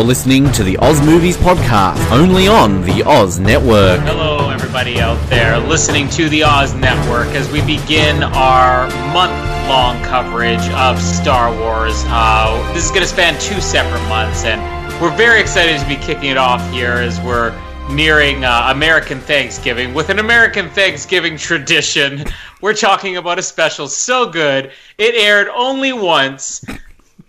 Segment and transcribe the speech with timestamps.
[0.00, 4.00] You're listening to the Oz Movies Podcast, only on the Oz Network.
[4.00, 9.30] Hello, everybody out there listening to the Oz Network as we begin our month
[9.68, 12.02] long coverage of Star Wars.
[12.06, 14.58] Uh, this is going to span two separate months, and
[15.02, 17.54] we're very excited to be kicking it off here as we're
[17.90, 19.92] nearing uh, American Thanksgiving.
[19.92, 22.24] With an American Thanksgiving tradition,
[22.62, 26.64] we're talking about a special so good it aired only once.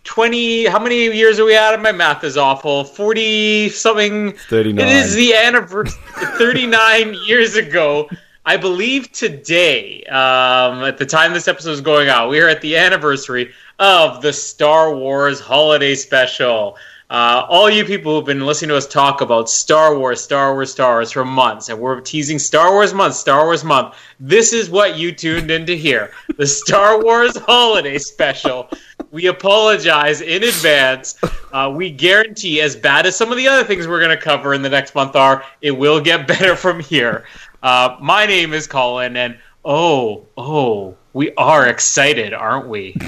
[0.03, 4.87] 20 how many years are we at my math is awful 40 something 39.
[4.87, 6.01] it is the anniversary
[6.37, 8.09] 39 years ago
[8.45, 12.61] i believe today um, at the time this episode is going out we are at
[12.61, 16.77] the anniversary of the star wars holiday special
[17.11, 20.71] uh, all you people who've been listening to us talk about Star Wars, Star Wars,
[20.71, 23.95] Star Wars for months, and we're teasing Star Wars month, Star Wars month.
[24.21, 28.69] This is what you tuned in to hear the Star Wars Holiday Special.
[29.11, 31.15] We apologize in advance.
[31.51, 34.53] Uh, we guarantee, as bad as some of the other things we're going to cover
[34.53, 37.25] in the next month are, it will get better from here.
[37.61, 42.95] Uh, my name is Colin, and oh, oh, we are excited, aren't we?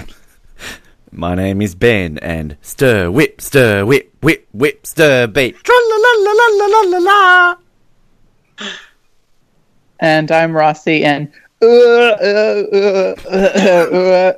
[1.16, 5.56] My name is Ben, and stir, whip, stir, whip, whip, whip, stir, beat.
[5.64, 7.56] Tra la la la la la la
[8.58, 8.68] la.
[10.00, 11.32] and I'm Rossi, and
[11.62, 14.34] uh, uh, uh, uh, uh,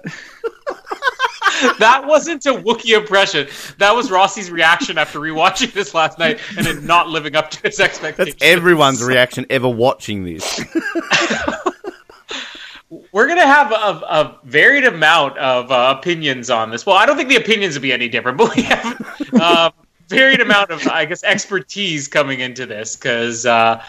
[1.80, 3.47] that wasn't a Wookiee impression.
[3.77, 7.61] That was Rossi's reaction after rewatching this last night and it not living up to
[7.61, 8.35] his expectations.
[8.39, 10.59] That's everyone's reaction ever watching this.
[13.11, 16.86] We're gonna have a, a varied amount of uh, opinions on this.
[16.86, 19.71] Well, I don't think the opinions will be any different, but we have uh,
[20.08, 23.45] varied amount of, I guess, expertise coming into this because.
[23.45, 23.83] Uh,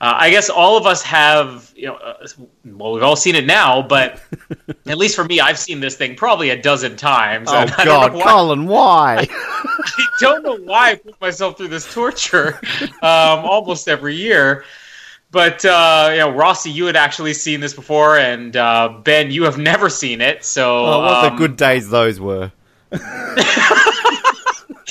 [0.00, 2.26] uh, I guess all of us have, you know, uh,
[2.64, 4.22] well, we've all seen it now, but
[4.86, 7.48] at least for me, I've seen this thing probably a dozen times.
[7.50, 9.26] Oh God, why- Colin, why?
[9.30, 12.60] I don't know why I put myself through this torture
[13.02, 14.64] um, almost every year.
[15.30, 19.42] But uh, you know, Rossi, you had actually seen this before, and uh, Ben, you
[19.44, 20.42] have never seen it.
[20.44, 22.50] So Oh, what um, the good days those were.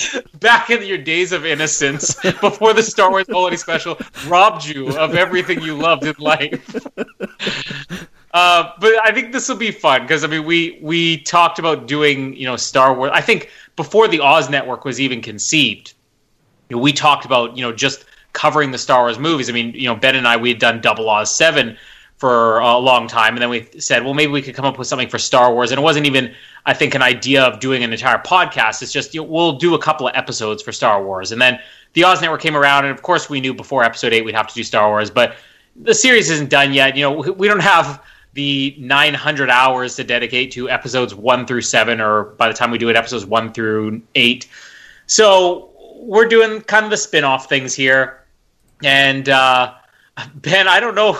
[0.40, 5.14] back in your days of innocence, before the Star Wars Holiday Special robbed you of
[5.14, 6.86] everything you loved in life.
[8.34, 11.88] Uh, but I think this will be fun because I mean we we talked about
[11.88, 13.10] doing you know Star Wars.
[13.14, 15.94] I think before the Oz Network was even conceived,
[16.68, 18.04] you know, we talked about you know just
[18.34, 19.48] covering the Star Wars movies.
[19.48, 21.78] I mean you know Ben and I we had done Double Oz Seven
[22.18, 24.88] for a long time, and then we said well maybe we could come up with
[24.88, 26.34] something for Star Wars, and it wasn't even
[26.68, 28.82] I think an idea of doing an entire podcast.
[28.82, 31.58] It's just you know, we'll do a couple of episodes for Star Wars, and then
[31.94, 34.46] the Oz Network came around, and of course we knew before Episode Eight we'd have
[34.48, 35.36] to do Star Wars, but
[35.76, 36.94] the series isn't done yet.
[36.94, 38.02] You know, we- don't have
[38.34, 42.76] the 900 hours to dedicate to episodes one through seven, or by the time we
[42.76, 44.46] do it, episodes one through eight.
[45.06, 48.24] So we're doing kind of the spin off things here.
[48.84, 49.72] And uh,
[50.34, 51.18] Ben, I don't know.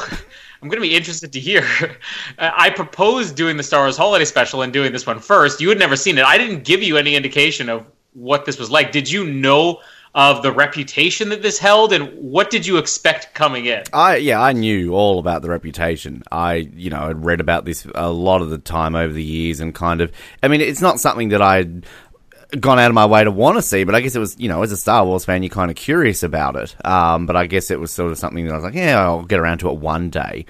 [0.61, 1.67] I'm going to be interested to hear.
[2.39, 5.61] Uh, I proposed doing the Star Wars Holiday Special and doing this one first.
[5.61, 6.25] You had never seen it.
[6.25, 8.93] I didn't give you any indication of what this was like.
[8.93, 9.81] Did you know
[10.15, 13.83] of the reputation that this held, and what did you expect coming in?
[13.93, 16.23] I yeah, I knew all about the reputation.
[16.31, 19.61] I you know had read about this a lot of the time over the years,
[19.61, 20.13] and kind of.
[20.43, 21.87] I mean, it's not something that I'd
[22.61, 24.49] gone out of my way to want to see, but I guess it was you
[24.49, 26.75] know as a Star Wars fan, you're kind of curious about it.
[26.85, 29.25] Um, but I guess it was sort of something that I was like, yeah, I'll
[29.25, 30.47] get around to it one day.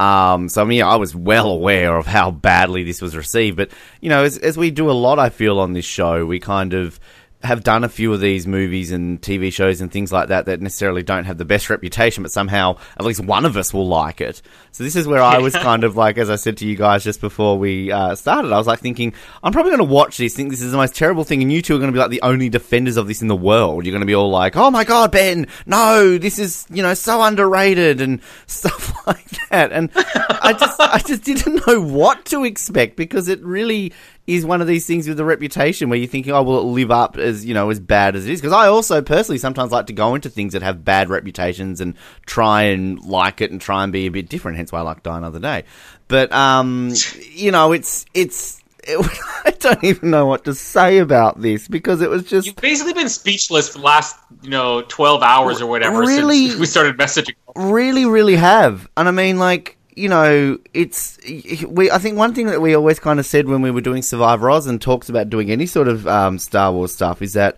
[0.00, 3.70] Um, so I mean, I was well aware of how badly this was received, but
[4.00, 6.74] you know, as, as we do a lot, I feel on this show, we kind
[6.74, 6.98] of
[7.44, 10.60] have done a few of these movies and TV shows and things like that that
[10.60, 14.20] necessarily don't have the best reputation, but somehow at least one of us will like
[14.20, 14.40] it.
[14.72, 17.04] So this is where I was kind of like, as I said to you guys
[17.04, 19.12] just before we uh, started, I was like thinking,
[19.42, 21.60] I'm probably going to watch this, think this is the most terrible thing, and you
[21.60, 23.84] two are going to be like the only defenders of this in the world.
[23.84, 26.94] You're going to be all like, oh my god, Ben, no, this is you know
[26.94, 29.70] so underrated and stuff like that.
[29.70, 33.92] And I just, I just didn't know what to expect because it really
[34.26, 36.90] is one of these things with a reputation where you're thinking, oh, will it live
[36.90, 38.40] up as you know as bad as it is?
[38.40, 41.94] Because I also personally sometimes like to go into things that have bad reputations and
[42.26, 44.56] try and like it and try and be a bit different.
[44.56, 45.64] Hence why I like Die Another Day.
[46.08, 46.92] But um,
[47.32, 48.60] you know, it's it's.
[48.86, 52.92] I don't even know what to say about this because it was just You've basically
[52.92, 56.48] been speechless for the last, you know, 12 hours or whatever Really?
[56.48, 57.34] since we started messaging.
[57.56, 58.86] really, really have.
[58.98, 61.18] And I mean, like, you know, it's
[61.66, 61.90] we.
[61.90, 64.50] I think one thing that we always kind of said when we were doing Survivor
[64.50, 67.56] Oz and talked about doing any sort of um, Star Wars stuff is that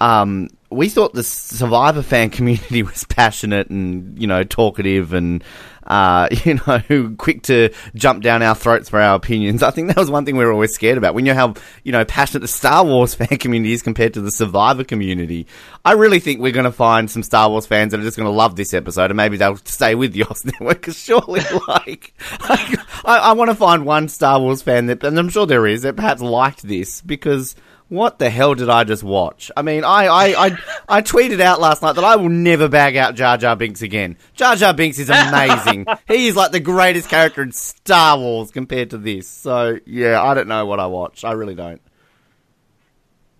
[0.00, 5.42] um, we thought the Survivor fan community was passionate and you know talkative and
[5.86, 9.62] uh, you know, quick to jump down our throats for our opinions.
[9.62, 11.14] I think that was one thing we were always scared about.
[11.14, 11.54] We know how,
[11.84, 15.46] you know, passionate the Star Wars fan community is compared to the Survivor community.
[15.84, 18.30] I really think we're going to find some Star Wars fans that are just going
[18.30, 22.12] to love this episode and maybe they'll stay with the Oz Network because surely, like,
[22.40, 25.82] I, I want to find one Star Wars fan that, and I'm sure there is,
[25.82, 27.54] that perhaps liked this because
[27.88, 29.50] what the hell did I just watch?
[29.56, 32.96] I mean, I, I, I, I tweeted out last night that I will never bag
[32.96, 34.16] out Jar Jar Binks again.
[34.34, 35.86] Jar Jar Binks is amazing.
[36.08, 39.28] he is like the greatest character in Star Wars compared to this.
[39.28, 41.24] So, yeah, I don't know what I watched.
[41.24, 41.80] I really don't.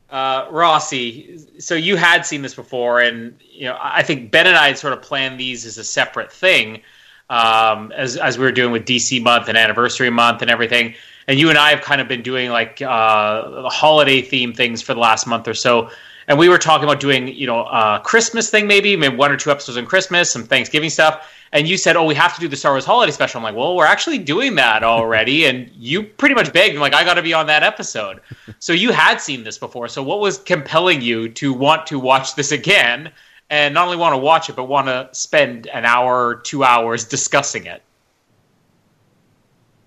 [0.09, 4.57] Uh, Rossi, so you had seen this before, and you know I think Ben and
[4.57, 6.83] I had sort of planned these as a separate thing,
[7.29, 10.95] um, as as we were doing with DC month and anniversary month and everything.
[11.29, 14.95] And you and I have kind of been doing like uh, holiday theme things for
[14.95, 15.91] the last month or so.
[16.29, 19.37] And we were talking about doing, you know, a Christmas thing maybe, maybe one or
[19.37, 21.29] two episodes on Christmas, some Thanksgiving stuff.
[21.53, 23.55] And you said, "Oh, we have to do the Star Wars holiday special." I'm like,
[23.55, 27.15] "Well, we're actually doing that already." and you pretty much begged, i like, "I got
[27.15, 28.21] to be on that episode."
[28.59, 29.89] so you had seen this before.
[29.89, 33.13] So what was compelling you to want to watch this again,
[33.49, 37.05] and not only want to watch it, but want to spend an hour, two hours
[37.05, 37.83] discussing it?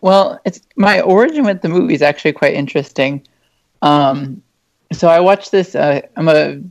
[0.01, 3.25] Well, it's my origin with the movie is actually quite interesting.
[3.81, 4.42] Um,
[4.94, 5.75] so I watched this.
[5.75, 6.62] Uh, I'm a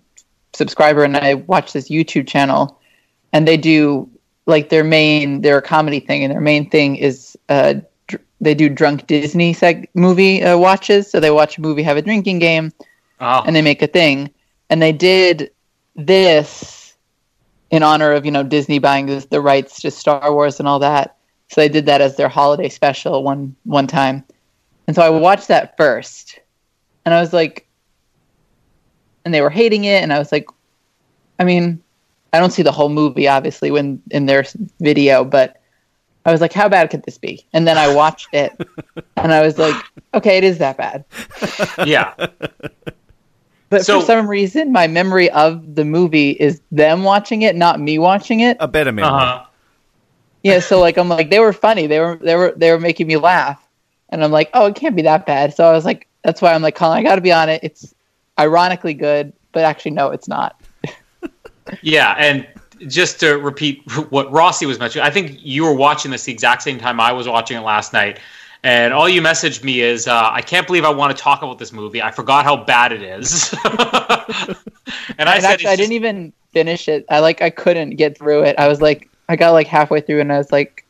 [0.55, 2.81] subscriber, and I watch this YouTube channel,
[3.33, 4.09] and they do
[4.47, 7.75] like their main their comedy thing, and their main thing is uh,
[8.07, 11.11] dr- they do drunk Disney seg- movie uh, watches.
[11.11, 12.73] So they watch a movie, have a drinking game,
[13.21, 14.31] Oh, and they make a thing.
[14.71, 15.51] And they did
[15.95, 16.95] this
[17.71, 20.79] in honor of you know Disney buying the, the rights to Star Wars and all
[20.79, 21.18] that.
[21.50, 24.25] So they did that as their holiday special one one time.
[24.87, 26.41] And so I watched that first,
[27.05, 27.67] and I was like,
[29.25, 30.49] and they were hating it, and I was like,
[31.39, 31.83] I mean,
[32.33, 34.45] I don't see the whole movie obviously when in their
[34.81, 35.61] video, but
[36.27, 37.47] I was like, how bad could this be?
[37.55, 38.53] And then I watched it,
[39.17, 39.77] and I was like,
[40.15, 41.05] okay, it is that bad.
[41.87, 42.12] yeah.
[43.71, 47.81] But So- for some reason, my memory of the movie is them watching it, not
[47.81, 48.56] me watching it.
[48.61, 49.11] A better memory.
[49.12, 49.45] Uh-huh.
[50.43, 51.87] Yeah, so like I'm like they were funny.
[51.87, 53.62] They were they were they were making me laugh,
[54.11, 55.55] and I'm like, oh, it can't be that bad.
[55.55, 57.61] So I was like, that's why I'm like, Colin, I got to be on it.
[57.64, 57.94] It's
[58.38, 60.61] ironically good, but actually, no, it's not.
[61.82, 62.46] Yeah, and
[62.87, 66.62] just to repeat what Rossi was mentioning, I think you were watching this the exact
[66.62, 68.20] same time I was watching it last night.
[68.62, 71.58] And all you messaged me is, uh, I can't believe I want to talk about
[71.58, 72.00] this movie.
[72.02, 73.52] I forgot how bad it is.
[73.64, 74.56] and I
[75.19, 77.05] And said, actually, I just- didn't even finish it.
[77.11, 78.58] I like I couldn't get through it.
[78.58, 80.85] I was like, I got like halfway through, and I was like,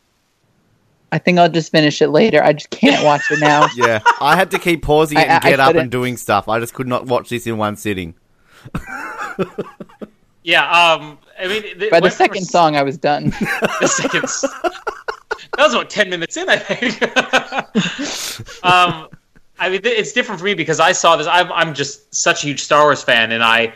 [1.10, 2.42] I think I'll just finish it later.
[2.42, 3.66] I just can't watch it now.
[3.76, 6.48] Yeah, I had to keep pausing it I- and I get up and doing stuff.
[6.48, 8.14] I just could not watch this in one sitting.
[10.42, 10.70] yeah.
[10.70, 13.26] Um, I mean, th- By the when- second song, I was done.
[13.80, 14.22] the second.
[14.22, 17.02] that was about ten minutes in, I think.
[18.64, 19.08] um,
[19.58, 21.26] I mean, th- it's different for me because I saw this.
[21.26, 23.72] I'm, I'm just such a huge Star Wars fan, and I you know,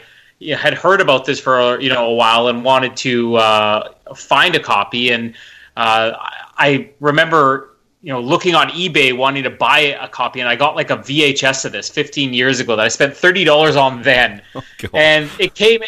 [0.50, 4.60] had heard about this for you know a while and wanted to uh, find a
[4.60, 5.10] copy.
[5.10, 5.34] And
[5.76, 6.12] uh,
[6.58, 10.76] I remember you know looking on eBay wanting to buy a copy, and I got
[10.76, 14.42] like a VHS of this 15 years ago that I spent thirty dollars on then,
[14.54, 14.90] God.
[14.94, 15.80] and it came.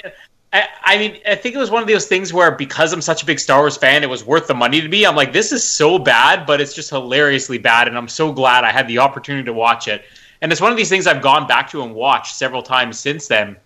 [0.52, 3.24] I, I mean, I think it was one of those things where because I'm such
[3.24, 5.04] a big Star Wars fan, it was worth the money to me.
[5.04, 8.62] I'm like, this is so bad, but it's just hilariously bad, and I'm so glad
[8.62, 10.04] I had the opportunity to watch it.
[10.40, 13.26] And it's one of these things I've gone back to and watched several times since
[13.26, 13.56] then.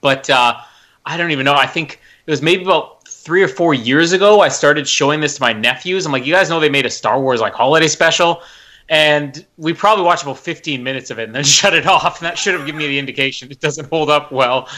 [0.00, 0.58] But uh,
[1.04, 1.54] I don't even know.
[1.54, 4.40] I think it was maybe about three or four years ago.
[4.40, 6.06] I started showing this to my nephews.
[6.06, 8.42] I'm like, you guys know they made a Star Wars like holiday special,
[8.88, 12.20] and we probably watched about 15 minutes of it and then shut it off.
[12.20, 14.68] And that should have given me the indication it doesn't hold up well.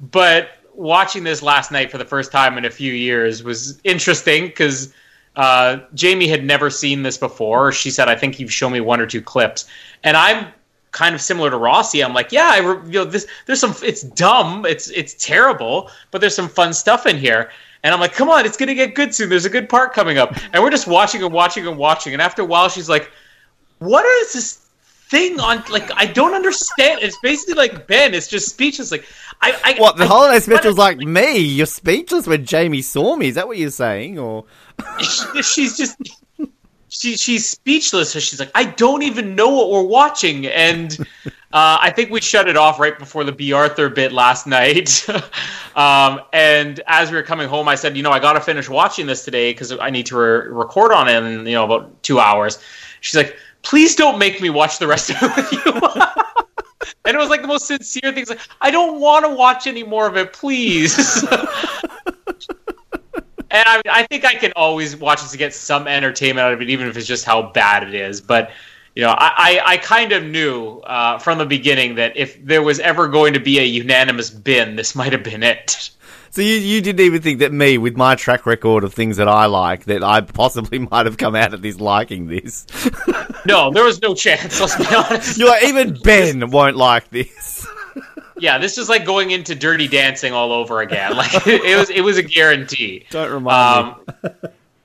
[0.00, 4.46] But watching this last night for the first time in a few years was interesting
[4.46, 4.92] because
[5.36, 7.72] uh, Jamie had never seen this before.
[7.72, 9.66] She said, "I think you've shown me one or two clips,"
[10.02, 10.52] and I'm
[10.94, 12.02] kind of similar to Rossi.
[12.02, 13.26] I'm like, yeah, I re- you know this.
[13.44, 13.74] There's some.
[13.82, 14.64] It's dumb.
[14.64, 17.50] It's it's terrible, but there's some fun stuff in here.
[17.82, 19.28] And I'm like, come on, it's gonna get good soon.
[19.28, 22.14] There's a good part coming up, and we're just watching and watching and watching.
[22.14, 23.10] And after a while, she's like,
[23.80, 24.54] "What is this
[25.10, 25.62] thing on?
[25.70, 28.14] Like, I don't understand." It's basically like Ben.
[28.14, 28.90] It's just speechless.
[28.90, 29.04] Like,
[29.42, 31.38] I, I What the I- holiday special's like me?
[31.40, 33.28] You're speechless when Jamie saw me.
[33.28, 34.18] Is that what you're saying?
[34.18, 34.46] Or
[35.42, 35.96] she's just
[36.94, 38.12] she she's speechless.
[38.12, 40.96] So she's like, I don't even know what we're watching, and
[41.26, 45.04] uh, I think we shut it off right before the Bea Arthur bit last night.
[45.76, 48.68] um, and as we were coming home, I said, you know, I got to finish
[48.68, 52.02] watching this today because I need to re- record on it in you know about
[52.02, 52.60] two hours.
[53.00, 55.80] She's like, please don't make me watch the rest of it with you.
[57.06, 58.30] And it was like the most sincere things.
[58.30, 61.22] Like, I don't want to watch any more of it, please.
[63.54, 66.60] And I, I think I can always watch it to get some entertainment out of
[66.60, 68.20] it, even if it's just how bad it is.
[68.20, 68.50] But
[68.96, 72.62] you know, I, I, I kind of knew uh, from the beginning that if there
[72.62, 75.90] was ever going to be a unanimous bin, this might have been it.
[76.30, 79.28] So you, you didn't even think that me, with my track record of things that
[79.28, 82.66] I like, that I possibly might have come out of this liking this.
[83.46, 84.60] No, there was no chance.
[84.60, 85.36] Let's be honest.
[85.38, 87.53] You're like, even Ben won't like this.
[88.38, 91.14] Yeah, this is like going into Dirty Dancing all over again.
[91.16, 93.06] Like it was, it was a guarantee.
[93.10, 94.06] Don't remind me.
[94.24, 94.30] Um,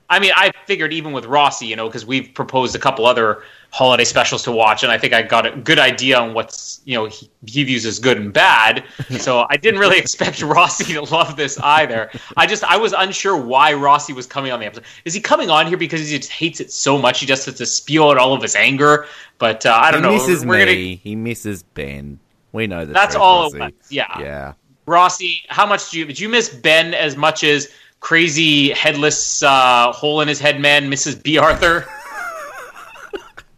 [0.08, 3.44] I mean, I figured even with Rossi, you know, because we've proposed a couple other
[3.70, 6.94] holiday specials to watch, and I think I got a good idea on what's you
[6.96, 8.82] know he, he views as good and bad.
[9.20, 12.10] So I didn't really expect Rossi to love this either.
[12.36, 14.84] I just I was unsure why Rossi was coming on the episode.
[15.04, 17.54] Is he coming on here because he just hates it so much he just has
[17.56, 19.06] to spew out all of his anger?
[19.38, 20.14] But uh, I don't he know.
[20.14, 20.64] misses We're me.
[20.96, 22.18] gonna- He misses Ben.
[22.52, 22.92] We know that.
[22.92, 23.72] That's all it was.
[23.90, 24.18] Yeah.
[24.20, 24.52] Yeah.
[24.86, 29.92] Rossi, how much do you did you miss Ben as much as crazy headless uh,
[29.92, 31.22] hole in his head man Mrs.
[31.22, 31.86] Bea Arthur?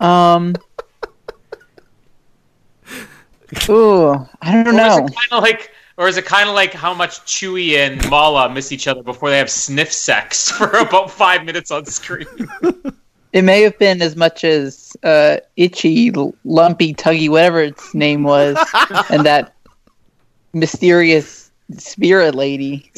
[0.00, 0.56] Um.
[3.68, 4.96] Ooh, I don't Or know.
[4.98, 8.72] kind of like, or is it kind of like how much Chewie and Malla miss
[8.72, 12.26] each other before they have sniff sex for about five minutes on screen?
[13.32, 16.10] It may have been as much as uh, itchy,
[16.44, 18.56] lumpy, tuggy, whatever its name was,
[19.10, 19.54] and that
[20.52, 22.90] mysterious spirit lady.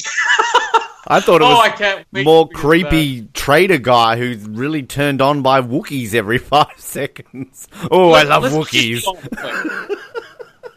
[1.07, 4.83] I thought it oh, I was can't more to get creepy trader guy who's really
[4.83, 7.69] turned on by Wookiees every five seconds.
[7.91, 9.99] Oh, I love Let's just Wookiees.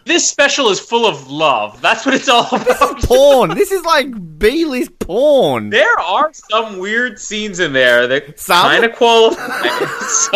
[0.07, 1.81] This special is full of love.
[1.81, 3.03] That's what it's all about.
[3.03, 3.49] porn.
[3.57, 5.69] This is like B-list porn.
[5.69, 9.67] There are some weird scenes in there that kind of qualify.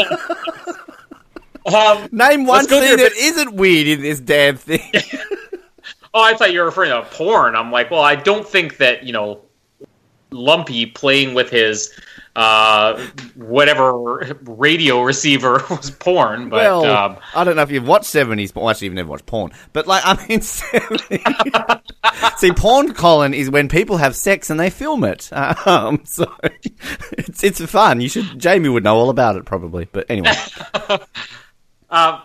[1.63, 4.81] Um, Name one scene that isn't weird in this damn thing.
[6.13, 7.55] oh, I thought you were referring to porn.
[7.55, 9.41] I'm like, well, I don't think that you know,
[10.31, 11.93] Lumpy playing with his
[12.35, 16.49] uh, whatever radio receiver was porn.
[16.49, 18.55] But well, um, I don't know if you've watched seventies.
[18.55, 19.51] Well, actually, you've never watched porn.
[19.73, 21.81] But like, I mean, 70s.
[22.37, 25.29] see, porn, Colin, is when people have sex and they film it.
[25.65, 26.31] Um, so
[27.11, 28.01] it's it's fun.
[28.01, 28.39] You should.
[28.39, 29.87] Jamie would know all about it probably.
[29.91, 30.33] But anyway,
[31.89, 32.21] Um,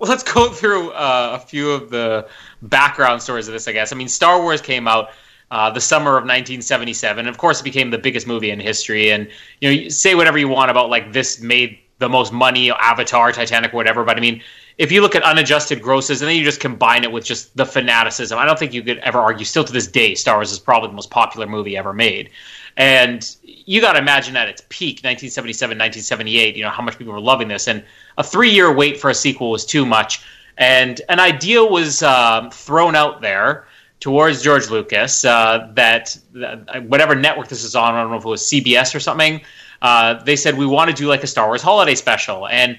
[0.00, 2.28] let's go through uh, a few of the
[2.62, 3.68] background stories of this.
[3.68, 3.92] I guess.
[3.92, 5.10] I mean, Star Wars came out
[5.50, 7.20] uh, the summer of 1977.
[7.20, 9.10] And of course, it became the biggest movie in history.
[9.10, 9.28] And
[9.60, 13.32] you know, you say whatever you want about like this made the most money, Avatar,
[13.32, 14.04] Titanic, whatever.
[14.04, 14.42] But I mean,
[14.78, 17.66] if you look at unadjusted grosses and then you just combine it with just the
[17.66, 19.44] fanaticism, I don't think you could ever argue.
[19.44, 22.30] Still to this day, Star Wars is probably the most popular movie ever made.
[22.76, 27.12] And you got to imagine at its peak, 1977, 1978, you know, how much people
[27.12, 27.66] were loving this.
[27.66, 27.82] And
[28.18, 30.24] a three year wait for a sequel was too much.
[30.58, 33.66] And an idea was um, thrown out there
[34.00, 38.24] towards George Lucas uh, that, that whatever network this is on, I don't know if
[38.24, 39.40] it was CBS or something,
[39.82, 42.46] uh, they said, we want to do like a Star Wars holiday special.
[42.48, 42.78] And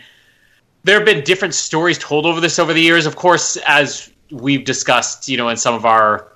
[0.84, 3.06] there have been different stories told over this over the years.
[3.06, 6.34] Of course, as we've discussed, you know, in some of our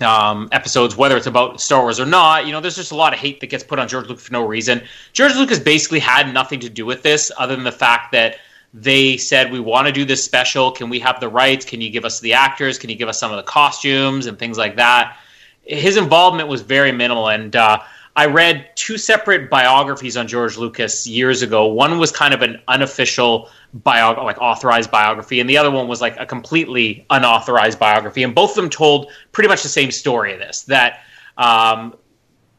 [0.00, 3.12] um, episodes, whether it's about Star Wars or not, you know, there's just a lot
[3.12, 4.82] of hate that gets put on George Lucas for no reason.
[5.12, 8.36] George Lucas basically had nothing to do with this other than the fact that
[8.74, 10.70] they said, we want to do this special.
[10.70, 11.64] Can we have the rights?
[11.64, 12.78] Can you give us the actors?
[12.78, 15.16] Can you give us some of the costumes and things like that?
[15.62, 17.28] His involvement was very minimal.
[17.28, 17.80] And uh,
[18.14, 21.66] I read two separate biographies on George Lucas years ago.
[21.66, 26.00] One was kind of an unofficial bio, like authorized biography, and the other one was
[26.00, 28.22] like a completely unauthorized biography.
[28.22, 30.62] And both of them told pretty much the same story of this.
[30.62, 31.00] That
[31.36, 31.94] um,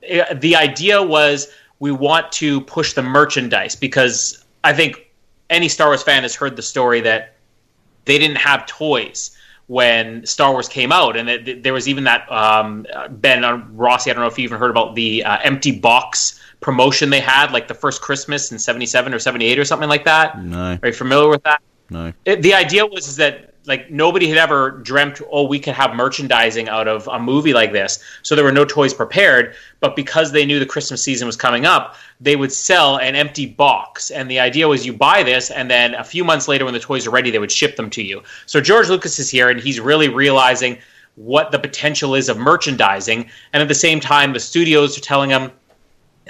[0.01, 1.49] it- the idea was
[1.79, 5.08] we want to push the merchandise because I think
[5.49, 7.35] any Star Wars fan has heard the story that
[8.05, 9.35] they didn't have toys
[9.67, 14.09] when Star Wars came out, and it, there was even that um, Ben uh, Rossi.
[14.09, 17.51] I don't know if you even heard about the uh, empty box promotion they had,
[17.51, 20.41] like the first Christmas in '77 or '78 or something like that.
[20.41, 21.61] no, Are you familiar with that?
[21.89, 22.11] no.
[22.25, 25.95] It, the idea was is that like nobody had ever dreamt, oh, we could have
[25.95, 27.99] merchandising out of a movie like this.
[28.23, 31.67] So there were no toys prepared, but because they knew the Christmas season was coming
[31.67, 34.09] up, they would sell an empty box.
[34.09, 36.79] And the idea was you buy this, and then a few months later, when the
[36.79, 38.23] toys are ready, they would ship them to you.
[38.47, 40.79] So George Lucas is here, and he's really realizing
[41.13, 43.29] what the potential is of merchandising.
[43.53, 45.51] And at the same time, the studios are telling him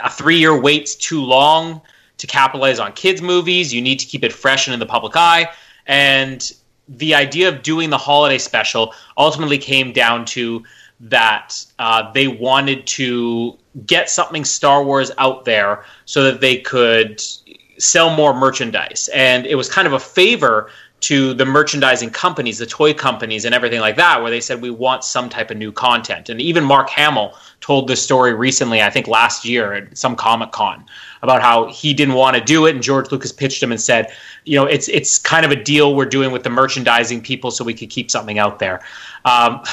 [0.03, 1.81] a three year wait's too long
[2.17, 3.73] to capitalize on kids' movies.
[3.73, 5.47] You need to keep it fresh and in the public eye.
[5.87, 6.51] And
[6.89, 10.63] the idea of doing the holiday special ultimately came down to
[10.99, 17.21] that uh, they wanted to get something Star Wars out there so that they could
[17.77, 19.09] sell more merchandise.
[19.13, 20.69] And it was kind of a favor
[21.01, 24.69] to the merchandising companies, the toy companies, and everything like that, where they said we
[24.69, 26.27] want some type of new content.
[26.27, 30.51] And even Mark Hamill told this story recently, I think last year at some Comic
[30.51, 30.83] Con,
[31.21, 34.11] about how he didn't want to do it, and George Lucas pitched him and said,
[34.45, 37.63] you know, it's it's kind of a deal we're doing with the merchandising people so
[37.63, 38.81] we could keep something out there.
[39.25, 39.63] Um,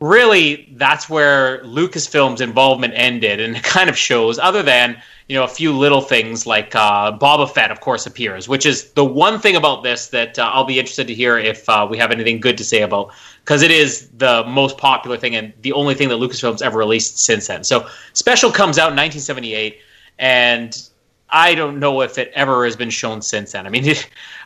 [0.00, 4.38] really, that's where Lucasfilm's involvement ended, and it kind of shows.
[4.38, 8.48] Other than you know a few little things like uh, Boba Fett, of course, appears,
[8.48, 11.68] which is the one thing about this that uh, I'll be interested to hear if
[11.68, 13.12] uh, we have anything good to say about,
[13.44, 17.18] because it is the most popular thing and the only thing that Lucasfilm's ever released
[17.18, 17.64] since then.
[17.64, 19.78] So Special comes out in 1978,
[20.20, 20.88] and
[21.30, 23.66] I don't know if it ever has been shown since then.
[23.66, 23.94] I mean, uh,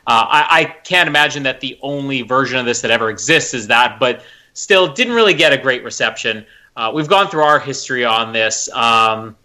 [0.06, 3.98] I, I can't imagine that the only version of this that ever exists is that,
[3.98, 4.22] but
[4.54, 6.46] still didn't really get a great reception.
[6.76, 8.70] Uh, we've gone through our history on this.
[8.72, 9.36] Um,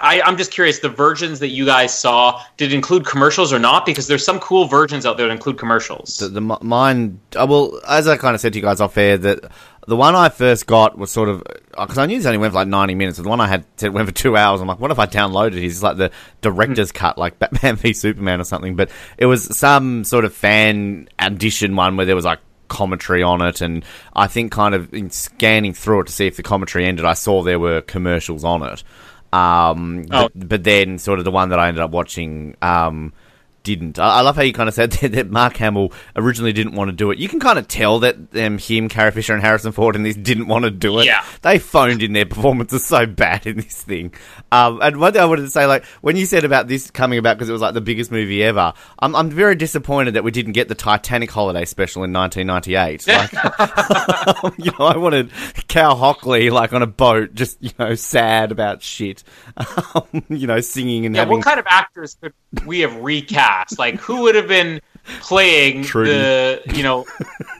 [0.00, 3.86] I, am just curious, the versions that you guys saw, did include commercials or not?
[3.86, 6.18] Because there's some cool versions out there that include commercials.
[6.18, 9.16] The, the mine, uh, well, as I kind of said to you guys off air,
[9.18, 9.52] that
[9.86, 12.52] the one I first got was sort of because uh, I knew this only went
[12.52, 13.18] for like ninety minutes.
[13.18, 14.60] The one I had said went for two hours.
[14.60, 15.64] I'm like, what if I downloaded it?
[15.64, 16.10] It's like the
[16.40, 16.96] director's hmm.
[16.96, 18.76] cut, like Batman v Superman or something.
[18.76, 23.42] But it was some sort of fan edition one where there was like commentary on
[23.42, 23.84] it, and
[24.14, 27.14] I think kind of in scanning through it to see if the commentary ended, I
[27.14, 28.84] saw there were commercials on it.
[29.32, 30.28] Um, oh.
[30.34, 33.14] but, but, then sort of the one that I ended up watching, um,
[33.62, 33.98] didn't.
[33.98, 36.88] I, I love how you kind of said that, that, Mark Hamill originally didn't want
[36.88, 37.18] to do it.
[37.18, 40.16] You can kind of tell that um, him, Carrie Fisher, and Harrison Ford in this
[40.16, 41.06] didn't want to do it.
[41.06, 41.24] Yeah.
[41.42, 44.12] They phoned in their performances so bad in this thing.
[44.50, 47.18] Um, and one thing I wanted to say, like, when you said about this coming
[47.18, 50.30] about because it was like the biggest movie ever, I'm, I'm very disappointed that we
[50.30, 53.06] didn't get the Titanic holiday special in 1998.
[53.06, 53.32] Like,
[54.58, 55.30] you know, I wanted
[55.68, 59.24] Cal Hockley, like, on a boat, just, you know, sad about shit,
[59.56, 61.38] um, you know, singing and yeah, having...
[61.38, 62.32] what kind of actors could
[62.66, 63.51] we have recast?
[63.78, 64.80] Like, who would have been
[65.20, 66.10] playing Trudy.
[66.10, 67.04] the you know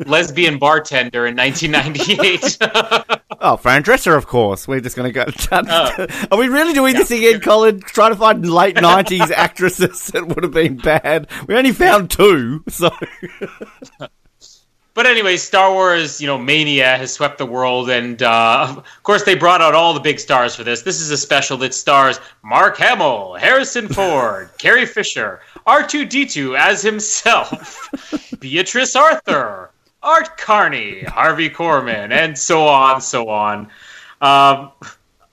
[0.06, 2.58] lesbian bartender in 1998?
[3.40, 4.68] oh, Fran Drescher, of course.
[4.68, 5.24] We're just going oh.
[5.24, 5.66] to go.
[5.68, 6.06] Oh.
[6.30, 7.00] Are we really doing yeah.
[7.00, 7.80] this again, Colin?
[7.80, 11.28] Trying to find late 90s actresses that would have been bad.
[11.46, 12.90] We only found two, so.
[14.94, 19.22] But anyway, Star Wars, you know, mania has swept the world, and uh, of course
[19.24, 20.82] they brought out all the big stars for this.
[20.82, 27.88] This is a special that stars Mark Hamill, Harrison Ford, Carrie Fisher, R2D2 as himself,
[28.40, 29.70] Beatrice Arthur,
[30.02, 33.68] Art Carney, Harvey Korman, and so on, so on.
[34.20, 34.72] Um,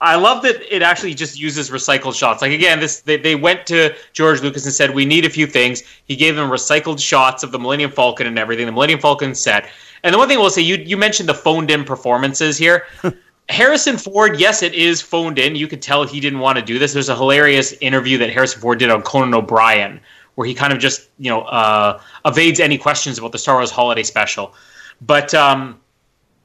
[0.02, 2.40] I love that it actually just uses recycled shots.
[2.40, 5.46] Like again, this they, they went to George Lucas and said we need a few
[5.46, 5.82] things.
[6.06, 8.66] He gave them recycled shots of the Millennium Falcon and everything.
[8.66, 9.68] The Millennium Falcon set.
[10.02, 12.86] And the one thing I will say, you you mentioned the phoned in performances here.
[13.50, 15.56] Harrison Ford, yes, it is phoned in.
[15.56, 16.92] You could tell he didn't want to do this.
[16.92, 20.00] There's a hilarious interview that Harrison Ford did on Conan O'Brien,
[20.36, 23.70] where he kind of just you know uh, evades any questions about the Star Wars
[23.70, 24.54] Holiday Special.
[25.02, 25.80] But um,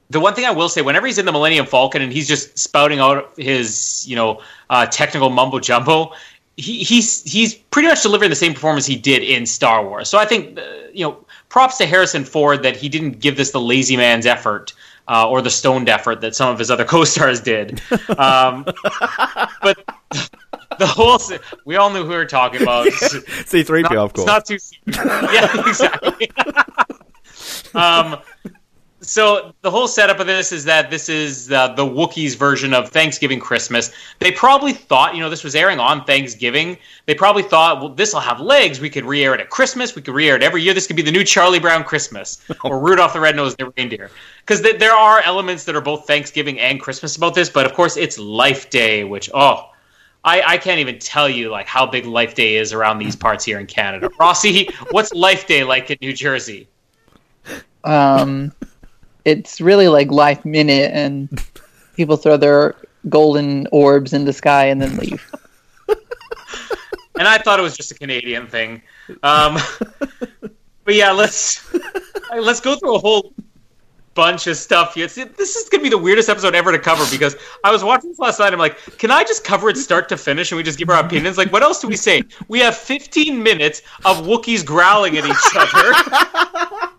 [0.09, 2.57] the one thing I will say, whenever he's in the Millennium Falcon and he's just
[2.57, 6.13] spouting out his, you know, uh, technical mumbo jumbo,
[6.57, 10.09] he, he's he's pretty much delivering the same performance he did in Star Wars.
[10.09, 10.63] So I think, uh,
[10.93, 14.73] you know, props to Harrison Ford that he didn't give this the lazy man's effort
[15.07, 17.81] uh, or the stoned effort that some of his other co-stars did.
[18.17, 18.63] Um,
[19.61, 19.77] but
[20.79, 21.19] the whole
[21.65, 22.87] we all knew who we were talking about.
[22.93, 24.27] C three PO, of course.
[24.27, 24.57] It's not too.
[25.33, 26.31] Yeah, exactly.
[27.73, 28.17] um,
[29.05, 32.89] so the whole setup of this is that this is uh, the Wookiees version of
[32.89, 33.91] Thanksgiving Christmas.
[34.19, 36.77] They probably thought, you know, this was airing on Thanksgiving.
[37.05, 38.79] They probably thought, well, this will have legs.
[38.79, 39.95] We could re-air it at Christmas.
[39.95, 40.73] We could re-air it every year.
[40.73, 44.09] This could be the new Charlie Brown Christmas or Rudolph the Red-Nosed Reindeer.
[44.39, 47.73] Because th- there are elements that are both Thanksgiving and Christmas about this, but of
[47.73, 49.69] course it's Life Day, which oh,
[50.23, 53.45] I, I can't even tell you like how big Life Day is around these parts
[53.45, 54.09] here in Canada.
[54.19, 56.67] Rossi, what's Life Day like in New Jersey?
[57.83, 58.51] Um
[59.25, 61.43] it's really like life minute and
[61.95, 62.75] people throw their
[63.09, 65.35] golden orbs in the sky and then leave.
[65.89, 68.81] and I thought it was just a Canadian thing.
[69.23, 69.57] Um,
[70.83, 71.73] but yeah, let's
[72.31, 73.33] let's go through a whole
[74.13, 74.95] bunch of stuff.
[74.95, 77.35] It's, this is going to be the weirdest episode ever to cover because
[77.65, 78.53] I was watching this last night.
[78.53, 81.03] I'm like, can I just cover it start to finish and we just give our
[81.03, 81.37] opinions?
[81.37, 82.23] Like, what else do we say?
[82.47, 86.89] We have 15 minutes of Wookiees growling at each other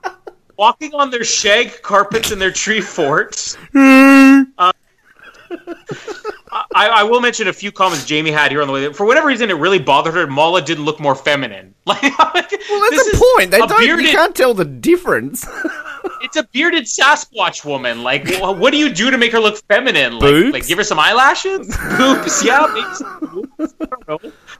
[0.56, 3.56] walking on their shag carpets in their tree forts.
[3.74, 4.72] uh,
[6.74, 8.92] I, I, will mention a few comments Jamie had here on the way.
[8.92, 10.26] For whatever reason, it really bothered her.
[10.26, 11.74] Malla didn't look more feminine.
[11.86, 13.52] Like, well, that's the point.
[13.52, 13.78] They don't.
[13.78, 15.46] Bearded, you can't tell the difference.
[16.20, 18.02] it's a bearded Sasquatch woman.
[18.02, 20.14] Like, what do you do to make her look feminine?
[20.14, 20.52] Like, Boobs?
[20.52, 22.44] like give her some eyelashes, boobs.
[22.44, 23.74] Yeah, boobs.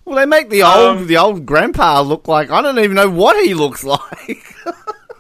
[0.04, 3.10] Well, they make the old um, the old grandpa look like I don't even know
[3.10, 4.54] what he looks like.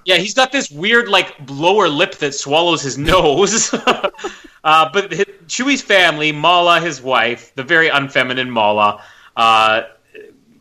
[0.06, 3.74] Yeah, he's got this weird like lower lip that swallows his nose.
[4.64, 5.10] uh, but
[5.48, 9.02] Chewie's family, Malla, his wife, the very unfeminine Malla,
[9.36, 9.82] uh,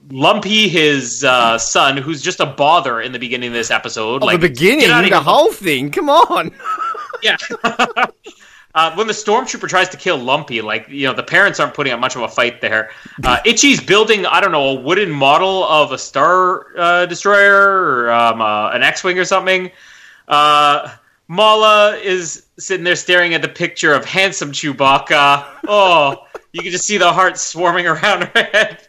[0.10, 4.23] Lumpy, his uh, son, who's just a bother in the beginning of this episode.
[4.23, 5.91] Oh, like, the beginning, the whole thing.
[5.91, 6.51] Come on.
[7.23, 7.38] yeah.
[8.75, 11.93] Uh, when the stormtrooper tries to kill Lumpy, like you know, the parents aren't putting
[11.93, 12.91] up much of a fight there.
[13.23, 18.11] Uh, Itchy's building, I don't know, a wooden model of a star uh, destroyer or
[18.11, 19.71] um, uh, an X-wing or something.
[20.27, 20.93] Uh,
[21.29, 25.45] Malla is sitting there staring at the picture of handsome Chewbacca.
[25.67, 28.88] Oh, you can just see the heart swarming around her head.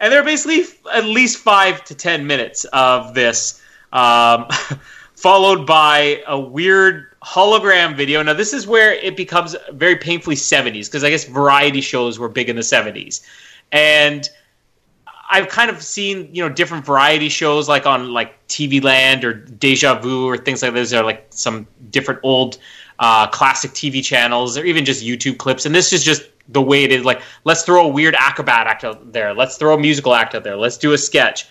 [0.00, 4.48] And there are basically at least five to ten minutes of this, um,
[5.22, 8.20] followed by a weird hologram video.
[8.24, 12.28] Now, this is where it becomes very painfully 70s, because I guess variety shows were
[12.28, 13.24] big in the 70s.
[13.70, 14.28] And
[15.30, 19.32] I've kind of seen, you know, different variety shows like on like TV Land or
[19.32, 22.58] Deja Vu or things like this, or like some different old
[22.98, 25.64] uh, classic TV channels or even just YouTube clips.
[25.66, 27.04] And this is just the way it is.
[27.04, 29.32] Like, let's throw a weird acrobat act out there.
[29.32, 30.56] Let's throw a musical act out there.
[30.56, 31.46] Let's do a sketch.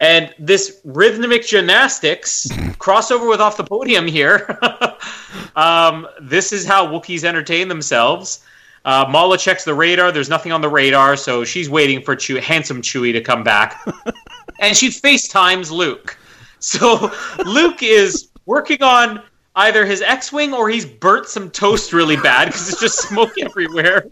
[0.00, 2.48] And this rhythmic gymnastics
[2.82, 4.58] crossover with off the podium here.
[5.56, 8.44] um, this is how Wookiees entertain themselves.
[8.84, 10.10] Uh, Malla checks the radar.
[10.10, 13.80] There's nothing on the radar, so she's waiting for Chew- handsome Chewie to come back.
[14.60, 16.18] and she FaceTimes Luke.
[16.58, 17.12] So
[17.46, 19.22] Luke is working on
[19.54, 24.08] either his X-wing or he's burnt some toast really bad because it's just smoke everywhere.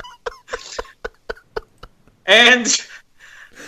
[2.27, 2.69] And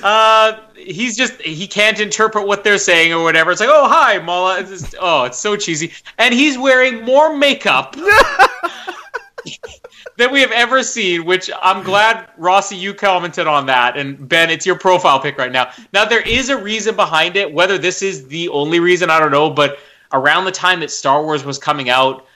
[0.03, 3.51] uh, he's just he can't interpret what they're saying or whatever.
[3.51, 4.61] It's like, oh hi, Malla.
[4.61, 5.93] It's just, oh, it's so cheesy.
[6.19, 7.97] And he's wearing more makeup
[10.17, 11.25] than we have ever seen.
[11.25, 15.53] Which I'm glad Rossi you commented on that, and Ben, it's your profile pic right
[15.53, 15.71] now.
[15.93, 17.53] Now there is a reason behind it.
[17.53, 19.51] Whether this is the only reason, I don't know.
[19.51, 19.79] But
[20.13, 22.27] around the time that Star Wars was coming out,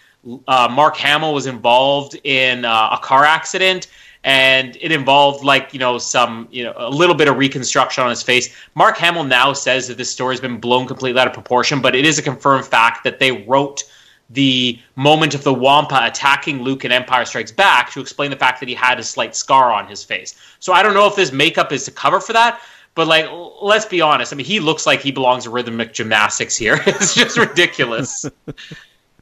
[0.46, 3.88] uh, Mark Hamill was involved in uh, a car accident
[4.26, 8.10] and it involved like you know some you know a little bit of reconstruction on
[8.10, 8.54] his face.
[8.74, 11.94] Mark Hamill now says that this story has been blown completely out of proportion, but
[11.94, 13.84] it is a confirmed fact that they wrote
[14.30, 18.58] the moment of the Wampa attacking Luke in Empire Strikes Back to explain the fact
[18.58, 20.34] that he had a slight scar on his face.
[20.58, 22.60] So I don't know if this makeup is to cover for that.
[22.96, 23.28] But like,
[23.60, 24.32] let's be honest.
[24.32, 26.80] I mean, he looks like he belongs to rhythmic gymnastics here.
[26.86, 28.26] it's just ridiculous.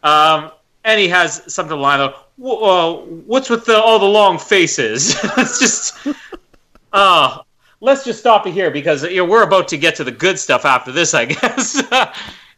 [0.03, 0.51] Um,
[0.85, 2.31] and he has something line up.
[2.43, 5.17] Uh, What's with the, all the long faces?
[5.39, 6.07] it's just,
[6.93, 7.39] uh,
[7.81, 10.39] let's just stop it here because you know, we're about to get to the good
[10.39, 11.15] stuff after this.
[11.15, 11.83] I guess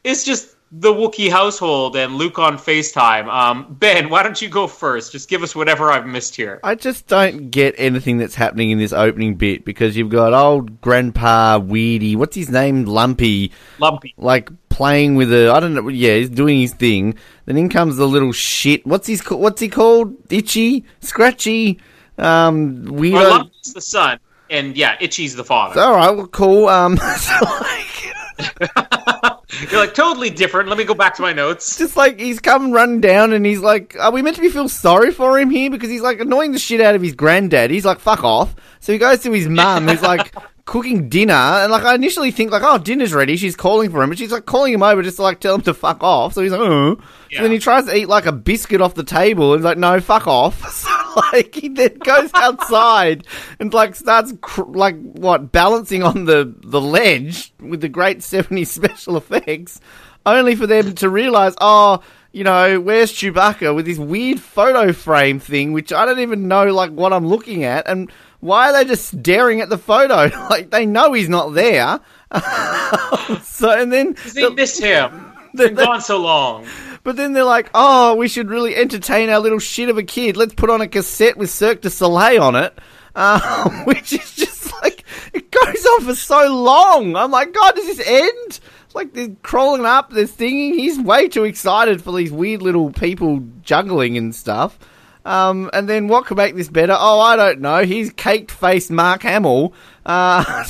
[0.04, 3.28] it's just the Wookiee household and Luke on Facetime.
[3.28, 5.12] Um, ben, why don't you go first?
[5.12, 6.58] Just give us whatever I've missed here.
[6.64, 10.80] I just don't get anything that's happening in this opening bit because you've got old
[10.80, 14.14] Grandpa Weedy, what's his name, Lumpy, Lumpy.
[14.16, 17.16] like playing with a I don't know, yeah, he's doing his thing.
[17.46, 18.86] Then in comes the little shit.
[18.86, 20.14] What's his what's he called?
[20.30, 21.80] Itchy, scratchy,
[22.18, 23.30] um, weirdo.
[23.30, 25.80] Lumpy's the son, and yeah, Itchy's the father.
[25.80, 26.68] All right, well, cool.
[26.68, 28.14] Um, so like,
[29.70, 30.68] You're like totally different.
[30.68, 31.78] Let me go back to my notes.
[31.78, 34.68] just like he's come running down and he's like, are we meant to be feel
[34.68, 37.70] sorry for him here because he's like annoying the shit out of his granddad?
[37.70, 38.54] He's like, fuck off.
[38.80, 40.34] So he goes to his mum He's like
[40.66, 43.36] cooking dinner and like I initially think like, oh, dinner's ready.
[43.36, 45.62] She's calling for him, but she's like calling him over just to like tell him
[45.62, 46.34] to fuck off.
[46.34, 46.98] So he's like, oh.
[47.30, 47.38] Yeah.
[47.38, 49.78] And then he tries to eat like a biscuit off the table and he's like,
[49.78, 50.62] no, fuck off.
[51.16, 53.26] So like he then goes outside
[53.58, 58.64] and like starts cr- like what balancing on the the ledge with the great seventy
[58.66, 59.80] special effects
[60.26, 62.02] only for them to realize, oh,
[62.32, 66.66] you know, where's Chewbacca with this weird photo frame thing, which I don't even know
[66.66, 70.30] like what I'm looking at, and why are they just staring at the photo?
[70.50, 72.00] like they know he's not there.
[73.42, 75.32] so and then, They miss him.
[75.54, 76.66] Been gone so long.
[77.02, 80.36] but then they're like, oh, we should really entertain our little shit of a kid.
[80.36, 82.78] Let's put on a cassette with Cirque du Soleil on it.
[83.14, 87.16] Uh, which is just like it goes on for so long.
[87.16, 88.60] I'm like, God, does this end?
[88.94, 90.74] Like they're crawling up, they're singing.
[90.74, 94.78] He's way too excited for these weird little people juggling and stuff.
[95.26, 96.96] Um, and then what could make this better?
[96.96, 97.84] Oh, I don't know.
[97.84, 99.74] He's caked faced Mark Hamill,
[100.06, 100.44] uh,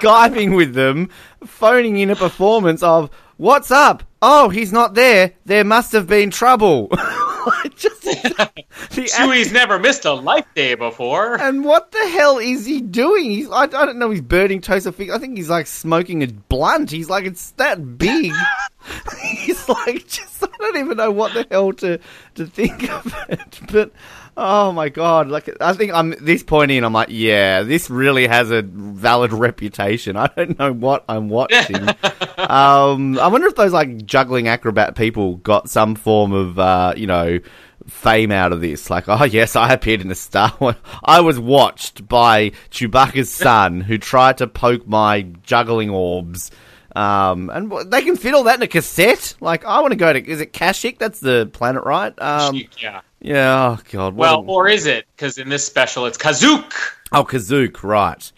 [0.00, 1.10] skyping with them,
[1.44, 4.04] phoning in a performance of "What's up?
[4.22, 5.34] Oh, he's not there.
[5.44, 6.88] There must have been trouble."
[7.76, 11.40] Just the Chewie's never missed a life day before.
[11.40, 13.30] and what the hell is he doing?
[13.30, 14.10] He's I, I don't know.
[14.10, 15.10] He's burning toast or fig.
[15.10, 16.90] I think he's like smoking a blunt.
[16.90, 18.32] He's like it's that big.
[19.22, 21.98] he's like just I don't even know what the hell to
[22.36, 23.60] to think of it.
[23.70, 23.92] But
[24.36, 25.28] Oh my god!
[25.28, 26.82] Like I think I'm this point in.
[26.82, 30.16] I'm like, yeah, this really has a valid reputation.
[30.16, 31.88] I don't know what I'm watching.
[32.38, 37.06] um, I wonder if those like juggling acrobat people got some form of uh, you
[37.06, 37.38] know
[37.86, 38.90] fame out of this.
[38.90, 40.76] Like, oh yes, I appeared in a Star Wars.
[41.04, 46.50] I was watched by Chewbacca's son who tried to poke my juggling orbs.
[46.94, 49.34] Um, and they can fit all that in a cassette.
[49.40, 50.24] Like, I want to go to.
[50.24, 50.98] Is it Kashyyyk?
[50.98, 52.12] That's the planet, right?
[52.20, 53.00] Um, yeah.
[53.20, 53.76] yeah.
[53.78, 54.14] Oh god.
[54.14, 55.06] Well, a- or is it?
[55.16, 56.72] Because in this special, it's Kazook.
[57.10, 58.32] Oh, Kazook, right.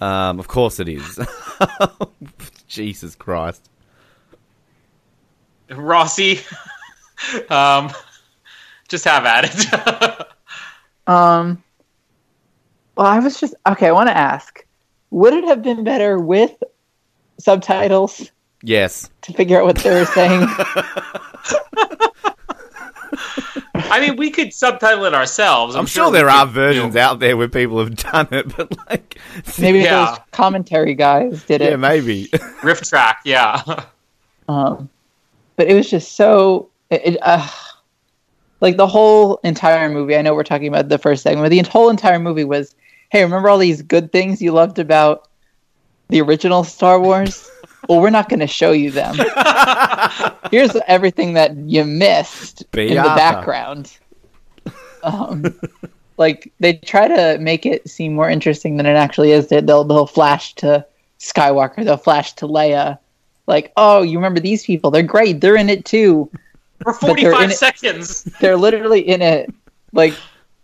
[0.00, 1.18] Um, of course it is.
[2.68, 3.68] Jesus Christ.
[5.70, 6.40] Rossi.
[7.50, 7.90] um,
[8.88, 10.26] just have at it.
[11.06, 11.64] Um,
[12.96, 13.86] well, I was just okay.
[13.88, 14.62] I want to ask:
[15.10, 16.52] Would it have been better with
[17.38, 18.30] subtitles
[18.62, 19.08] Yes.
[19.22, 20.42] to figure out what they were saying?
[23.90, 25.74] I mean, we could subtitle it ourselves.
[25.74, 28.28] I'm, sure, we there could, are you versions know, out there where people have done
[28.32, 29.18] it, but like,
[29.58, 30.06] Maybe Yeah.
[30.06, 31.70] those commentary guys did it.
[31.70, 32.28] yeah, maybe.
[32.62, 33.20] riff track.
[33.24, 33.62] Yeah.
[34.48, 34.88] Um,
[35.56, 37.46] but it was just so it, it, uh,
[38.60, 40.16] like the whole entire movie.
[40.16, 42.74] I know we're talking about the first segment, but the whole entire movie was,
[43.10, 45.27] hey, remember all these good things you loved about
[46.08, 47.50] the original Star Wars?
[47.88, 49.16] well, we're not going to show you them.
[50.50, 53.96] Here's everything that you missed in the background.
[55.02, 55.58] Um,
[56.16, 59.48] like they try to make it seem more interesting than it actually is.
[59.48, 60.84] They- They'll they'll flash to
[61.20, 61.84] Skywalker.
[61.84, 62.98] They'll flash to Leia.
[63.46, 64.90] Like, oh, you remember these people?
[64.90, 65.40] They're great.
[65.40, 66.30] They're in it too.
[66.82, 68.24] For 45 it- seconds.
[68.40, 69.52] They're literally in it.
[69.92, 70.14] Like,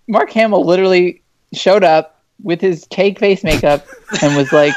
[0.08, 1.22] Mark Hamill literally
[1.54, 3.86] showed up with his cake face makeup
[4.20, 4.74] and was like,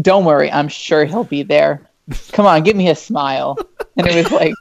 [0.00, 1.88] "Don't worry, I'm sure he'll be there.
[2.32, 3.56] Come on, give me a smile."
[3.96, 4.54] And it was like,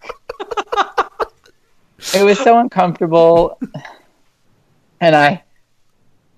[2.14, 3.60] it was so uncomfortable,
[5.02, 5.44] and I.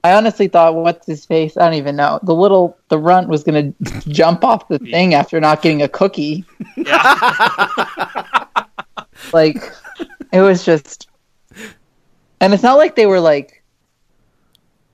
[0.04, 1.58] I honestly thought, what's his face?
[1.58, 2.20] I don't even know.
[2.22, 5.88] The little, the runt was going to jump off the thing after not getting a
[5.88, 6.46] cookie.
[6.78, 8.46] Yeah.
[9.34, 9.58] like
[10.32, 11.08] it was just
[12.42, 13.64] and it's not like they were like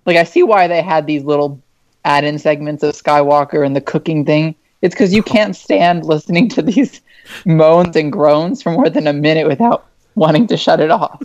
[0.05, 1.61] like i see why they had these little
[2.05, 6.61] add-in segments of skywalker and the cooking thing it's because you can't stand listening to
[6.61, 7.01] these
[7.45, 9.85] moans and groans for more than a minute without
[10.15, 11.21] wanting to shut it off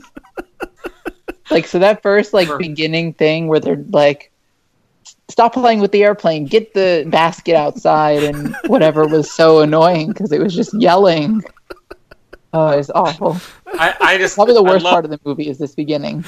[1.50, 2.58] like so that first like Sure.
[2.58, 4.30] beginning thing where they're like
[5.28, 10.30] stop playing with the airplane get the basket outside and whatever was so annoying because
[10.32, 11.42] it was just yelling
[12.52, 13.36] oh it's awful
[13.66, 16.24] I, I just Probably the I worst love- part of the movie is this beginning.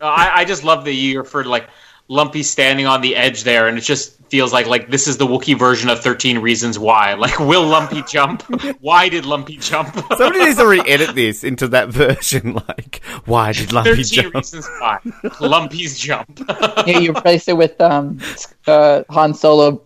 [0.00, 1.68] I, I just love that you refer to like
[2.08, 5.26] Lumpy standing on the edge there, and it just feels like like this is the
[5.26, 7.14] Wookiee version of Thirteen Reasons Why.
[7.18, 8.42] Like, will Lumpy jump?
[8.80, 9.94] Why did Lumpy jump?
[10.16, 12.54] Somebody needs to re-edit this into that version.
[12.68, 14.34] Like, why did Lumpy Thirteen jump?
[14.34, 14.98] Reasons Why.
[15.40, 16.40] Lumpy's jump.
[16.86, 18.20] Yeah, you replace it with um,
[18.66, 19.82] uh, Han Solo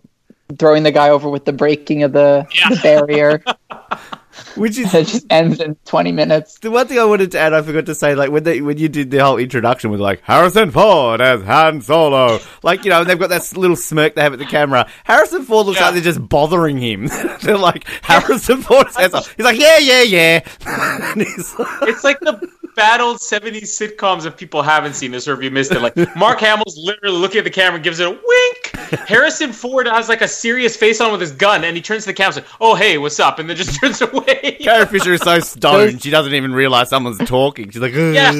[0.58, 2.68] throwing the guy over with the breaking of the, Yeah.
[2.68, 3.42] the barrier.
[4.56, 6.58] Which is it just ends in 20 minutes.
[6.60, 7.52] the one thing I wanted to add.
[7.52, 10.20] I forgot to say, like when they when you did the whole introduction with like
[10.22, 14.22] Harrison Ford as Han Solo, like you know, and they've got that little smirk they
[14.22, 14.88] have at the camera.
[15.04, 15.86] Harrison Ford looks Yeah.
[15.86, 17.06] like they're just bothering him.
[17.42, 20.40] they're like Harrison Ford says, he's like, yeah, yeah, yeah.
[20.66, 25.28] and he's like, It's like the bad old 70s sitcoms if people haven't seen this
[25.28, 25.82] or if you missed it.
[25.82, 28.61] Like, Mark Hamill's literally looking at the camera and gives it a wink.
[29.06, 32.10] Harrison Ford has like a serious face on with his gun and he turns to
[32.10, 33.38] the camera and says, Oh, hey, what's up?
[33.38, 34.58] And then just turns away.
[34.60, 37.70] Carrie Fisher is so stoned she doesn't even realize someone's talking.
[37.70, 38.32] She's like, Yeah.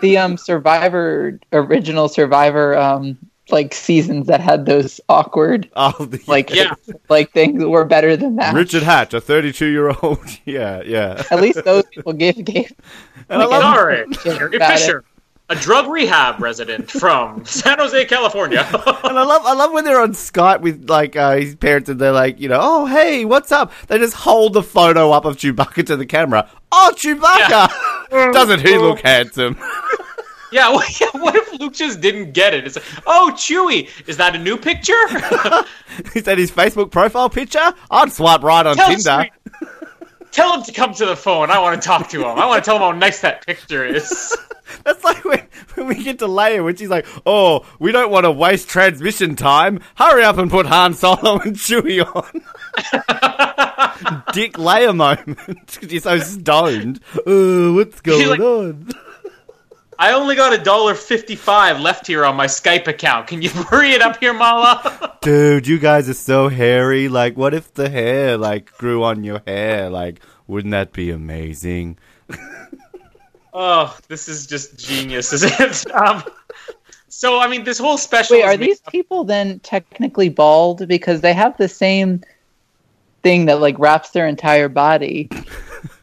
[0.00, 3.16] The um, Survivor, original Survivor, um,
[3.50, 6.74] like seasons that had those awkward, oh, the, like, Yeah.
[7.08, 8.54] like things were better than that.
[8.54, 10.18] Richard Hatch, a 32 year old.
[10.44, 11.22] yeah, yeah.
[11.30, 12.72] At least those people gave gave.
[13.28, 14.62] And I love- Sorry, shit Carrie it.
[14.62, 15.04] Fisher,
[15.48, 18.66] a drug rehab resident from San Jose, California.
[19.04, 22.00] And I love, I love when they're on Skype with like uh, his parents, and
[22.00, 23.72] they're like, you know, oh hey, what's up?
[23.88, 26.48] They just hold the photo up of Chewbacca to the camera.
[26.70, 27.68] Oh, Chewbacca!
[28.32, 29.58] Doesn't he look handsome?
[30.52, 32.64] yeah, what, yeah, what if Luke just didn't get it?
[32.66, 34.94] It's like, oh, Chewie, is that a new picture?
[36.14, 37.74] Is that his Facebook profile picture?
[37.90, 39.28] I'd swipe right on Tell Tinder.
[40.32, 41.50] Tell him to come to the phone.
[41.50, 42.38] I want to talk to him.
[42.38, 44.36] I want to tell him how nice that picture is.
[44.84, 48.24] That's like when, when we get to Leia, when she's like, "Oh, we don't want
[48.24, 49.80] to waste transmission time.
[49.96, 52.42] Hurry up and put Han Solo and Chewie on."
[54.32, 55.26] Dick Leia moment
[55.66, 57.00] because you're so stoned.
[57.26, 58.88] Oh, what's going like- on?
[60.02, 63.28] I only got a dollar fifty-five left here on my Skype account.
[63.28, 65.16] Can you hurry it up here, Malla?
[65.22, 67.06] Dude, you guys are so hairy.
[67.06, 69.88] Like, what if the hair like grew on your hair?
[69.88, 71.98] Like, wouldn't that be amazing?
[73.54, 75.94] Oh, this is just genius, is it?
[75.94, 76.24] Um,
[77.08, 78.38] so, I mean, this whole special.
[78.38, 82.22] Wait, are these up- people then technically bald because they have the same
[83.22, 85.28] thing that like wraps their entire body?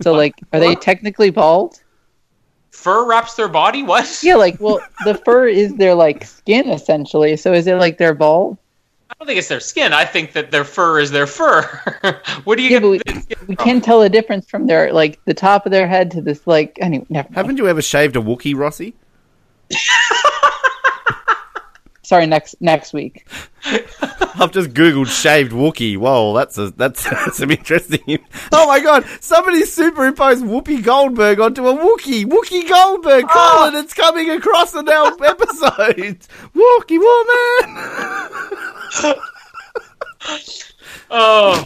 [0.02, 1.82] So like, are they technically bald?
[2.80, 3.84] Fur wraps their body?
[3.84, 4.20] What?
[4.24, 7.36] Yeah, like well, the fur is their like skin essentially.
[7.38, 8.58] So is it like they're bald?
[9.10, 9.92] I don't think it's their skin.
[9.92, 11.64] I think that their fur is their fur.
[12.46, 15.34] what do you Yeah, get we, we can tell the difference from their like the
[15.34, 17.06] top of their head to this like anyway.
[17.10, 17.36] Never mind.
[17.36, 18.94] Haven't you ever shaved a Wookiee, Rossi?
[22.10, 23.28] Sorry, next next week.
[23.66, 25.96] I've just googled shaved Wookiee.
[25.96, 28.18] Whoa, that's a, that's some interesting.
[28.52, 29.06] Oh my god!
[29.22, 32.26] Somebody superimposed Whoopi Goldberg onto a Wookiee.
[32.26, 36.26] Wookiee Goldberg, Colin, it's coming across in our episode.
[36.56, 37.78] Wookiee woman.
[41.12, 41.64] Oh.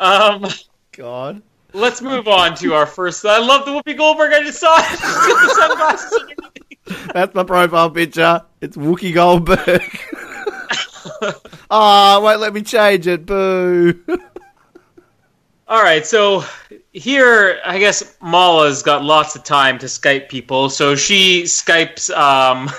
[0.00, 0.46] Um.
[0.90, 1.40] God.
[1.72, 3.24] Let's move on to our first.
[3.24, 4.32] I love the Whoopi Goldberg.
[4.32, 4.88] I just saw it.
[4.88, 6.65] She's got the sunglasses and everything.
[7.14, 8.42] That's my profile picture.
[8.60, 9.82] It's Wookiee Goldberg.
[11.70, 13.26] Ah, won't let me change it.
[13.26, 13.94] Boo.
[15.68, 16.44] All right, so
[16.92, 22.70] here, I guess Malla's got lots of time to Skype people, so she Skypes um,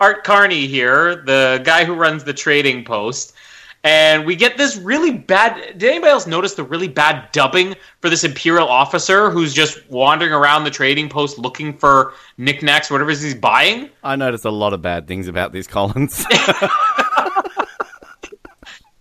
[0.00, 3.34] Art Carney here, the guy who runs the trading post,
[3.82, 5.78] and we get this really bad.
[5.78, 10.32] Did anybody else notice the really bad dubbing for this Imperial officer who's just wandering
[10.32, 13.88] around the trading post looking for knickknacks, whatever he's buying?
[14.04, 16.24] I noticed a lot of bad things about these Collins.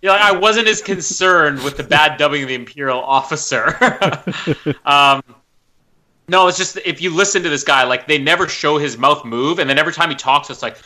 [0.01, 3.75] Yeah, like, I wasn't as concerned with the bad dubbing of the Imperial officer.
[4.85, 5.21] um,
[6.29, 9.25] no, it's just if you listen to this guy, like they never show his mouth
[9.25, 10.77] move, and then every time he talks, it's like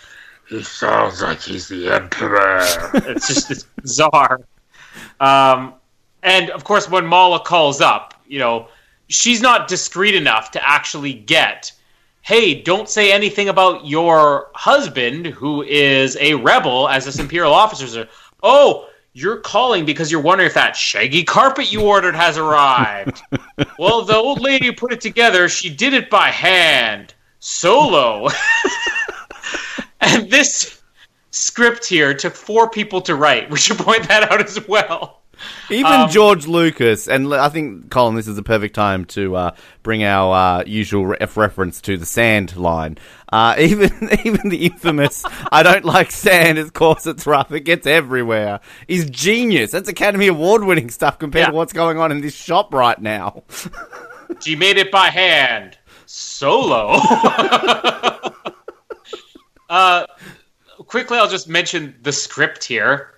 [0.47, 2.59] he sounds like he's the Emperor.
[2.93, 4.41] it's just it's bizarre.
[5.19, 5.73] Um,
[6.21, 8.67] and of course, when Malla calls up, you know,
[9.07, 11.71] she's not discreet enough to actually get.
[12.21, 17.85] Hey, don't say anything about your husband, who is a rebel, as this Imperial officer.
[17.85, 18.07] Is.
[18.41, 23.21] Oh, you're calling because you're wondering if that shaggy carpet you ordered has arrived.
[23.79, 28.29] well, the old lady who put it together, she did it by hand, solo.
[30.03, 30.81] and this
[31.31, 33.49] script here took four people to write.
[33.49, 35.21] We should point that out as well.
[35.69, 39.55] Even Um, George Lucas, and I think, Colin, this is the perfect time to uh,
[39.81, 42.97] bring our uh, usual re- reference to the sand line.
[43.31, 43.91] Uh, even
[44.23, 49.09] even the infamous "I don't like sand, of course it's rough, it gets everywhere" is
[49.09, 49.71] genius.
[49.71, 53.43] That's Academy Award winning stuff compared to what's going on in this shop right now.
[54.39, 56.99] She made it by hand, solo.
[59.73, 60.05] Uh,
[60.85, 63.09] quickly, I'll just mention the script here.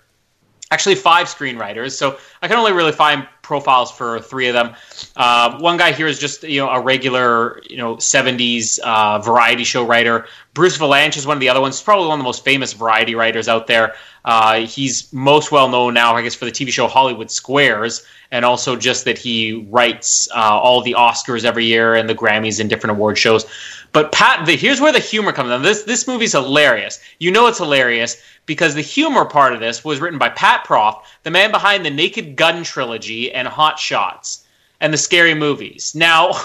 [0.70, 4.74] Actually, five screenwriters, so I can only really find profiles for three of them.
[5.16, 9.64] Uh, one guy here is just you know a regular you know '70s uh, variety
[9.64, 10.26] show writer.
[10.54, 11.76] Bruce Vilanch is one of the other ones.
[11.76, 13.94] He's probably one of the most famous variety writers out there.
[14.24, 18.46] Uh, he's most well known now, I guess, for the TV show Hollywood Squares, and
[18.46, 22.68] also just that he writes uh, all the Oscars every year and the Grammys and
[22.70, 23.44] different award shows.
[23.92, 25.62] But Pat, the, here's where the humor comes in.
[25.62, 27.00] This this movie's hilarious.
[27.18, 31.02] You know it's hilarious because the humor part of this was written by Pat Proft,
[31.22, 34.44] the man behind the Naked Gun trilogy and Hot Shots
[34.80, 35.94] and the scary movies.
[35.94, 36.32] Now.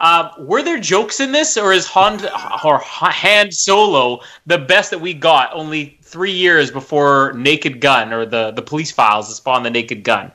[0.00, 2.20] Uh, were there jokes in this, or is Han
[2.62, 5.52] or Hand Solo the best that we got?
[5.52, 10.04] Only three years before Naked Gun or the the Police Files that spawned the Naked
[10.04, 10.30] Gun.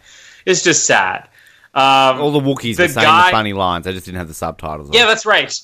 [0.45, 1.29] It's just sad.
[1.73, 3.87] Um, All the Wookiees The were saying guy- the funny lines.
[3.87, 4.89] I just didn't have the subtitles.
[4.89, 4.93] on.
[4.93, 5.57] yeah, that's right.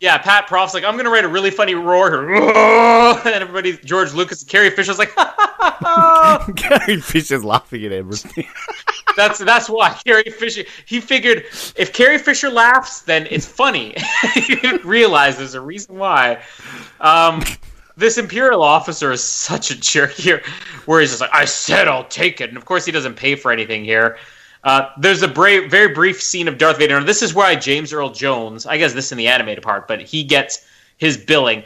[0.00, 4.44] Yeah, Pat Proft's like, I'm gonna write a really funny roar, and everybody, George Lucas,
[4.44, 5.14] Carrie Fisher's like,
[6.56, 8.46] Carrie Fisher's laughing at everything.
[9.16, 10.64] that's that's why Carrie Fisher.
[10.84, 11.44] He figured
[11.76, 13.94] if Carrie Fisher laughs, then it's funny.
[14.34, 16.42] he didn't realize there's a reason why.
[17.00, 17.42] Um,
[17.96, 20.42] this Imperial officer is such a jerk here,
[20.84, 23.34] where he's just like, "I said I'll take it," and of course he doesn't pay
[23.34, 24.18] for anything here.
[24.66, 26.96] Uh, there's a brave, very brief scene of Darth Vader.
[26.96, 30.02] And this is why James Earl Jones, I guess this in the animated part, but
[30.02, 30.66] he gets
[30.98, 31.62] his billing.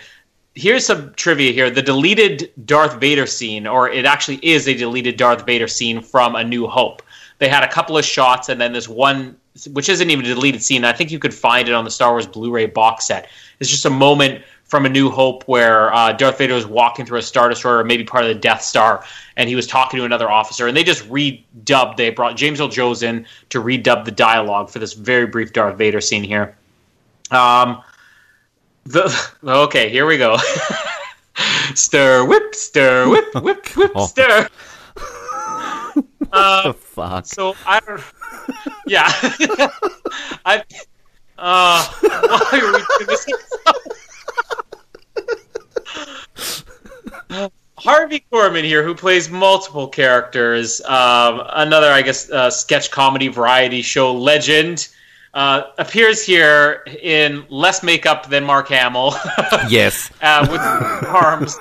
[0.55, 1.71] Here's some trivia here.
[1.71, 6.37] The deleted Darth Vader scene, or it actually is a deleted Darth Vader scene from
[6.37, 7.03] A New Hope.
[7.39, 9.35] They had a couple of shots, and then this one,
[9.73, 10.85] which isn't even a deleted scene.
[10.85, 13.31] I think you could find it on the Star Wars Blu-ray box set.
[13.61, 17.19] It's just a moment from A New Hope where uh, Darth Vader was walking through
[17.19, 19.05] a Star Destroyer, or maybe part of the Death Star,
[19.37, 21.97] and he was talking to another officer, and they just redubbed.
[21.97, 25.77] They brought James Earl Jones in to redub the dialogue for this very brief Darth
[25.77, 26.57] Vader scene here.
[27.33, 27.83] Um,
[28.85, 29.13] the
[29.45, 30.37] okay, here we go.
[31.75, 34.07] stir, whip, stir, whip, whip, whip, Oh.
[34.07, 34.49] stir.
[36.33, 37.27] Uh, the fuck?
[37.27, 38.01] so I don't.
[38.87, 39.09] Yeah,
[40.45, 40.63] I.
[41.37, 43.27] Uh, why are we doing this?
[47.79, 50.81] Harvey Korman here, who plays multiple characters.
[50.83, 54.89] Um, another, I guess, uh, sketch comedy variety show legend.
[55.33, 59.15] Uh, appears here in less makeup than Mark Hamill.
[59.69, 60.11] Yes.
[60.21, 60.61] uh, with
[61.09, 61.57] arms.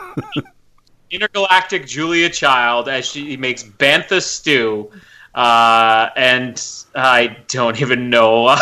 [1.11, 4.91] Intergalactic Julia Child as she makes bantha stew,
[5.34, 6.61] uh, and
[6.93, 8.47] I don't even know.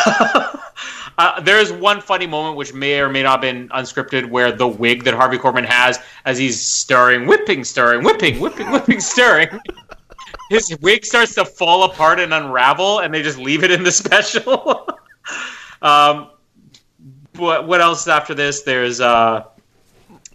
[1.18, 4.51] uh, there is one funny moment which may or may not have been unscripted, where
[4.51, 9.49] the wig that Harvey Korman has as he's stirring, whipping, stirring, whipping, whipping, whipping, stirring.
[10.49, 13.91] His wig starts to fall apart and unravel, and they just leave it in the
[14.03, 14.88] special.
[15.82, 16.30] um,
[17.36, 18.61] what, what else after this?
[18.61, 19.45] There's uh,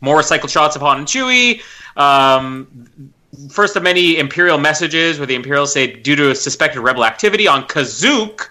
[0.01, 1.63] more recycled shots of Han and Chewie.
[1.97, 3.13] Um,
[3.51, 7.65] first of many Imperial messages where the Imperials say, due to suspected rebel activity on
[7.67, 8.49] Kazook,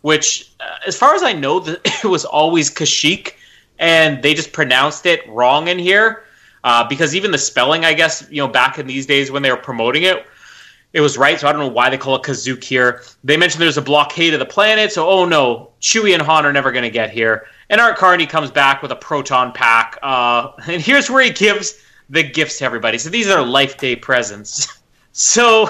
[0.00, 0.52] which,
[0.86, 3.34] as far as I know, it was always Kashyyyk,
[3.78, 6.24] and they just pronounced it wrong in here.
[6.62, 9.50] Uh, because even the spelling, I guess, you know, back in these days when they
[9.50, 10.24] were promoting it,
[10.94, 11.38] it was right.
[11.38, 13.02] So I don't know why they call it Kazook here.
[13.22, 16.52] They mentioned there's a blockade of the planet, so oh no, Chewie and Han are
[16.52, 17.46] never going to get here.
[17.68, 21.82] And Art Carney comes back with a proton pack, uh, and here's where he gives
[22.08, 22.96] the gifts to everybody.
[22.96, 24.80] So these are Life Day presents.
[25.16, 25.68] So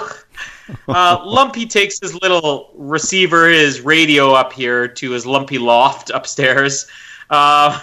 [0.87, 6.87] uh, Lumpy takes his little receiver, his radio up here to his lumpy loft upstairs,
[7.29, 7.79] uh,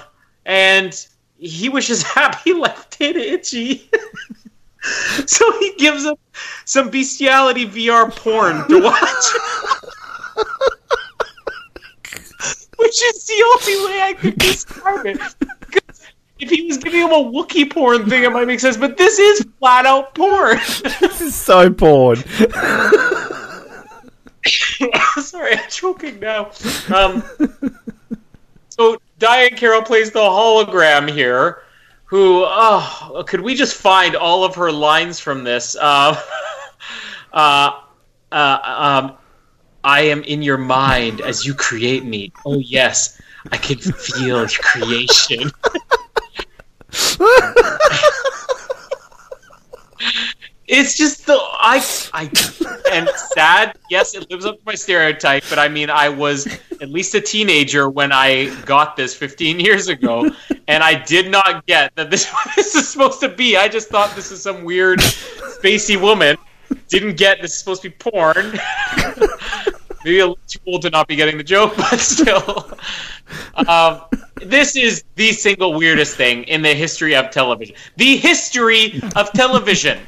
[0.46, 1.06] and
[1.38, 3.90] he wishes Happy left it itchy.
[5.26, 6.16] so he gives him
[6.64, 8.98] some bestiality VR porn to watch.
[12.76, 15.20] Which is the only way I could describe it.
[16.42, 19.20] If he was giving him a Wookiee porn thing, it might make sense, but this
[19.20, 20.56] is flat out porn.
[21.00, 22.16] this is so porn.
[25.22, 26.46] Sorry, I'm choking now.
[26.92, 27.22] Um,
[28.70, 31.62] so Diahann Carroll plays the hologram here.
[32.06, 32.42] Who?
[32.44, 35.76] Oh, could we just find all of her lines from this?
[35.80, 36.20] Uh,
[37.32, 37.82] uh,
[38.32, 39.16] uh, um,
[39.84, 42.32] I am in your mind as you create me.
[42.44, 43.20] Oh yes,
[43.52, 45.52] I can feel your creation.
[50.66, 52.30] it's just the I I
[52.90, 53.78] and sad.
[53.90, 56.46] Yes, it lives up to my stereotype, but I mean, I was
[56.80, 60.30] at least a teenager when I got this 15 years ago,
[60.68, 63.56] and I did not get that this this is supposed to be.
[63.56, 66.36] I just thought this is some weird spacey woman.
[66.88, 68.58] Didn't get this is supposed to be porn.
[70.04, 72.70] Maybe a little too old to not be getting the joke, but still.
[73.68, 74.02] Um,
[74.36, 77.76] this is the single weirdest thing in the history of television.
[77.96, 79.98] The history of television.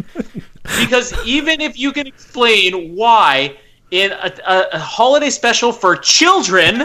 [0.80, 3.57] Because even if you can explain why
[3.90, 6.84] in a, a, a holiday special for children,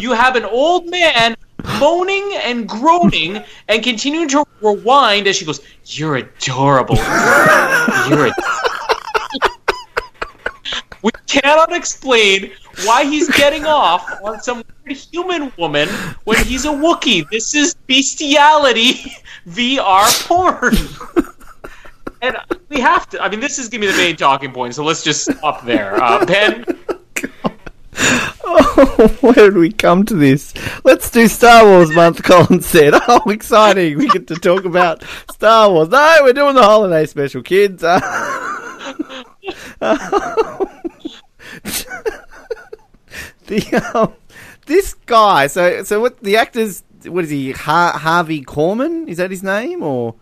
[0.00, 1.36] you have an old man
[1.78, 6.96] moaning and groaning and continuing to rewind as she goes, You're adorable.
[6.96, 8.32] You're a
[11.02, 12.52] we cannot explain
[12.84, 15.88] why he's getting off on some weird human woman
[16.24, 17.28] when he's a Wookiee.
[17.30, 19.12] This is bestiality
[19.48, 20.76] VR porn.
[22.22, 22.36] And
[22.68, 23.22] we have to.
[23.22, 25.64] I mean, this is going to be the main talking point, so let's just stop
[25.64, 26.02] there.
[26.02, 26.64] Uh, ben,
[28.42, 30.52] Oh, where did we come to this?
[30.84, 32.94] Let's do Star Wars month, Colin said.
[33.08, 33.98] Oh, exciting.
[33.98, 35.88] We get to talk about Star Wars.
[35.88, 37.82] No, we're doing the holiday special, kids.
[37.84, 38.00] Uh,
[43.46, 44.12] the, um,
[44.66, 49.08] this guy, so so what the actor's, what is he, Har- Harvey Korman?
[49.08, 49.82] Is that his name?
[49.82, 50.14] Or.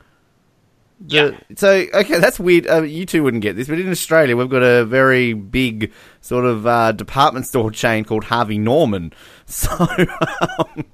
[1.00, 1.30] The- Yeah.
[1.56, 2.66] So okay, that's weird.
[2.66, 6.44] Uh, you two wouldn't get this, but in Australia, we've got a very big sort
[6.44, 9.12] of uh, department store chain called Harvey Norman.
[9.50, 10.84] So um,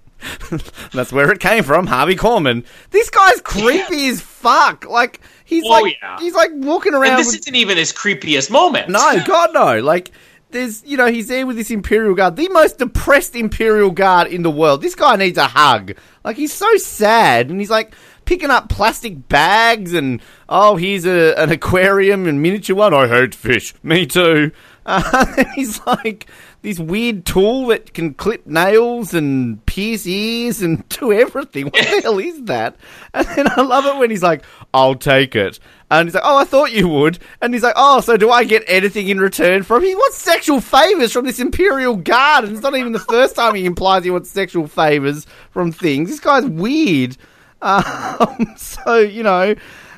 [0.93, 2.65] that's where it came from, Harvey Korman.
[2.91, 4.89] This guy's creepy as fuck.
[4.89, 6.19] Like he's Oh, like yeah.
[6.21, 7.11] he's like walking around.
[7.11, 8.89] and this with- isn't even his creepiest moment.
[8.91, 9.81] no, God no.
[9.81, 10.13] Like
[10.55, 14.43] there's, you know, he's there with this Imperial Guard, the most depressed Imperial Guard in
[14.43, 14.81] the world.
[14.81, 15.93] This guy needs a hug.
[16.25, 17.95] Like he's so sad, and he's like
[18.25, 22.95] picking up plastic bags, and oh, here's a, an aquarium and miniature one.
[22.95, 23.75] I hate fish.
[23.83, 24.51] Me too.
[24.87, 26.27] Uh, he's like
[26.65, 31.67] this weird tool that can clip nails and pierce ears and do everything.
[31.67, 32.77] What the hell is that?
[33.15, 34.43] And then I love it when he's like,
[34.73, 35.61] "I'll take it."
[35.91, 38.43] And he's like, "Oh, I thought you would." And he's like, "Oh, so do I
[38.43, 39.89] get anything in return from?" him?
[39.89, 43.55] He wants sexual favors from this Imperial Guard, and it's not even the first time
[43.55, 46.11] he implies he wants sexual favors from things.
[46.11, 47.17] This guy's weird.
[47.63, 49.55] Um, so you know,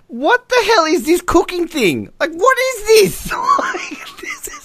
[0.09, 2.13] what the hell is this cooking thing?
[2.21, 3.33] Like, what is this?
[3.33, 4.56] like, this.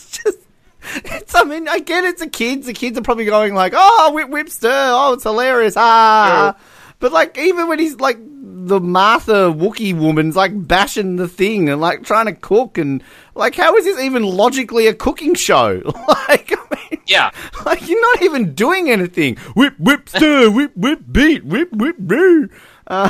[1.05, 2.67] It's some mean, I get it's the kids.
[2.67, 4.69] The kids are probably going like, "Oh, whip whip stir!
[4.71, 6.55] Oh, it's hilarious!" Ah,
[6.99, 11.81] but like even when he's like the Martha Wookiee woman's like bashing the thing and
[11.81, 13.03] like trying to cook and
[13.35, 15.81] like how is this even logically a cooking show?
[16.07, 17.31] like, I mean, Yeah.
[17.65, 19.37] like you're not even doing anything.
[19.55, 22.49] Whip whip stir, whip whip beat, whip whip boo.
[22.87, 23.09] Um,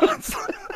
[0.00, 0.18] I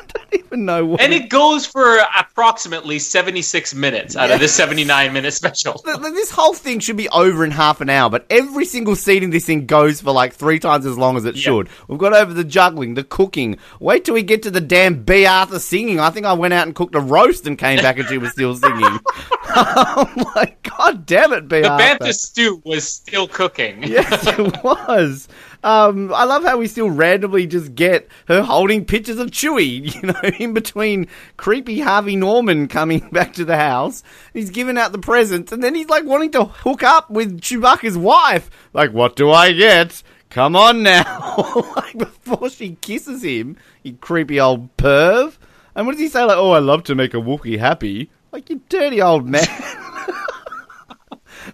[0.31, 1.01] don't even know what.
[1.01, 5.75] And it goes for approximately 76 minutes out of this 79 minute special.
[5.75, 8.97] Th- th- this whole thing should be over in half an hour, but every single
[8.97, 11.69] scene in this thing goes for like three times as long as it should.
[11.89, 13.59] We've got over the juggling, the cooking.
[13.81, 16.01] Wait till we get to the damn Bea Arthur singing.
[16.01, 18.33] I think I went out and cooked a roast and came back and she was
[18.33, 18.99] still singing.
[19.51, 22.05] Oh I'm like, God damn it, Bea The Arthur.
[22.05, 23.83] Bantha stew was still cooking.
[23.83, 25.27] Yes, it was.
[25.65, 30.03] Um, I love how we still randomly just get her holding pictures of Chewie, you
[30.03, 34.03] know, in between creepy Harvey Norman coming back to the house.
[34.33, 37.99] He's giving out the presents, and then he's like wanting to hook up with Chewbacca's
[37.99, 38.51] wife.
[38.73, 40.03] Like, what do I get?
[40.31, 41.73] Come on now.
[41.77, 45.39] like, before she kisses him, you creepy old perv.
[45.75, 46.23] And what does he say?
[46.23, 48.11] Like, oh, I love to make a Wookiee happy.
[48.31, 49.47] Like, you dirty old man.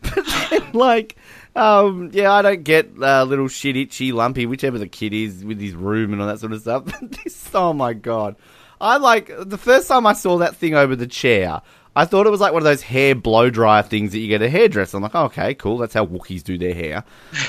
[0.03, 1.17] but then, like,
[1.57, 5.61] um, yeah, I don't get uh, little shit itchy lumpy, whichever the kid is with
[5.61, 6.85] his room and all that sort of stuff.
[7.03, 8.37] this, oh my god,
[8.81, 11.63] I like the first time I saw that thing over the chair.
[11.97, 14.43] I thought it was like one of those hair blow dryer things that you get
[14.43, 14.97] a hairdresser.
[14.97, 15.79] I'm like, okay, cool.
[15.79, 17.05] That's how Wookiees do their hair.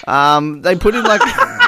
[0.08, 1.22] Um, they put in like.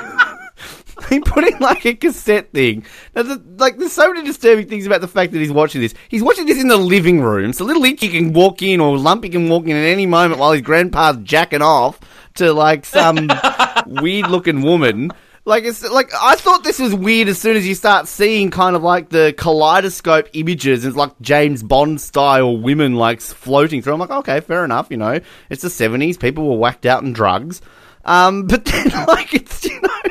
[1.10, 2.84] He put in like a cassette thing.
[3.16, 5.94] Now, the, like, there's so many disturbing things about the fact that he's watching this.
[6.10, 9.30] He's watching this in the living room, so little Itchy can walk in or Lumpy
[9.30, 12.00] can walk in at any moment while his grandpa's jacking off
[12.38, 13.30] to like some
[13.88, 15.12] weird looking woman.
[15.46, 18.76] Like it's like I thought this was weird as soon as you start seeing kind
[18.76, 20.84] of like the kaleidoscope images.
[20.84, 23.94] It's like James Bond style women like floating through.
[23.94, 24.88] I'm like, okay, fair enough.
[24.90, 26.20] You know, it's the 70s.
[26.20, 27.62] People were whacked out on drugs.
[28.04, 30.02] Um, but then like it's you know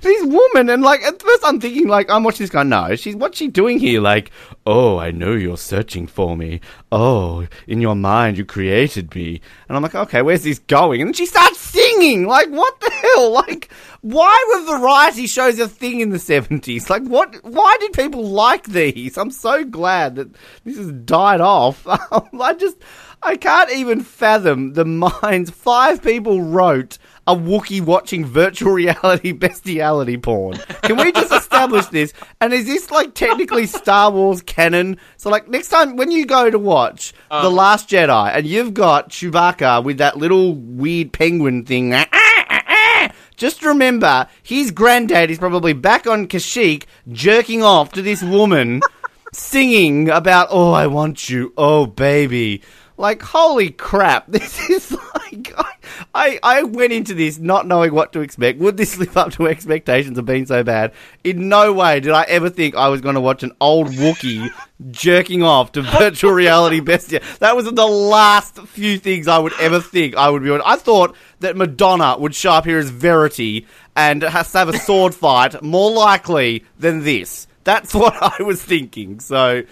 [0.00, 2.62] this woman and like at first I'm thinking like I'm watching this guy.
[2.62, 4.00] No, she's what's she doing here?
[4.00, 4.30] Like,
[4.66, 6.60] oh, I know you're searching for me.
[6.92, 9.40] Oh, in your mind you created me.
[9.68, 11.00] And I'm like, okay, where's this going?
[11.02, 12.26] And she starts singing.
[12.26, 13.32] Like, what the hell?
[13.32, 13.70] Like,
[14.00, 16.88] why were variety shows a thing in the seventies?
[16.88, 17.34] Like, what?
[17.42, 19.16] Why did people like these?
[19.16, 20.28] I'm so glad that
[20.64, 21.86] this has died off.
[21.88, 22.76] I just.
[23.22, 30.16] I can't even fathom the minds five people wrote a Wookiee watching virtual reality bestiality
[30.16, 30.58] porn.
[30.82, 32.12] Can we just establish this?
[32.40, 34.98] And is this like technically Star Wars canon?
[35.16, 39.10] So like next time when you go to watch The Last Jedi and you've got
[39.10, 45.38] Chewbacca with that little weird penguin thing, ah, ah, ah, just remember his granddad is
[45.38, 48.80] probably back on Kashyyyk jerking off to this woman
[49.32, 52.62] singing about "Oh, I want you, oh baby."
[52.96, 54.26] Like, holy crap!
[54.36, 55.72] This is like I,
[56.14, 58.58] I I went into this not knowing what to expect.
[58.58, 60.92] Would this live up to expectations of being so bad?
[61.24, 64.50] In no way did I ever think I was going to watch an old Wookiee
[64.90, 67.20] jerking off to virtual reality bestia.
[67.40, 70.62] That was the last few things I would ever think I would be on.
[70.64, 74.78] I thought that Madonna would show up here as Verity and has to have a
[74.78, 77.46] sword fight more likely than this.
[77.64, 79.20] That's what I was thinking.
[79.20, 79.64] So,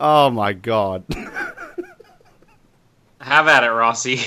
[0.00, 1.04] oh my god.
[3.22, 4.20] Have at it, Rossi.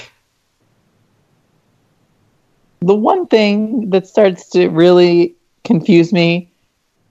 [2.85, 6.51] the one thing that starts to really confuse me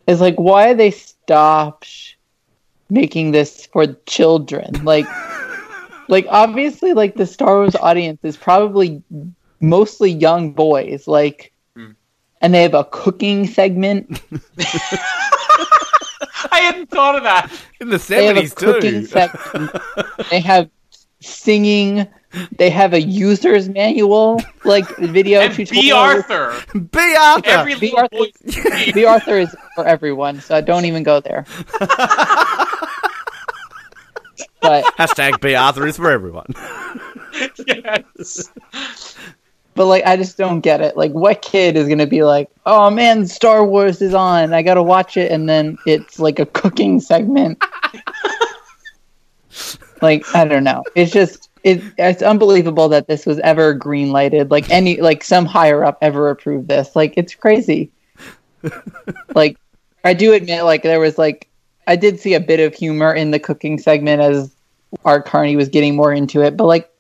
[0.07, 2.17] is like why they stopped
[2.91, 5.07] making this for children like
[6.09, 9.03] like obviously like the star wars audience is probably
[9.61, 11.91] mostly young boys like hmm.
[12.41, 14.23] and they have a cooking segment
[16.53, 17.51] I hadn't thought of that.
[17.81, 19.07] In the they have a 70s too.
[19.07, 20.71] segment they have
[21.25, 22.07] singing
[22.57, 26.55] they have a user's manual like video And tutorial Bea Arthur.
[26.91, 27.49] Bea Arthur.
[27.51, 31.45] Every Bea Arthur- Bea Arthur is for everyone, so don't even go there.
[34.61, 36.47] but Hashtag Bea Arthur is for everyone.
[37.67, 38.51] yes.
[39.75, 40.97] but like I just don't get it.
[40.97, 44.83] Like what kid is gonna be like, Oh man, Star Wars is on, I gotta
[44.83, 47.63] watch it and then it's like a cooking segment.
[50.05, 50.85] like, I don't know.
[50.95, 54.51] It's just it, it's unbelievable that this was ever green lighted.
[54.51, 56.95] Like any like some higher up ever approved this.
[56.95, 57.91] Like it's crazy.
[59.35, 59.59] like
[60.05, 61.49] I do admit like there was like
[61.87, 64.55] I did see a bit of humor in the cooking segment as
[65.05, 66.91] Art Carney was getting more into it, but like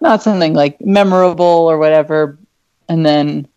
[0.00, 2.38] not something like memorable or whatever.
[2.88, 3.48] And then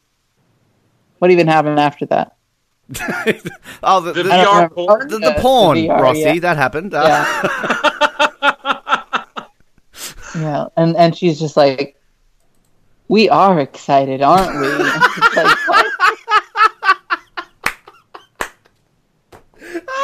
[1.19, 2.36] what even happened after that?
[3.83, 5.07] Oh, the, The the, VR porn.
[5.09, 6.19] the, the porn, the VR, Rossi.
[6.21, 6.39] yeah.
[6.39, 6.93] That happened.
[6.93, 7.41] Uh, Yeah.
[10.35, 11.95] yeah, and and she's just like
[13.09, 14.67] we are excited, aren't we?
[14.67, 15.85] It's like, what?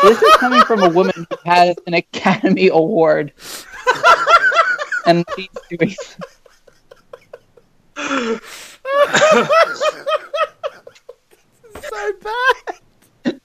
[0.03, 3.31] this is coming from a woman who has an Academy Award.
[5.05, 5.95] and she's doing
[11.89, 13.41] so bad.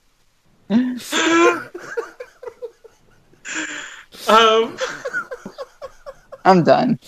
[4.28, 4.76] Um,
[6.44, 6.98] I'm done.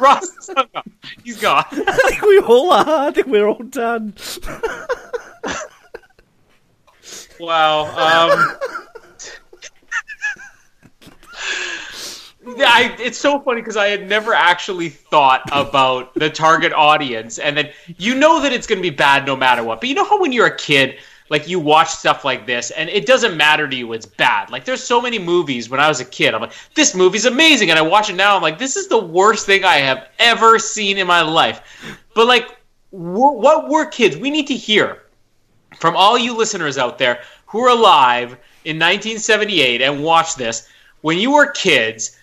[0.00, 0.86] Ross is hung up.
[1.24, 1.64] He's gone.
[1.72, 3.08] I think we all are.
[3.08, 4.14] I think we're all done.
[7.40, 7.86] Wow.
[8.30, 8.56] Um,
[11.04, 11.10] yeah,
[12.46, 17.56] I, it's so funny because I had never actually thought about the target audience, and
[17.56, 19.80] then you know that it's going to be bad no matter what.
[19.80, 22.88] But you know how when you're a kid, like you watch stuff like this, and
[22.88, 24.50] it doesn't matter to you, it's bad.
[24.50, 27.70] Like there's so many movies when I was a kid, I'm like, this movie's amazing,
[27.70, 30.58] and I watch it now, I'm like, this is the worst thing I have ever
[30.58, 31.98] seen in my life.
[32.14, 32.56] But like,
[32.90, 35.02] what we're kids, we need to hear
[35.78, 38.32] from all you listeners out there who are alive
[38.64, 40.68] in 1978 and watch this,
[41.02, 42.16] when you were kids,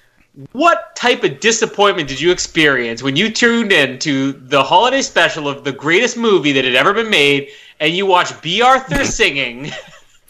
[0.52, 5.48] what type of disappointment did you experience when you tuned in to the holiday special
[5.48, 9.72] of the greatest movie that had ever been made and you watched Bea Arthur singing,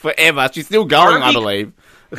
[0.03, 0.49] Forever.
[0.51, 1.71] She's still going, I believe.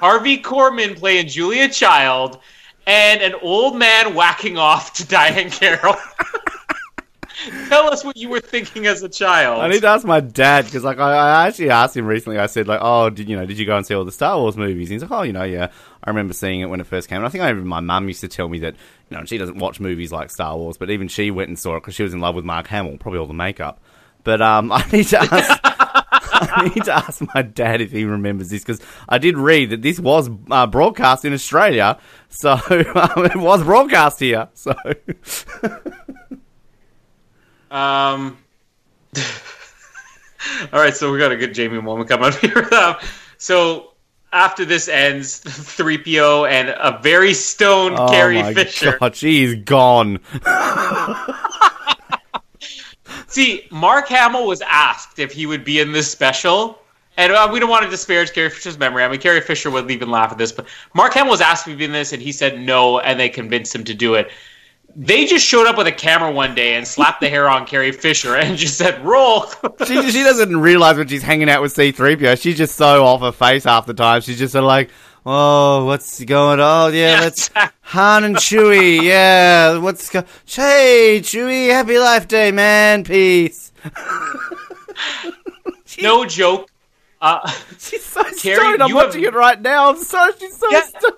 [0.00, 2.40] Harvey Korman playing Julia Child,
[2.88, 5.94] and an old man whacking off to Diahann Carroll?
[7.68, 9.62] Tell us what you were thinking as a child.
[9.62, 12.36] I need to ask my dad because, like, I, I actually asked him recently.
[12.36, 13.46] I said, like, "Oh, did you know?
[13.46, 15.32] Did you go and see all the Star Wars movies?" And he's like, "Oh, you
[15.32, 15.68] know, yeah,
[16.04, 18.28] I remember seeing it when it first came." And I think my mum used to
[18.28, 18.74] tell me that,
[19.10, 21.76] you know, she doesn't watch movies like Star Wars, but even she went and saw
[21.76, 23.80] it because she was in love with Mark Hamill, probably all the makeup.
[24.24, 25.60] But um, I need to ask.
[26.40, 29.82] I need to ask my dad if he remembers this because I did read that
[29.82, 34.48] this was uh, broadcast in Australia, so um, it was broadcast here.
[34.54, 34.74] So
[37.70, 38.38] Um.
[40.72, 42.66] all right, so we got a good Jamie moment coming up here.
[42.72, 42.96] Um,
[43.36, 43.87] so
[44.32, 48.06] after this ends, 3PO and a very stoned Carrie Fisher.
[48.06, 48.96] oh Carrie my Fisher.
[49.00, 50.20] god, she's gone.
[53.26, 56.78] See, Mark Hamill was asked if he would be in this special.
[57.16, 59.02] And uh, we don't want to disparage Carrie Fisher's memory.
[59.02, 61.72] I mean, Carrie Fisher would even laugh at this, but Mark Hamill was asked if
[61.72, 64.30] he'd be in this, and he said no, and they convinced him to do it.
[64.96, 67.92] They just showed up with a camera one day and slapped the hair on Carrie
[67.92, 69.44] Fisher and just said, roll.
[69.86, 72.40] she, she doesn't realize when she's hanging out with C3PO.
[72.40, 74.22] She's just so off her face half the time.
[74.22, 74.90] She's just sort of like,
[75.24, 76.94] oh, what's going on?
[76.94, 77.50] Yeah, Yeah, let's
[77.82, 79.02] Han and Chewie.
[79.02, 80.24] Yeah, what's going?
[80.46, 83.04] Hey, Chewie, happy life day, man.
[83.04, 83.70] Peace.
[86.02, 86.70] no joke.
[87.20, 88.82] Uh, She's so Carrie, stoned.
[88.82, 89.90] I'm you have- watching it right now.
[89.90, 90.82] I'm so she's so Yeah.
[90.82, 91.14] stoned.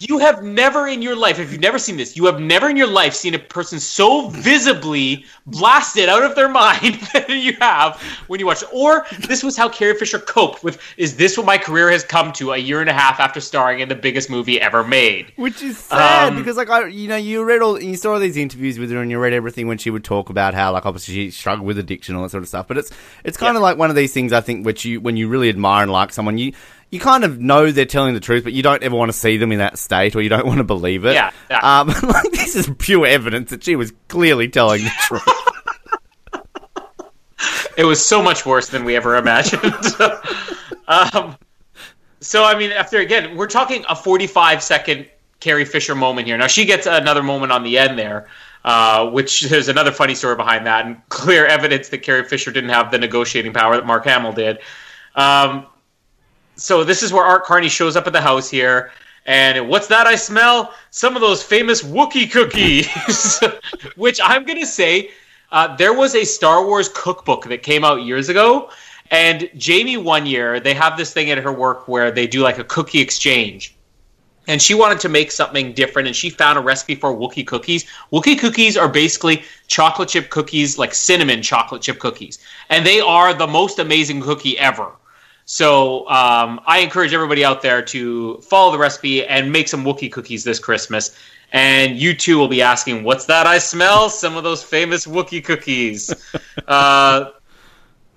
[0.00, 2.76] You have never in your life, if you've never seen this, you have never in
[2.76, 8.00] your life seen a person so visibly blasted out of their mind than you have
[8.28, 8.68] when you watch it.
[8.72, 12.32] Or this was how Carrie Fisher coped with, is this what my career has come
[12.34, 15.32] to a year and a half after starring in the biggest movie ever made?
[15.36, 18.20] Which is sad Um, because, like, I, you know, you read all, you saw all
[18.20, 20.86] these interviews with her, and you read everything when she would talk about how, like,
[20.86, 22.68] obviously she struggled with addiction, and all that sort of stuff.
[22.68, 22.90] But it's,
[23.24, 24.32] it's kind of like one of these things.
[24.32, 26.52] I think which you, when you really admire and like someone, you,
[26.90, 29.36] you kind of know they're telling the truth, but you don't ever want to see
[29.36, 31.14] them in that state, or you don't want to believe it.
[31.14, 31.80] Yeah, yeah.
[31.80, 35.22] Um, like this is pure evidence that she was clearly telling the truth.
[37.76, 39.62] It was so much worse than we ever imagined.
[40.88, 41.36] um,
[42.20, 45.08] so, I mean, after again, we're talking a 45 second
[45.38, 46.36] Carrie Fisher moment here.
[46.36, 48.26] Now, she gets another moment on the end there,
[48.64, 52.70] uh, which there's another funny story behind that, and clear evidence that Carrie Fisher didn't
[52.70, 54.58] have the negotiating power that Mark Hamill did.
[55.14, 55.66] Um,
[56.58, 58.90] so, this is where Art Carney shows up at the house here.
[59.26, 60.74] And what's that I smell?
[60.90, 62.88] Some of those famous Wookiee cookies,
[63.96, 65.10] which I'm going to say
[65.52, 68.70] uh, there was a Star Wars cookbook that came out years ago,
[69.10, 72.58] and Jamie one year they have this thing at her work where they do like
[72.58, 73.76] a cookie exchange.
[74.48, 77.84] And she wanted to make something different, and she found a recipe for Wookiee cookies.
[78.10, 82.38] Wookiee cookies are basically chocolate chip cookies, like cinnamon chocolate chip cookies,
[82.70, 84.90] and they are the most amazing cookie ever.
[85.50, 90.12] So um, I encourage everybody out there to follow the recipe and make some Wookiee
[90.12, 91.16] cookies this Christmas.
[91.52, 95.42] And you too will be asking, "What's that I smell?" Some of those famous Wookiee
[95.42, 96.12] cookies.
[96.68, 97.30] uh,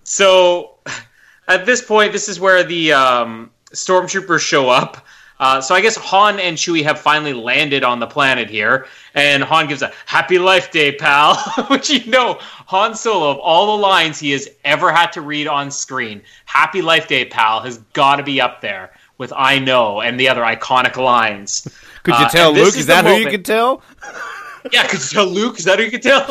[0.04, 0.80] so
[1.48, 5.06] at this point, this is where the um, stormtroopers show up.
[5.42, 8.86] Uh, so I guess Han and Chewie have finally landed on the planet here,
[9.16, 11.36] and Han gives a "Happy Life Day, pal,"
[11.68, 12.38] which you know
[12.68, 16.82] Han Solo of all the lines he has ever had to read on screen, "Happy
[16.84, 20.44] Life Day, pal" has got to be up there with "I know" and the other
[20.44, 21.68] iconic lines.
[22.04, 22.74] Could you Uh, tell, this Luke?
[22.76, 23.82] is Is that who you could tell?
[24.72, 25.58] yeah, could you tell Luke?
[25.60, 26.26] Is that who you could tell?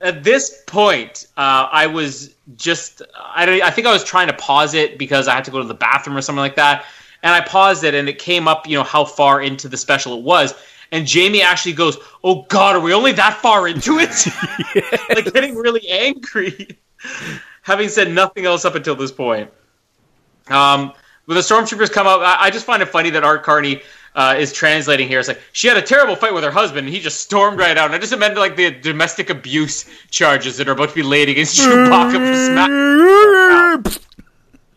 [0.00, 4.74] At this point, uh, I was just, I, I think I was trying to pause
[4.74, 6.84] it because I had to go to the bathroom or something like that.
[7.22, 10.18] And I paused it and it came up, you know, how far into the special
[10.18, 10.54] it was.
[10.92, 14.10] And Jamie actually goes, Oh God, are we only that far into it?
[15.14, 16.78] like getting really angry,
[17.62, 19.50] having said nothing else up until this point.
[20.48, 20.92] Um,
[21.24, 23.82] when the stormtroopers come up, I, I just find it funny that Art Carney
[24.16, 25.20] uh, is translating here.
[25.20, 27.76] It's like she had a terrible fight with her husband, and he just stormed right
[27.76, 27.86] out.
[27.86, 31.28] And I just imagine like the domestic abuse charges that are about to be laid
[31.28, 32.12] against Chewbacca
[33.92, 34.02] for smack.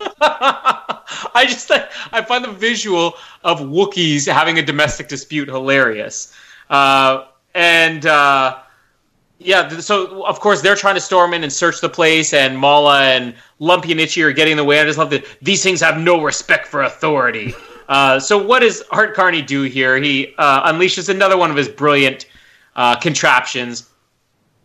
[0.21, 3.13] I just I find the visual
[3.43, 6.35] of Wookiees having a domestic dispute hilarious,
[6.69, 7.25] uh,
[7.55, 8.05] and.
[8.05, 8.59] Uh,
[9.41, 13.03] yeah, so of course they're trying to storm in and search the place, and Malla
[13.03, 14.81] and Lumpy and Itchy are getting in the way.
[14.81, 17.53] I just love that these things have no respect for authority.
[17.89, 19.97] Uh, so what does Art Carney do here?
[19.97, 22.27] He uh, unleashes another one of his brilliant
[22.75, 23.89] uh, contraptions,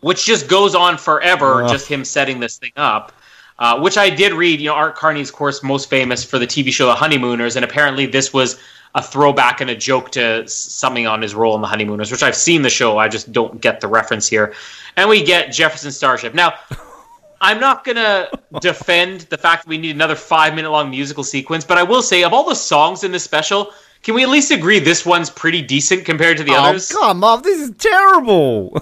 [0.00, 1.66] which just goes on forever.
[1.66, 3.12] Just him setting this thing up.
[3.58, 4.60] Uh, which I did read.
[4.60, 8.04] You know, Art Carney's, course, most famous for the TV show The Honeymooners, and apparently
[8.04, 8.60] this was
[8.96, 12.36] a throwback and a joke to something on his role in The Honeymooners, which I've
[12.36, 12.98] seen the show.
[12.98, 14.54] I just don't get the reference here.
[14.96, 16.34] And we get Jefferson Starship.
[16.34, 16.54] Now,
[17.44, 18.30] I'm not to
[18.62, 22.00] defend the fact that we need another five minute long musical sequence, but I will
[22.00, 23.70] say, of all the songs in this special,
[24.04, 26.92] can we at least agree this one's pretty decent compared to the Oh, others?
[26.92, 28.70] come on, this is terrible.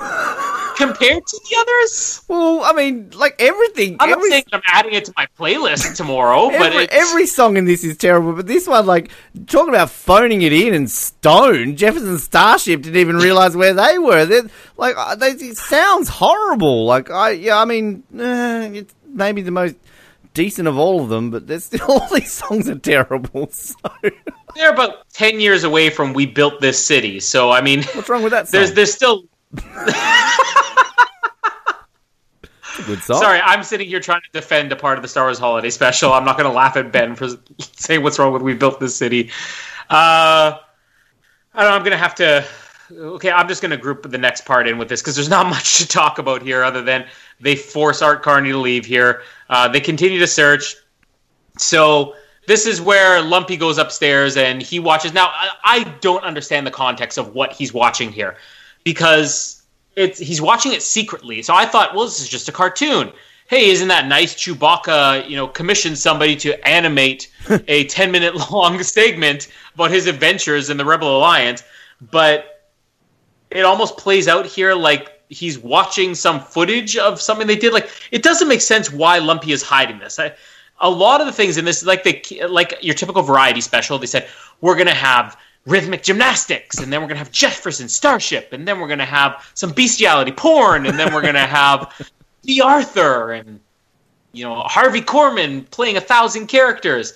[0.77, 2.23] Compared to the others?
[2.29, 3.99] well, I mean, like everything.
[4.01, 7.27] I'm every, not saying I'm adding it to my playlist tomorrow, but every, it's, every
[7.27, 9.11] song in this is terrible, but this one, like,
[9.47, 14.25] talking about phoning it in and Stone, Jefferson Starship didn't even realize where they were.
[14.25, 14.49] They're,
[14.79, 16.87] like, uh, they, it sounds horrible.
[16.87, 19.77] Like, I, yeah, I mean, uh, it's maybe the most
[20.35, 23.51] decent of all of them, but there's still all these songs are terrible.
[23.63, 23.77] So,
[24.55, 27.21] they're about 10 years away from We Built This City.
[27.21, 28.59] So, I mean, what's wrong with that song?
[28.59, 29.25] there's, there's still.
[32.87, 33.19] good song.
[33.19, 36.13] Sorry, I'm sitting here trying to defend a part of the Star Wars Holiday Special.
[36.13, 37.29] I'm not going to laugh at Ben for
[37.61, 39.31] saying what's wrong with We Built This City.
[39.89, 40.59] Uh,
[41.55, 41.77] I don't know.
[41.77, 42.45] I'm going to have to.
[42.91, 45.47] Okay, I'm just going to group the next part in with this because there's not
[45.47, 47.07] much to talk about here other than
[47.43, 49.23] they force Art Carney to leave here.
[49.51, 50.77] Uh, they continue to search.
[51.59, 52.15] So
[52.47, 55.13] this is where Lumpy goes upstairs and he watches.
[55.13, 58.37] Now I, I don't understand the context of what he's watching here
[58.85, 59.63] because
[59.97, 61.43] it's he's watching it secretly.
[61.43, 63.13] So I thought, well, this is just a cartoon.
[63.49, 64.35] Hey, isn't that nice?
[64.35, 67.31] Chewbacca, you know, commissioned somebody to animate
[67.69, 71.63] a ten minute long segment about his adventures in the Rebel Alliance,
[72.11, 72.71] but
[73.51, 77.73] it almost plays out here like he's watching some footage of something they did.
[77.73, 80.19] Like it doesn't make sense why Lumpy is hiding this.
[80.19, 80.33] I,
[80.81, 84.07] a lot of the things in this, like the like your typical variety special, they
[84.07, 84.29] said
[84.61, 88.89] we're gonna have rhythmic gymnastics, and then we're gonna have Jefferson Starship, and then we're
[88.89, 92.13] gonna have some bestiality porn, and then we're gonna have
[92.43, 93.61] the Arthur and
[94.33, 97.15] you know Harvey Korman playing a thousand characters.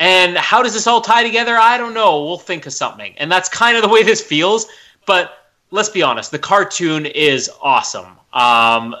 [0.00, 1.56] And how does this all tie together?
[1.56, 2.24] I don't know.
[2.24, 3.14] We'll think of something.
[3.16, 4.66] And that's kind of the way this feels.
[5.06, 8.18] But let's be honest, the cartoon is awesome.
[8.32, 8.94] Um,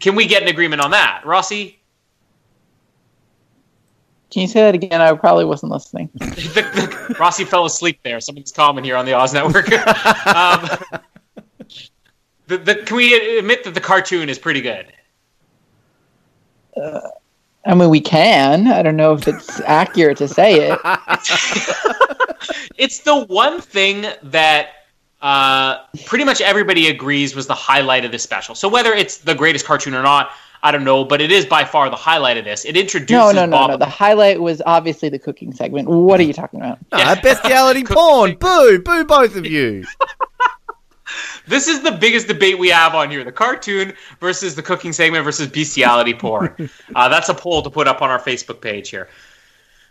[0.00, 1.78] can we get an agreement on that, Rossi?
[4.30, 5.00] Can you say that again?
[5.00, 6.08] I probably wasn't listening.
[6.14, 8.20] the, the, Rossi fell asleep there.
[8.20, 9.70] Something's common here on the Oz Network.
[10.26, 10.68] um,
[12.46, 14.92] the, the, can we admit that the cartoon is pretty good?
[17.64, 18.68] I mean, we can.
[18.68, 20.78] I don't know if it's accurate to say it.
[22.82, 24.81] It's the one thing that
[25.22, 28.54] uh, pretty much everybody agrees was the highlight of this special.
[28.54, 30.32] So whether it's the greatest cartoon or not,
[30.64, 32.64] I don't know, but it is by far the highlight of this.
[32.64, 33.70] It introduces No, no, no, Bob.
[33.70, 33.76] no.
[33.76, 35.88] The highlight was obviously the cooking segment.
[35.88, 36.78] What are you talking about?
[36.92, 38.36] Ah, bestiality porn.
[38.36, 39.84] Boo, boo, both of you.
[41.46, 45.24] This is the biggest debate we have on here: the cartoon versus the cooking segment
[45.24, 46.70] versus bestiality porn.
[46.94, 49.08] uh, that's a poll to put up on our Facebook page here.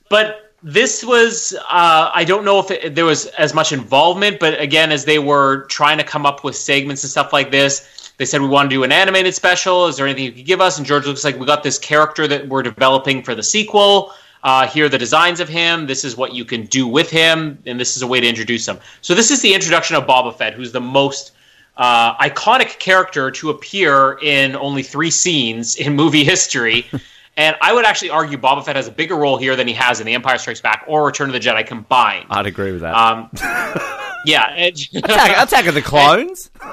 [0.10, 4.60] But this was, uh, I don't know if it, there was as much involvement, but
[4.60, 8.26] again, as they were trying to come up with segments and stuff like this, they
[8.26, 9.88] said we want to do an animated special.
[9.88, 10.78] Is there anything you could give us?
[10.78, 14.14] And George looks like we got this character that we're developing for the sequel.
[14.44, 15.88] Uh, here are the designs of him.
[15.88, 18.68] This is what you can do with him, and this is a way to introduce
[18.68, 18.80] him.
[19.02, 21.32] So this is the introduction of Boba Fett, who's the most
[21.78, 26.86] uh, iconic character to appear in only three scenes in movie history.
[27.38, 30.00] And I would actually argue Boba Fett has a bigger role here than he has
[30.00, 32.26] in The Empire Strikes Back or Return of the Jedi combined.
[32.30, 32.94] I'd agree with that.
[32.94, 33.30] Um,
[34.26, 36.52] yeah, Attack, Attack of the Clones.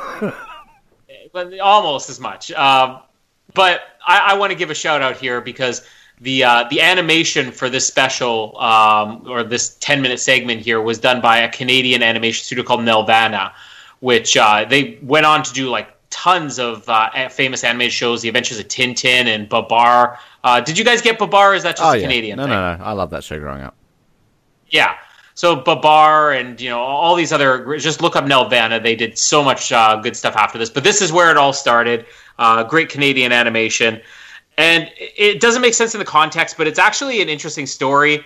[1.32, 2.50] but almost as much.
[2.52, 3.00] Um,
[3.54, 5.86] but I, I want to give a shout out here because
[6.20, 10.98] the uh, the animation for this special um, or this ten minute segment here was
[10.98, 13.52] done by a Canadian animation studio called Nelvana,
[14.00, 18.28] which uh, they went on to do like tons of uh, famous animated shows, The
[18.28, 20.18] Adventures of Tintin and Babar.
[20.44, 21.54] Uh, did you guys get Babar?
[21.54, 22.36] is that just Oh a yeah, Canadian?
[22.36, 22.50] no, thing?
[22.50, 22.84] no, no.
[22.84, 23.74] I love that show growing up.
[24.70, 24.94] Yeah.
[25.34, 28.82] So Babar and you know all these other just look up Nelvana.
[28.82, 31.52] They did so much uh, good stuff after this, but this is where it all
[31.52, 32.06] started.
[32.38, 34.00] Uh, great Canadian animation,
[34.56, 38.24] and it doesn't make sense in the context, but it's actually an interesting story.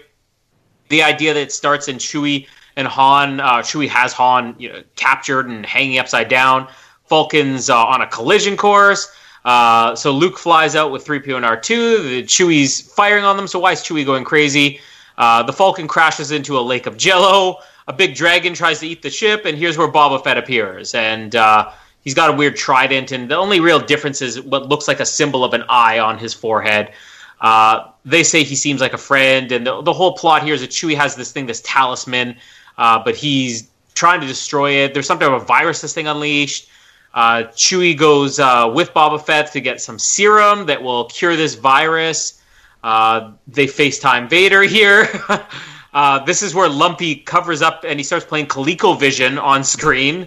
[0.88, 2.46] The idea that it starts in Chewie
[2.76, 3.40] and Han.
[3.40, 6.68] Uh, Chewie has Han you know, captured and hanging upside down.
[7.06, 9.10] Falcon's uh, on a collision course.
[9.44, 11.66] Uh, so Luke flies out with 3PO and R2.
[11.68, 13.46] The Chewie's firing on them.
[13.46, 14.80] So why is Chewie going crazy?
[15.18, 17.58] Uh, the Falcon crashes into a lake of jello.
[17.88, 20.94] A big dragon tries to eat the ship, and here's where Boba Fett appears.
[20.94, 21.70] And uh,
[22.02, 25.06] he's got a weird trident, and the only real difference is what looks like a
[25.06, 26.92] symbol of an eye on his forehead.
[27.40, 30.60] Uh, they say he seems like a friend, and the, the whole plot here is
[30.60, 32.36] that Chewie has this thing, this talisman,
[32.78, 34.94] uh, but he's trying to destroy it.
[34.94, 36.68] There's some type of a virus this thing unleashed.
[37.14, 41.54] Uh, Chewie goes uh, with Boba Fett to get some serum that will cure this
[41.54, 42.40] virus.
[42.82, 45.08] Uh, they FaceTime Vader here.
[45.94, 50.26] uh, this is where Lumpy covers up and he starts playing ColecoVision on screen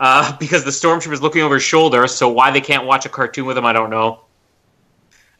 [0.00, 2.06] uh, because the stormtrooper is looking over his shoulder.
[2.06, 4.20] So why they can't watch a cartoon with him, I don't know.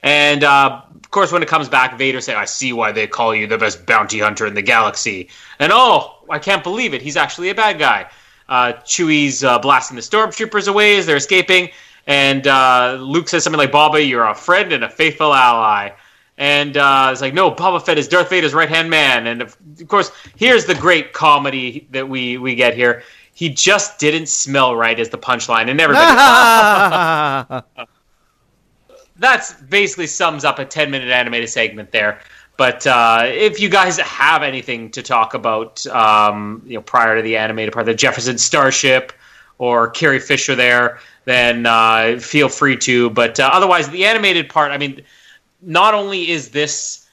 [0.02, 3.34] And uh, of course, when it comes back, Vader say, "I see why they call
[3.34, 7.00] you the best bounty hunter in the galaxy." And oh, I can't believe it.
[7.00, 8.10] He's actually a bad guy.
[8.48, 11.70] Uh, Chewie's uh, blasting the stormtroopers away as they're escaping,
[12.06, 15.90] and uh, Luke says something like, "Boba, you're a friend and a faithful ally."
[16.36, 19.28] And uh, it's like, no, Boba Fett is Darth Vader's right hand man.
[19.28, 23.02] And of, of course, here's the great comedy that we we get here.
[23.34, 27.62] He just didn't smell right as the punchline, and everybody.
[29.16, 32.20] that's basically sums up a 10 minute animated segment there.
[32.56, 37.22] But uh, if you guys have anything to talk about, um, you know, prior to
[37.22, 39.12] the animated part, the Jefferson Starship
[39.58, 43.10] or Carrie Fisher there, then uh, feel free to.
[43.10, 45.02] But uh, otherwise, the animated part, I mean,
[45.62, 47.03] not only is this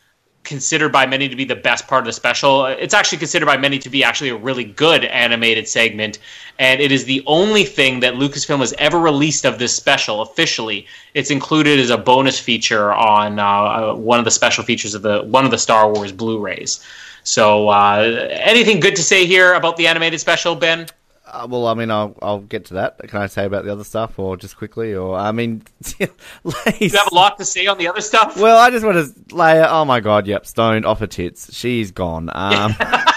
[0.43, 2.65] considered by many to be the best part of the special.
[2.65, 6.19] It's actually considered by many to be actually a really good animated segment,
[6.59, 10.87] and it is the only thing that Lucasfilm has ever released of this special officially.
[11.13, 15.21] It's included as a bonus feature on uh, one of the special features of the
[15.21, 16.85] one of the Star Wars Blu-rays.
[17.23, 20.87] So, uh, anything good to say here about the animated special, Ben?
[21.33, 22.97] Uh, well, I mean, I'll I'll get to that.
[23.07, 25.63] Can I say about the other stuff, or just quickly, or I mean,
[26.43, 28.35] Lace- You have a lot to say on the other stuff.
[28.37, 29.63] Well, I just want to lay.
[29.63, 31.55] Oh my god, yep, stoned off her tits.
[31.55, 32.29] She's gone.
[32.33, 32.75] Um,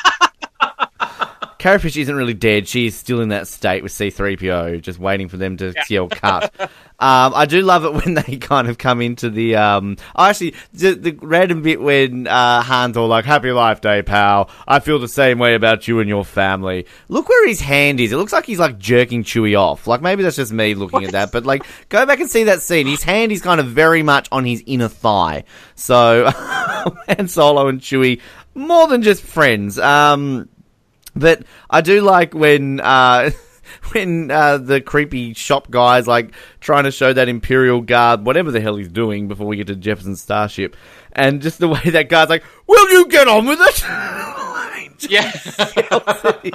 [1.65, 2.69] Carrie Fisher isn't really dead.
[2.69, 6.53] She's still in that state with C3PO, just waiting for them to yell cut.
[6.97, 9.57] Um, I do love it when they kind of come into the.
[9.57, 14.49] Um, actually, the, the random bit when uh, Han's all like, Happy Life Day, pal.
[14.67, 16.87] I feel the same way about you and your family.
[17.09, 18.13] Look where his hand is.
[18.13, 19.89] It looks like he's like jerking Chewie off.
[19.89, 22.63] Like, maybe that's just me looking at that, but like, go back and see that
[22.63, 22.87] scene.
[22.87, 25.45] His hand is kind of very much on his inner thigh.
[25.75, 26.31] So,
[27.09, 28.21] and Solo and Chewie,
[28.55, 29.81] more than just friends.
[29.81, 30.49] Um,
[31.15, 33.31] but I do like when uh,
[33.93, 38.61] when uh, the creepy shop guy's like trying to show that Imperial Guard whatever the
[38.61, 40.77] hell he's doing before we get to Jefferson Starship,
[41.13, 43.85] and just the way that guy's like, "Will you get on with it?"
[45.11, 45.31] Yeah.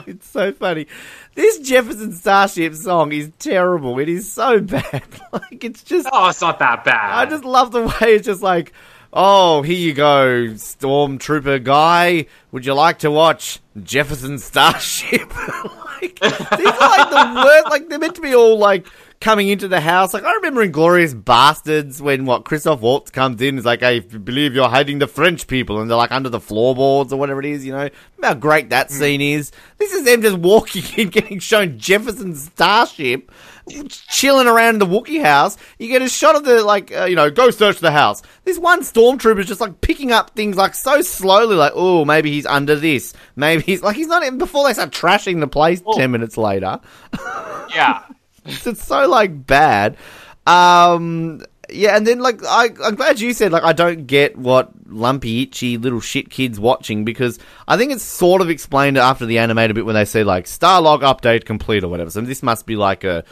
[0.07, 0.88] it's so funny.
[1.36, 3.99] This Jefferson Starship song is terrible.
[3.99, 5.03] It is so bad.
[5.32, 7.12] Like it's just oh, it's not that bad.
[7.12, 8.74] I just love the way it's just like,
[9.14, 12.26] oh, here you go, stormtrooper guy.
[12.51, 15.36] Would you like to watch Jefferson Starship?
[16.01, 17.70] like, these are like the worst.
[17.70, 18.88] Like they're meant to be all like
[19.20, 20.14] coming into the house.
[20.14, 23.99] Like I remember in Glorious Bastards when what Christoph Waltz comes in, is like, I
[23.99, 27.45] believe you're hiding the French people, and they're like under the floorboards or whatever it
[27.45, 27.66] is.
[27.66, 27.89] You know
[28.22, 28.95] how great that hmm.
[28.95, 29.51] scene is.
[29.78, 33.32] This is them just walking in, getting shown Jefferson Starship
[33.89, 35.57] chilling around in the Wookiee house.
[35.78, 38.22] You get a shot of the like, uh, you know, go search the house.
[38.43, 42.45] This one stormtrooper's just like picking up things like so slowly, like, oh, maybe he's
[42.45, 43.13] under this.
[43.36, 45.82] Maybe he's like he's not even before they start trashing the place.
[45.93, 46.80] Ten minutes later,
[47.74, 48.03] yeah.
[48.45, 49.97] it's so like bad.
[50.47, 51.41] Um,
[51.72, 55.43] yeah, and then like I, I'm glad you said like I don't get what lumpy
[55.43, 59.76] itchy little shit kids watching because I think it's sort of explained after the animated
[59.76, 62.09] bit when they say like Starlog update complete or whatever.
[62.09, 63.24] So this must be like a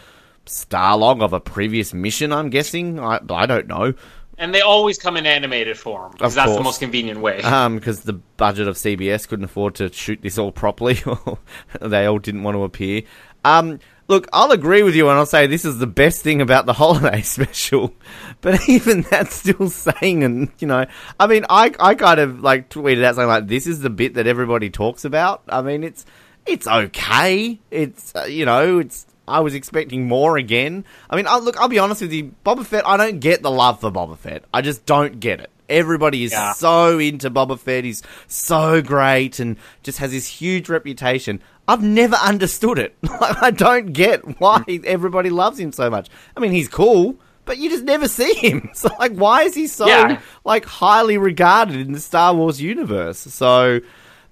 [0.48, 2.34] Starlog of a previous mission.
[2.34, 3.00] I'm guessing.
[3.00, 3.94] I I don't know.
[4.40, 7.42] And they always come in animated form because that's the most convenient way.
[7.44, 11.40] Um, because the budget of CBS couldn't afford to shoot this all properly, or
[11.82, 13.02] they all didn't want to appear.
[13.44, 16.66] Um, look, I'll agree with you, and I'll say this is the best thing about
[16.66, 17.94] the holiday special.
[18.42, 20.86] But even that's still saying, and you know,
[21.20, 24.16] I mean, I I kind of like tweeted out something like, "This is the bit
[24.16, 26.06] that everybody talks about." I mean, it's
[26.46, 27.60] it's okay.
[27.72, 29.06] It's uh, you know, it's.
[29.28, 30.86] I was expecting more again.
[31.10, 32.88] I mean, i look, I'll be honest with you, Boba Fett.
[32.88, 34.44] I don't get the love for Boba Fett.
[34.54, 35.50] I just don't get it.
[35.70, 36.54] Everybody is Yeah.
[36.54, 37.84] so into Boba Fett.
[37.84, 41.42] He's so great and just has this huge reputation.
[41.68, 42.96] I've never understood it.
[43.10, 46.08] I don't get why everybody loves him so much.
[46.36, 48.70] I mean, he's cool, but you just never see him.
[48.74, 50.22] So, like, why is he so Yeah.
[50.46, 53.20] like highly regarded in the Star Wars universe?
[53.20, 53.82] So.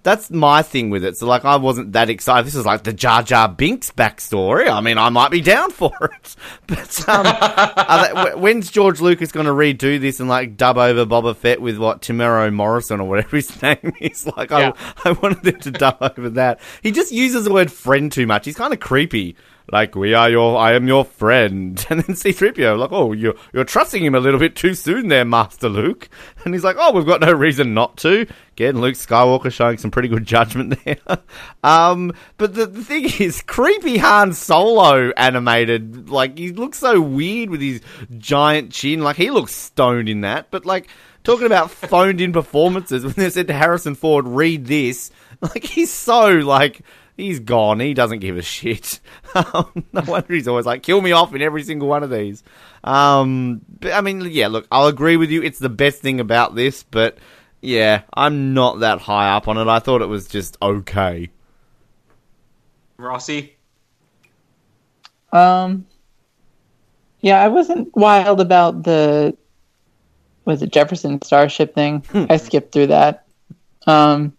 [0.06, 1.18] That's my thing with it.
[1.18, 2.45] So, like, I wasn't that excited.
[2.45, 4.70] This is like the Jar Jar Binks backstory.
[4.72, 6.36] I mean, I might be down for it.
[6.68, 7.24] But um,
[8.26, 11.78] they- when's George Lucas going to redo this and like dub over Boba Fett with
[11.80, 14.28] what Timero Morrison or whatever his name is?
[14.38, 14.74] Like, Yeah.
[15.03, 16.60] I, I wanted them to dub over that.
[16.84, 18.45] He just uses the word friend too much.
[18.45, 19.36] He's kind of creepy.
[19.76, 21.86] Like, we are your, I am your friend.
[21.90, 25.26] And then C-3PO, like, oh, you're, you're trusting him a little bit too soon there,
[25.26, 26.08] Master Luke.
[26.46, 28.26] And he's like, oh, we've got no reason not to.
[28.54, 31.18] Again, Luke Skywalker showing some pretty good judgment there.
[31.62, 37.50] um, but the, the thing is, creepy Han Solo animated, like, he looks so weird
[37.50, 37.82] with his
[38.18, 39.02] giant chin.
[39.02, 40.52] Like, he looks stoned in that.
[40.52, 40.88] But, like,
[41.26, 45.12] talking about phoned in performances, when they said to Harrison Ford, read this,
[45.42, 46.82] like, he's so, like,
[47.18, 47.80] he's gone.
[47.80, 48.99] He doesn't give a shit.
[49.36, 52.41] Um, no wonder he's always like, kill me off in every single one of these.
[52.86, 55.43] Um, but, I mean, yeah, look, I'll agree with you.
[55.43, 57.18] It's the best thing about this, but
[57.59, 59.68] yeah, I'm not that high up on it.
[59.68, 61.32] I thought it was just okay.
[62.95, 63.57] Rossi.
[65.34, 65.86] Um,
[67.20, 69.36] yeah, I wasn't wild about the
[70.45, 72.05] was it Jefferson Starship thing.
[72.30, 73.26] I skipped through that.
[73.88, 74.35] Um,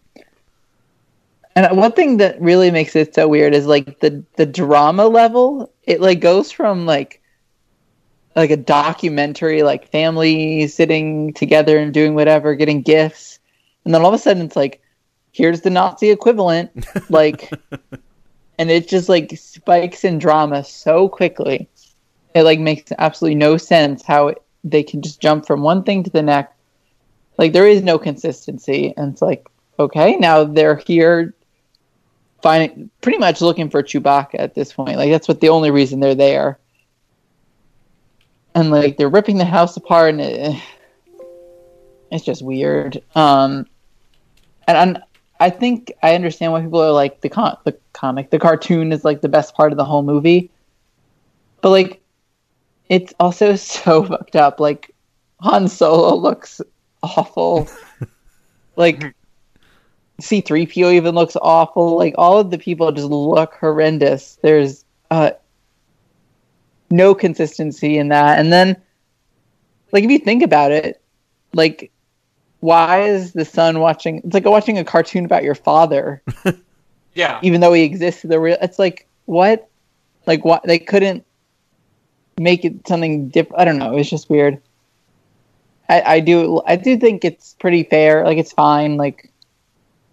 [1.57, 5.73] and one thing that really makes it so weird is like the the drama level.
[5.85, 7.23] It like goes from like
[8.37, 13.39] like a documentary, like family sitting together and doing whatever, getting gifts,
[13.85, 14.83] and then all of a sudden it's like,
[15.33, 17.51] here's the Nazi equivalent, like
[18.59, 21.71] and it just like spikes in drama so quickly.
[22.35, 26.05] It like makes absolutely no sense how it, they can just jump from one thing
[26.05, 26.53] to the next.
[27.39, 29.49] Like there is no consistency, and it's like
[29.79, 31.35] okay, now they're here,
[32.47, 34.99] finding pretty much looking for Chewbacca at this point.
[34.99, 36.61] Like that's what the only reason they're there.
[38.55, 40.63] And like they're ripping the house apart, and it,
[42.13, 43.03] it's just weird.
[43.17, 43.67] Um,
[44.69, 44.99] and I'm,
[45.41, 49.05] I think I understand why people are like the con- the comic, the cartoon is
[49.05, 50.53] like the best part of the whole movie.
[51.63, 52.01] But like,
[52.89, 54.61] it's also so fucked up.
[54.61, 54.95] Like,
[55.41, 56.61] Han Solo looks
[57.03, 57.69] awful.
[58.77, 59.16] like,
[60.21, 61.97] C three PO even looks awful.
[61.97, 64.39] Like, all of the people just look horrendous.
[64.43, 65.33] There's uh
[66.91, 68.39] no consistency in that.
[68.39, 68.77] And then,
[69.93, 71.03] like, if you think about it,
[71.57, 71.91] like
[72.61, 76.23] why is the son watching it's like watching a cartoon about your father
[77.15, 77.41] Yeah.
[77.43, 79.69] even though he exists in the real it's like what
[80.27, 81.25] like what they couldn't
[82.39, 84.61] make it something different i don't know it's just weird
[85.89, 89.31] I, I do i do think it's pretty fair like it's fine like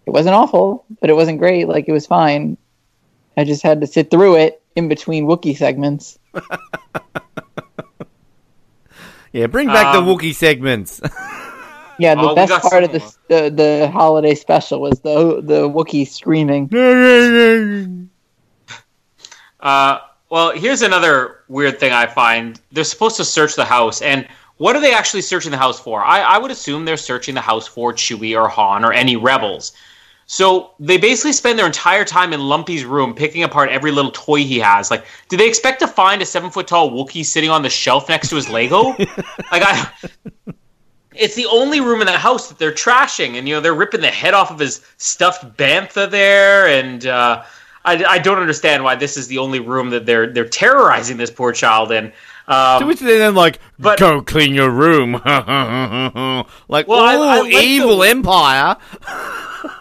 [0.06, 2.56] it wasn't awful but it wasn't great like it was fine
[3.36, 6.18] i just had to sit through it in between Wookiee segments
[9.32, 11.00] Yeah, bring back Um, the Wookiee segments.
[11.98, 16.06] yeah the Oh, best part of the, the the holiday special was the the Wookiee
[16.06, 16.68] screaming
[19.60, 19.98] Uh,
[20.28, 22.60] well, here's another weird thing I find.
[22.72, 24.28] They're supposed to search the house, and
[24.58, 26.04] what are they actually searching the house for?
[26.04, 29.72] I, I would assume they're searching the house for Chewie or Han or any rebels.
[30.26, 34.38] So they basically spend their entire time in Lumpy's room picking apart every little toy
[34.38, 34.90] he has.
[34.90, 38.08] Like, do they expect to find a seven foot tall Wookiee sitting on the shelf
[38.08, 38.82] next to his Lego?
[38.98, 39.90] like, I.
[41.16, 44.00] It's the only room in the house that they're trashing, and you know they're ripping
[44.00, 47.44] the head off of his stuffed bantha there, and uh,
[47.84, 51.30] I, I don't understand why this is the only room that they're they're terrorizing this
[51.30, 52.12] poor child in.
[52.48, 55.12] Um, To which they then like, But- go clean your room.
[55.24, 58.76] like, Well, I- oh, I like evil the- empire.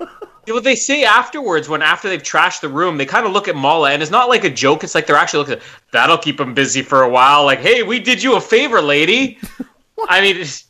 [0.47, 3.55] what they say afterwards, when after they've trashed the room, they kind of look at
[3.55, 4.83] Malla, and it's not like a joke.
[4.83, 5.53] It's like they're actually looking.
[5.55, 7.45] At, That'll keep them busy for a while.
[7.45, 9.39] Like, hey, we did you a favor, lady.
[10.09, 10.65] I mean, it's,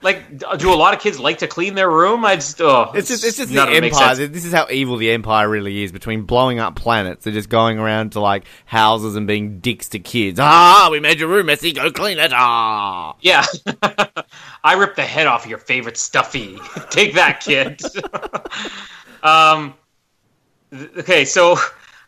[0.00, 2.24] like, do a lot of kids like to clean their room?
[2.24, 4.28] I just, oh, It's just, it's just the none of it makes empire.
[4.28, 5.90] This is how evil the empire really is.
[5.90, 9.98] Between blowing up planets, they're just going around to like houses and being dicks to
[9.98, 10.38] kids.
[10.40, 11.72] Ah, we made your room messy.
[11.72, 12.30] Go clean it.
[12.32, 13.16] Ah.
[13.20, 13.44] Yeah.
[14.64, 16.58] I ripped the head off your favorite stuffy.
[16.90, 17.82] Take that, kid.
[19.24, 19.74] um,
[20.98, 21.56] okay, so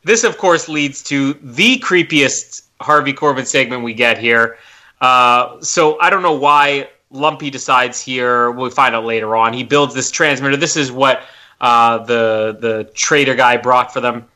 [0.05, 4.59] this, of course, leads to the creepiest Harvey Korman segment we get here.
[5.01, 8.51] Uh, so I don't know why Lumpy decides here.
[8.51, 9.53] We'll find out later on.
[9.53, 10.57] He builds this transmitter.
[10.57, 11.23] This is what
[11.61, 14.27] uh, the the trader guy brought for them,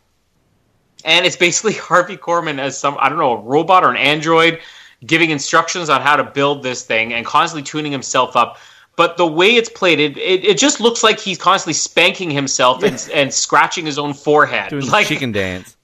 [1.04, 4.60] and it's basically Harvey Korman as some I don't know a robot or an android
[5.06, 8.58] giving instructions on how to build this thing and constantly tuning himself up.
[8.96, 12.82] But the way it's played, it, it, it just looks like he's constantly spanking himself
[12.84, 14.70] and, and scratching his own forehead.
[14.70, 15.76] Doing like, the chicken dance.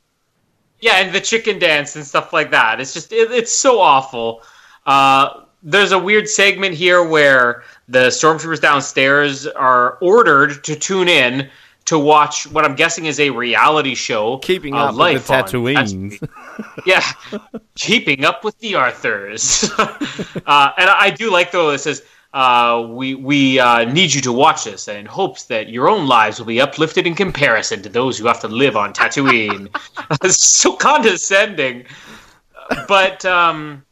[0.80, 2.80] yeah, and the chicken dance and stuff like that.
[2.80, 4.42] It's just it, it's so awful.
[4.86, 11.50] Uh, there's a weird segment here where the stormtroopers downstairs are ordered to tune in
[11.86, 14.38] to watch what I'm guessing is a reality show.
[14.38, 16.28] Keeping uh, up with the Tatooines.
[16.86, 17.02] Yeah,
[17.74, 19.70] keeping up with the Arthurs.
[19.78, 24.32] uh, and I do like though it says uh, we we uh, need you to
[24.32, 28.16] watch this in hopes that your own lives will be uplifted in comparison to those
[28.16, 29.68] who have to live on Tatooine.
[30.30, 31.86] so condescending,
[32.86, 33.84] but um,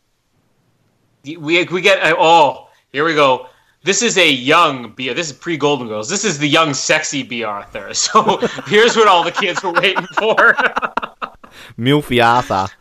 [1.36, 3.48] we we get uh, oh here we go.
[3.84, 6.08] This is a young Bea This is pre Golden Girls.
[6.08, 7.90] This is the young, sexy Bea Arthur.
[7.94, 10.34] So here's what all the kids were waiting for.
[11.78, 12.72] Milfy Arthur.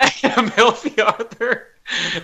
[0.00, 1.66] Milfy Arthur.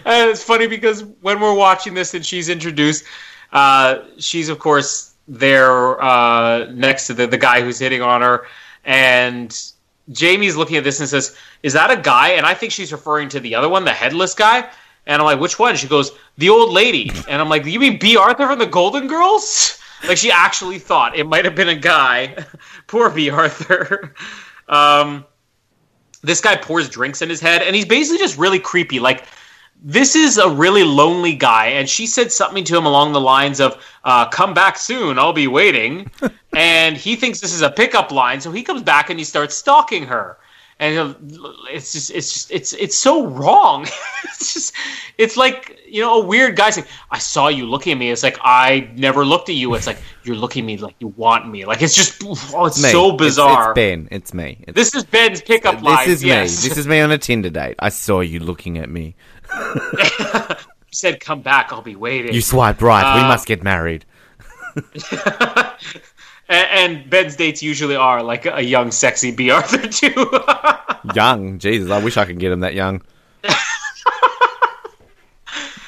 [0.05, 3.05] And it's funny because when we're watching this and she's introduced,
[3.53, 8.47] uh, she's of course there uh, next to the, the guy who's hitting on her,
[8.84, 9.72] and
[10.12, 13.28] Jamie's looking at this and says, "Is that a guy?" And I think she's referring
[13.30, 14.70] to the other one, the headless guy.
[15.07, 17.98] And I'm like, "Which one?" She goes, "The old lady." And I'm like, "You mean
[17.98, 21.74] Bea Arthur from the Golden Girls?" Like she actually thought it might have been a
[21.74, 22.44] guy.
[22.86, 24.14] Poor Bea Arthur.
[24.68, 25.24] Um,
[26.22, 28.98] this guy pours drinks in his head, and he's basically just really creepy.
[28.98, 29.26] Like
[29.82, 33.61] this is a really lonely guy, and she said something to him along the lines
[33.61, 36.11] of uh, "Come back soon, I'll be waiting."
[36.52, 39.54] and he thinks this is a pickup line, so he comes back and he starts
[39.54, 40.38] stalking her.
[40.79, 41.16] And
[41.70, 43.83] it's just, it's just, it's, it's so wrong.
[44.24, 44.74] it's just,
[45.16, 48.22] it's like you know, a weird guy saying, "I saw you looking at me." It's
[48.22, 49.74] like I never looked at you.
[49.74, 51.64] It's like you're looking at me like you want me.
[51.64, 52.22] Like it's just,
[52.55, 52.91] oh, it's Me.
[52.91, 53.70] so bizarre.
[53.70, 54.09] It's, Ben.
[54.11, 54.64] It's me.
[54.68, 56.07] It's, This is Ben's pickup line.
[56.07, 56.62] this is yes.
[56.62, 56.68] me.
[56.68, 57.77] This is me on a Tinder date.
[57.79, 59.14] I saw you looking at me.
[60.93, 63.14] said, "Come back, I'll be waiting." You swiped right.
[63.14, 64.05] we Uh, must get married.
[66.49, 70.30] And, and Ben's dates usually are like a young, sexy Bea Arthur too.
[71.14, 71.59] Young.
[71.59, 73.03] Jesus, I wish I could get him that young.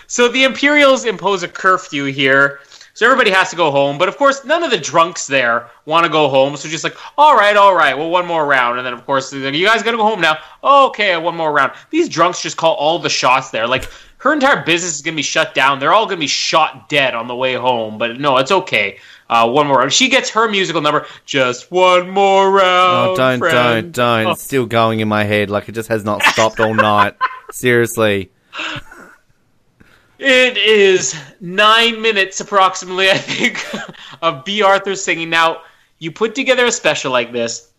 [0.07, 2.61] so the Imperials impose a curfew here.
[2.99, 6.05] So everybody has to go home, but of course none of the drunks there want
[6.05, 6.57] to go home.
[6.57, 9.33] So just like, all right, all right, well one more round, and then of course
[9.33, 10.39] like, you guys gotta go home now.
[10.65, 11.75] okay, one more round.
[11.91, 13.69] These drunks just call all the shots there.
[13.69, 15.79] Like her entire business is gonna be shut down.
[15.79, 17.99] They're all gonna be shot dead on the way home.
[17.99, 18.99] But no, it's okay.
[19.31, 19.93] Uh, one more round.
[19.93, 21.07] She gets her musical number.
[21.27, 23.11] Just one more round.
[23.11, 23.93] Oh, don't, friend.
[23.93, 24.27] don't, don't.
[24.27, 24.31] Oh.
[24.33, 27.15] It's still going in my head like it just has not stopped all night.
[27.53, 28.31] Seriously.
[30.19, 33.65] It is nine minutes approximately, I think,
[34.23, 35.31] of Bea Arthur singing.
[35.31, 35.63] Now,
[35.99, 37.71] you put together a special like this,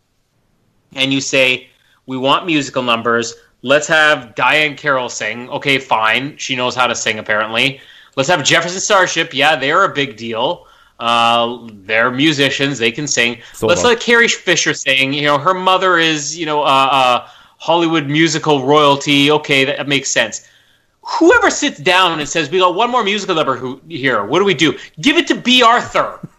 [0.93, 1.69] and you say,
[2.05, 3.33] We want musical numbers.
[3.61, 5.49] Let's have Diahann Carroll sing.
[5.49, 6.37] Okay, fine.
[6.37, 7.81] She knows how to sing, apparently.
[8.15, 9.33] Let's have Jefferson Starship.
[9.33, 10.67] Yeah, they're a big deal.
[10.99, 12.77] Uh, they're musicians.
[12.77, 13.41] They can sing.
[13.53, 13.87] Sort Let's of.
[13.87, 15.13] let Carrie Fisher sing.
[15.13, 17.27] You know, her mother is, you know, uh, uh,
[17.57, 19.31] Hollywood musical royalty.
[19.31, 20.47] Okay, that makes sense
[21.01, 24.45] whoever sits down and says we got one more musical number who, here what do
[24.45, 26.19] we do give it to Bea Arthur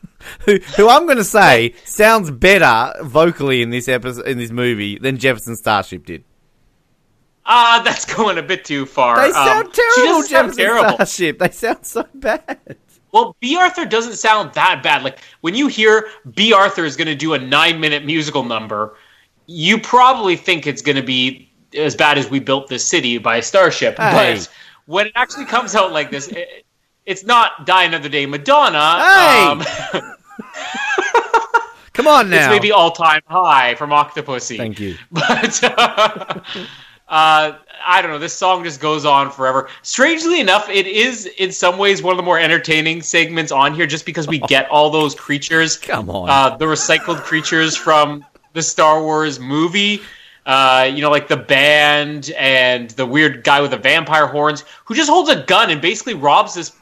[0.45, 4.99] Who, who I'm going to say sounds better vocally in this episode, in this movie
[4.99, 6.25] than Jefferson Starship did.
[7.47, 11.39] ah that's going a bit too far They Um, sound she terrible, Jefferson terrible Starship.
[11.39, 12.77] They sound so bad.
[13.13, 17.09] Well Bea Arthur doesn't sound that bad like when you hear Bea Arthur is going
[17.09, 18.97] to do a nine minute musical number
[19.47, 23.41] you probably think it's going to be as bad as we built this city by
[23.41, 24.35] starship Hey.
[24.37, 24.49] but
[24.87, 26.65] when it actually comes out like this it,
[27.07, 30.03] it's not die another day madonna Hey.
[30.03, 30.13] um,
[31.93, 32.37] Come on now.
[32.47, 34.57] It's maybe all time high from Octopussy.
[34.57, 34.97] Thank you.
[35.11, 36.41] But uh,
[37.09, 38.19] uh, I don't know.
[38.19, 39.69] This song just goes on forever.
[39.83, 43.87] Strangely enough, it is in some ways one of the more entertaining segments on here,
[43.87, 45.77] just because we get all those creatures.
[45.77, 46.29] Come on.
[46.29, 50.01] uh, the recycled creatures from the Star Wars movie.
[50.47, 54.95] Uh, you know, like the band and the weird guy with the vampire horns who
[54.95, 56.73] just holds a gun and basically robs this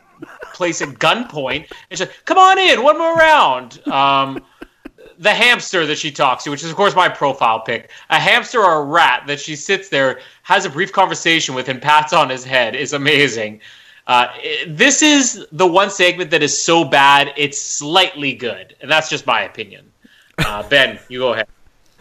[0.54, 4.42] place at gunpoint and says, "Come on in, one more round." Um,
[5.18, 8.60] the hamster that she talks to, which is of course my profile pic, a hamster
[8.62, 12.30] or a rat that she sits there, has a brief conversation with, him, pats on
[12.30, 13.60] his head is amazing.
[14.06, 14.28] Uh,
[14.66, 19.26] this is the one segment that is so bad it's slightly good, and that's just
[19.26, 19.92] my opinion.
[20.38, 21.48] Uh, ben, you go ahead.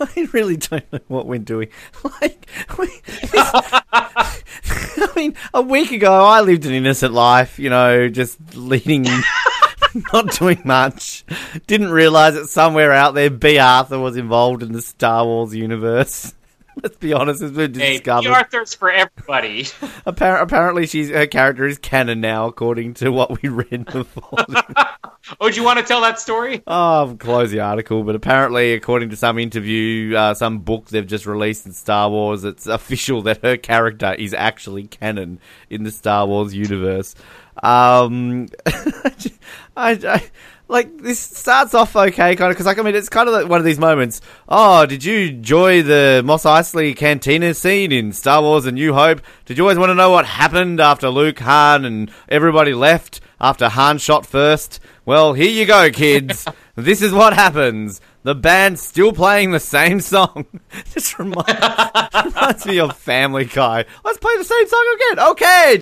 [0.00, 1.68] I really don't know what we're doing.
[2.22, 2.46] Like,
[2.78, 2.86] we,
[3.20, 9.04] this- I mean, a week ago I lived an innocent life, you know, just leading,
[10.12, 11.24] not doing much.
[11.66, 16.34] Didn't realize that somewhere out there, Bea Arthur was involved in the Star Wars universe.
[16.82, 18.30] Let's be honest, as we've Hey, discovered.
[18.30, 19.62] Arthur's for everybody.
[20.06, 24.30] Appar- apparently, she's her character is canon now, according to what we read before.
[25.40, 26.62] oh, do you want to tell that story?
[26.66, 31.06] oh, I've closed the article, but apparently, according to some interview, uh, some book they've
[31.06, 35.40] just released in Star Wars, it's official that her character is actually canon
[35.70, 37.14] in the Star Wars universe.
[37.62, 40.22] Um, I, I
[40.68, 43.48] like this starts off okay, kind of because like I mean it's kind of like
[43.48, 44.20] one of these moments.
[44.48, 49.20] Oh, did you enjoy the Mos Eisley Cantina scene in Star Wars: A New Hope?
[49.44, 53.68] Did you always want to know what happened after Luke, Han, and everybody left after
[53.68, 54.80] Han shot first?
[55.04, 56.46] Well, here you go, kids.
[56.74, 58.00] this is what happens.
[58.26, 60.46] The band's still playing the same song.
[60.92, 61.46] Just remind,
[62.24, 63.84] reminds me of Family Guy.
[64.04, 65.20] Let's play the same song again.
[65.28, 65.76] Okay.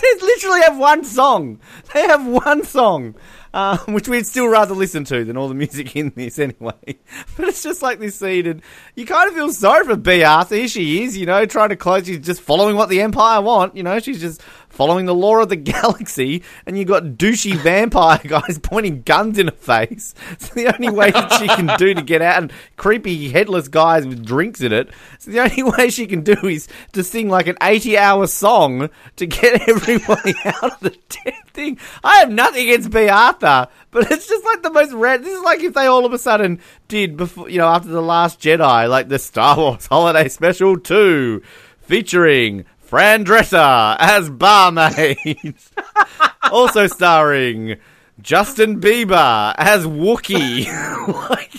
[0.00, 1.60] They literally have one song.
[1.94, 3.14] They have one song,
[3.54, 6.98] uh, which we'd still rather listen to than all the music in this anyway.
[7.36, 8.62] But it's just like this scene, and
[8.96, 10.56] you kind of feel sorry for Bea Arthur.
[10.56, 12.06] Here she is, you know, trying to close.
[12.06, 13.76] She's just following what the Empire want.
[13.76, 14.42] You know, she's just
[14.80, 19.48] following the law of the galaxy, and you got douchey vampire guys pointing guns in
[19.48, 20.14] her face.
[20.30, 24.06] It's the only way that she can do to get out, and creepy headless guys
[24.06, 24.88] with drinks in it.
[25.18, 28.88] So the only way she can do is to sing like an 80 hour song
[29.16, 31.78] to get everybody out of the damn thing.
[32.02, 35.22] I have nothing against Bea Arthur, but it's just like the most red.
[35.22, 36.58] This is like if they all of a sudden
[36.88, 41.42] did before, you know, after The Last Jedi, like the Star Wars Holiday Special 2,
[41.82, 45.54] featuring Fran Drescher as barmaid.
[46.50, 47.76] also starring
[48.20, 50.66] Justin Bieber as Wookiee.
[51.30, 51.54] like,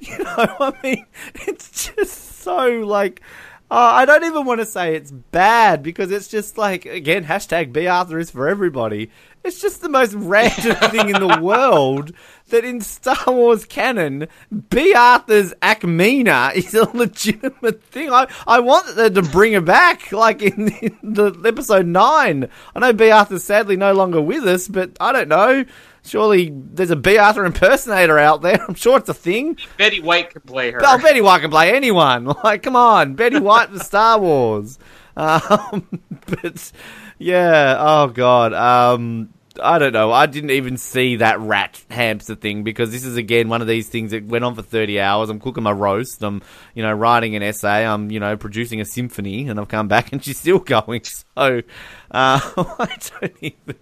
[0.00, 1.06] you know, I mean,
[1.46, 3.22] it's just so like.
[3.70, 7.70] Uh, I don't even want to say it's bad because it's just like again hashtag
[7.70, 9.10] Bea Arthur is for everybody.
[9.44, 12.12] It's just the most random thing in the world
[12.48, 14.28] that in Star Wars canon,
[14.70, 18.10] Bea Arthur's Ackmena is a legitimate thing.
[18.10, 22.48] I I want them to bring her back, like in, in the episode nine.
[22.74, 25.66] I know Bea Arthur's sadly no longer with us, but I don't know.
[26.08, 28.64] Surely there's a Bea Arthur impersonator out there.
[28.68, 29.58] I'm sure it's a thing.
[29.76, 30.80] Betty White can play her.
[30.82, 32.34] Oh, Betty White can play anyone.
[32.44, 34.78] Like, come on, Betty White for Star Wars.
[35.18, 36.70] Um, but
[37.18, 38.52] yeah, oh god.
[38.52, 40.12] Um, I don't know.
[40.12, 43.88] I didn't even see that rat hamster thing because this is again one of these
[43.88, 45.30] things that went on for 30 hours.
[45.30, 46.22] I'm cooking my roast.
[46.22, 46.42] I'm,
[46.74, 47.84] you know, writing an essay.
[47.84, 51.02] I'm, you know, producing a symphony, and I've come back and she's still going.
[51.04, 51.62] So,
[52.10, 53.76] uh, I don't even.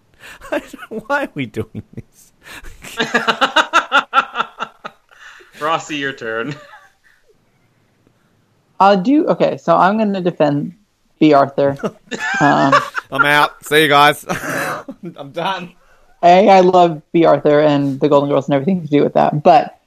[0.50, 2.15] I don't, why are we doing this?
[5.60, 6.54] Rossi, your turn.
[8.78, 9.56] I'll do okay.
[9.56, 10.74] So I'm going to defend
[11.18, 11.76] Bea Arthur.
[12.40, 12.74] um,
[13.10, 13.64] I'm out.
[13.64, 14.24] See you guys.
[14.28, 15.72] I'm done.
[16.22, 19.42] A, I love Bea Arthur and the Golden Girls and everything to do with that.
[19.42, 19.80] But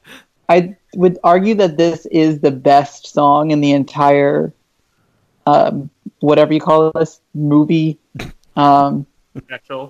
[0.48, 4.53] I would argue that this is the best song in the entire,
[5.45, 7.99] um, whatever you call this movie.
[8.56, 9.06] Um,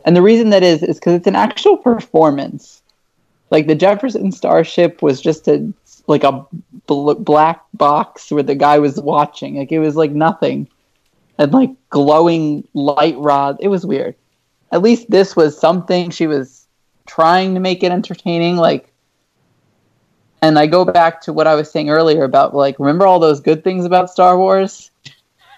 [0.06, 2.82] And the reason that is is because it's an actual performance.
[3.52, 5.74] Like the Jefferson Starship was just a
[6.08, 6.46] like a
[6.88, 9.58] bl- black box where the guy was watching.
[9.58, 10.68] Like it was like nothing,
[11.38, 13.58] and like glowing light rod.
[13.60, 14.16] It was weird.
[14.72, 16.68] At least this was something she was
[17.08, 18.58] trying to make it entertaining.
[18.58, 18.92] Like,
[20.44, 23.40] and I go back to what I was saying earlier about like remember all those
[23.40, 24.92] good things about Star Wars.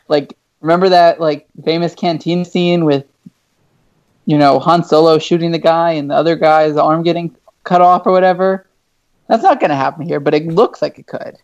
[0.07, 3.05] Like remember that like famous canteen scene with
[4.25, 8.05] you know, Han Solo shooting the guy and the other guy's arm getting cut off
[8.05, 8.67] or whatever.
[9.27, 11.37] That's not going to happen here, but it looks like it could.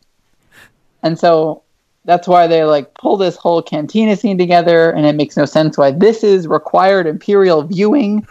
[1.03, 1.63] And so
[2.05, 5.77] that's why they like pull this whole cantina scene together, and it makes no sense
[5.77, 8.27] why this is required imperial viewing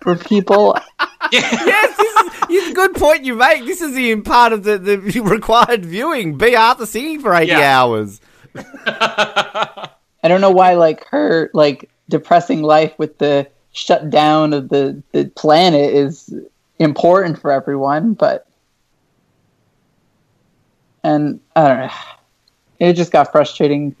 [0.00, 0.76] for people.
[1.32, 3.64] yes, this is, it's a good point you make.
[3.66, 6.36] This is the part of the, the required viewing.
[6.38, 7.80] Bea Arthur singing for 80 Yeah.
[7.82, 8.20] hours.
[8.86, 9.88] I
[10.28, 15.92] don't know why like her like depressing life with the shutdown of the the planet
[15.92, 16.34] is
[16.78, 18.46] important for everyone, but
[21.04, 21.92] and I don't know.
[22.78, 23.94] It just got frustrating.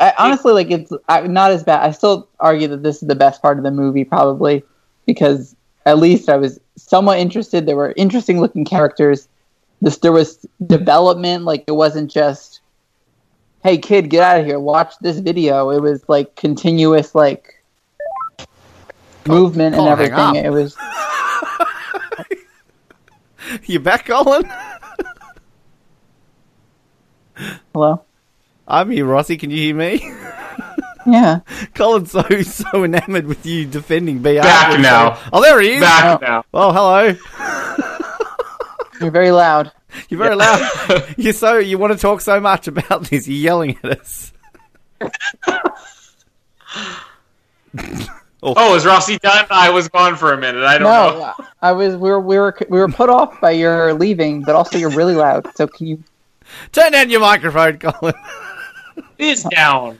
[0.00, 1.82] I, honestly, like it's not as bad.
[1.82, 4.64] I still argue that this is the best part of the movie, probably
[5.06, 5.54] because
[5.86, 7.66] at least I was somewhat interested.
[7.66, 9.28] There were interesting looking characters.
[9.80, 11.44] This there was development.
[11.44, 12.60] Like it wasn't just
[13.62, 17.51] hey kid get out of here watch this video it was like continuous like
[19.26, 20.36] movement and everything.
[20.36, 20.76] It was
[23.64, 24.50] You back, Colin?
[27.74, 28.04] Hello.
[28.68, 29.36] I'm here, Rossi.
[29.36, 30.00] Can you hear me?
[31.06, 31.40] Yeah.
[31.74, 34.36] Colin's so so enamored with you defending BR.
[34.42, 35.18] Back now.
[35.32, 35.80] Oh, there he is.
[35.80, 36.24] Back Oh.
[36.24, 36.44] now.
[36.54, 37.16] Oh, hello.
[39.00, 39.72] You're very loud.
[40.08, 40.60] You're very loud.
[41.16, 43.26] You're so you want to talk so much about this.
[43.28, 44.32] You're yelling at us.
[48.42, 49.46] Oh, is Rossi done?
[49.50, 50.64] I was gone for a minute.
[50.64, 51.32] I don't know.
[51.38, 51.94] No, I was.
[51.94, 52.20] We were.
[52.20, 52.56] We were.
[52.68, 55.46] We were put off by your leaving, but also you're really loud.
[55.54, 56.04] So can you?
[56.72, 58.14] Turn down your microphone, Colin.
[59.18, 59.98] It is down.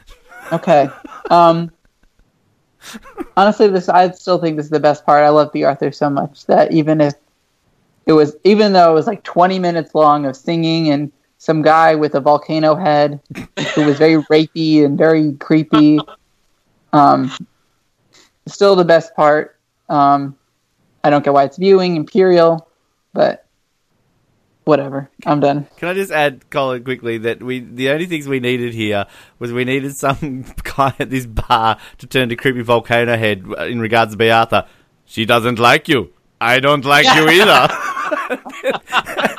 [0.51, 0.91] Okay.
[1.31, 1.71] Um.
[3.37, 5.25] Honestly, this I still think this is the best part.
[5.25, 7.15] I love the Arthur so much that even if
[8.07, 11.95] it was, even though it was like 20 minutes long of singing and some guy
[11.95, 13.21] with a volcano head
[13.75, 16.01] who was very rapey and very creepy,
[16.93, 17.31] um,
[18.47, 19.59] still the best part.
[19.89, 20.37] Um,
[21.05, 22.69] I don't get why it's viewing Imperial,
[23.13, 23.47] but
[24.65, 25.11] whatever.
[25.27, 25.67] I'm done.
[25.77, 29.07] Can I just add, Colin, quickly that we the only things we needed here
[29.39, 30.45] was we needed some
[30.77, 34.67] guy at this bar to turn to creepy volcano head in regards to Bea Arthur.
[35.05, 36.13] She doesn't like you.
[36.41, 37.69] I don't like you either.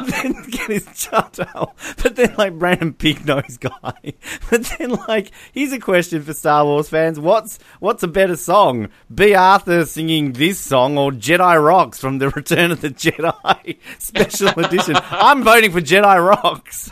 [0.06, 1.78] then get his shut up.
[2.02, 4.14] But then, like, random Pig Nose guy.
[4.50, 8.88] But then, like, here's a question for Star Wars fans: What's what's a better song?
[9.12, 14.48] Bea Arthur singing this song or Jedi Rocks from the Return of the Jedi Special
[14.60, 14.96] Edition?
[15.10, 16.90] I'm voting for Jedi Rocks.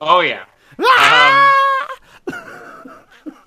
[0.00, 0.44] Oh yeah.
[0.78, 1.52] Um,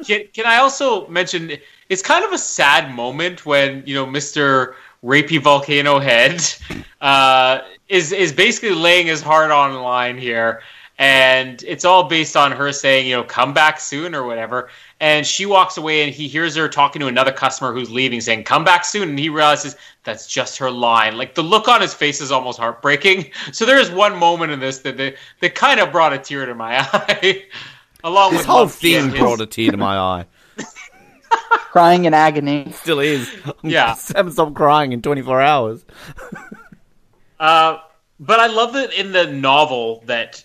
[0.05, 1.51] can, can I also mention
[1.89, 4.73] it's kind of a sad moment when you know Mr.
[5.03, 6.41] Rapey Volcano Head
[7.01, 10.61] uh, is is basically laying his heart on the line here,
[10.97, 14.69] and it's all based on her saying you know come back soon or whatever.
[15.01, 18.43] And she walks away, and he hears her talking to another customer who's leaving, saying
[18.43, 21.17] "come back soon," and he realizes that's just her line.
[21.17, 23.31] Like the look on his face is almost heartbreaking.
[23.53, 26.45] So there is one moment in this that they, that kind of brought a tear
[26.45, 27.45] to my eye.
[28.03, 30.25] Along This with whole thing brought a tear to my eye.
[31.71, 32.71] Crying in agony.
[32.71, 33.29] Still is.
[33.63, 33.95] Yeah.
[34.15, 35.85] haven't stopped crying in 24 hours.
[37.39, 37.79] Uh,
[38.19, 40.43] but I love that in the novel that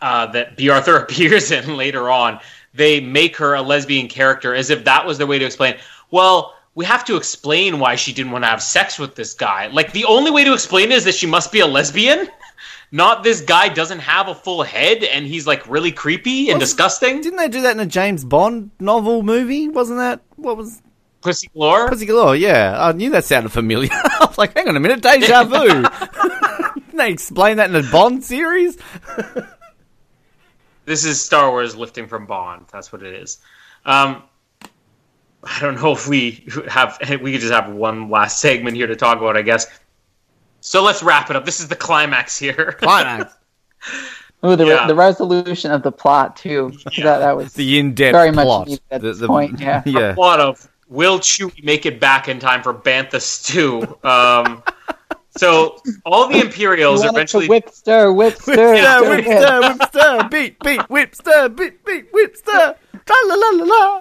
[0.00, 2.40] uh, that Bea Arthur appears in later on,
[2.72, 5.76] they make her a lesbian character as if that was the way to explain.
[6.10, 9.66] Well, we have to explain why she didn't want to have sex with this guy.
[9.68, 12.28] Like the only way to explain it is that she must be a lesbian.
[12.96, 17.20] Not this guy doesn't have a full head and he's like really creepy and disgusting.
[17.20, 19.68] Didn't they do that in a James Bond novel movie?
[19.68, 20.80] Wasn't that what was
[21.20, 21.90] Pussy galore.
[21.90, 22.36] Pussy Galore?
[22.36, 23.90] Yeah, I knew that sounded familiar.
[23.92, 25.58] I was like, hang on a minute, deja vu.
[26.74, 28.78] Didn't they explain that in the Bond series?
[30.86, 32.64] This is Star Wars lifting from Bond.
[32.72, 33.40] That's what it is.
[33.84, 34.22] Um,
[35.42, 38.96] I don't know if we have we could just have one last segment here to
[38.96, 39.36] talk about.
[39.36, 39.66] I guess.
[40.66, 41.44] So let's wrap it up.
[41.44, 42.72] This is the climax here.
[42.80, 43.32] Climax.
[44.44, 44.88] Ooh, the, Yeah.
[44.88, 46.72] the resolution of the plot too.
[47.04, 48.66] That that was the in-depth Very much plot.
[48.66, 49.82] needed at the, this point, yeah.
[49.86, 50.14] yeah.
[50.14, 53.96] plot of will Chewie make it back in time for Bantha stew?
[54.02, 54.64] Um,
[55.36, 59.08] so all the Imperials You are to eventually whip stir, whip stir, Whip stir, stir,
[59.16, 59.38] whip whip.
[59.38, 62.74] stir, whip stir, beat, beat, whip stir, beat, beat, whip stir.
[63.06, 64.00] Tra la la la la.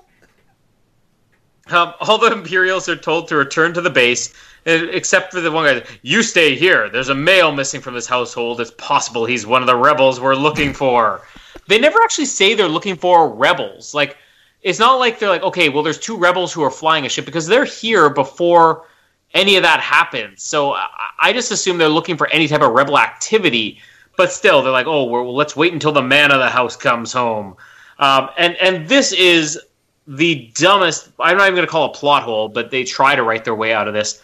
[1.84, 4.34] Um, all the Imperials are told to return to the base,
[4.66, 5.88] except for the one guy.
[6.02, 6.90] You stay here.
[6.90, 8.60] There's a male missing from this household.
[8.60, 11.22] It's possible he's one of the rebels we're looking for.
[11.68, 13.94] They never actually say they're looking for rebels.
[13.94, 14.18] Like,
[14.62, 17.26] it's not like they're like, okay, well, there's two rebels who are flying a ship
[17.26, 18.88] because they're here before
[19.34, 20.42] any of that happens.
[20.42, 20.76] So
[21.20, 23.80] I, just assume they're looking for any type of rebel activity.
[24.18, 27.12] But still, they're like, oh, well, let's wait until the man of the house comes
[27.12, 27.58] home.
[28.00, 29.60] Um, and and this is
[30.08, 31.10] the dumbest.
[31.20, 33.44] I'm not even going to call it a plot hole, but they try to write
[33.44, 34.22] their way out of this.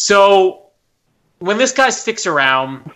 [0.00, 0.66] So
[1.40, 2.92] when this guy sticks around,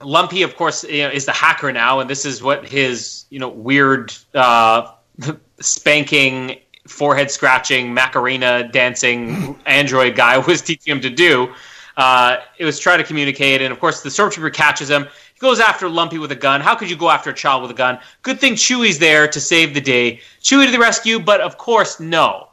[0.00, 3.38] Lumpy, of course, you know, is the hacker now, and this is what his you
[3.38, 4.94] know weird uh,
[5.60, 6.58] spanking,
[6.88, 11.54] forehead scratching, Macarena dancing android guy was teaching him to do.
[11.96, 15.04] Uh, it was try to communicate, and of course, the stormtrooper catches him.
[15.04, 16.60] He goes after Lumpy with a gun.
[16.60, 18.00] How could you go after a child with a gun?
[18.22, 20.20] Good thing Chewie's there to save the day.
[20.42, 22.48] Chewie to the rescue, but of course, no.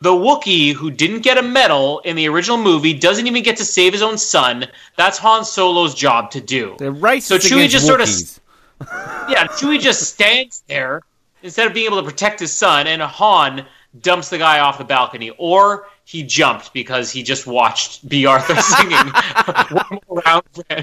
[0.00, 3.64] The Wookiee, who didn't get a medal in the original movie, doesn't even get to
[3.64, 4.66] save his own son.
[4.96, 6.76] That's Han Solo's job to do.
[6.78, 8.38] They're racist So Chewie just sort of- Wookiees.
[9.30, 11.00] Yeah, Chewie just stands there
[11.42, 13.64] instead of being able to protect his son, and Han
[14.02, 18.54] dumps the guy off the balcony, or he jumped because he just watched Bea Arthur
[18.56, 18.98] singing
[19.70, 20.42] one more round.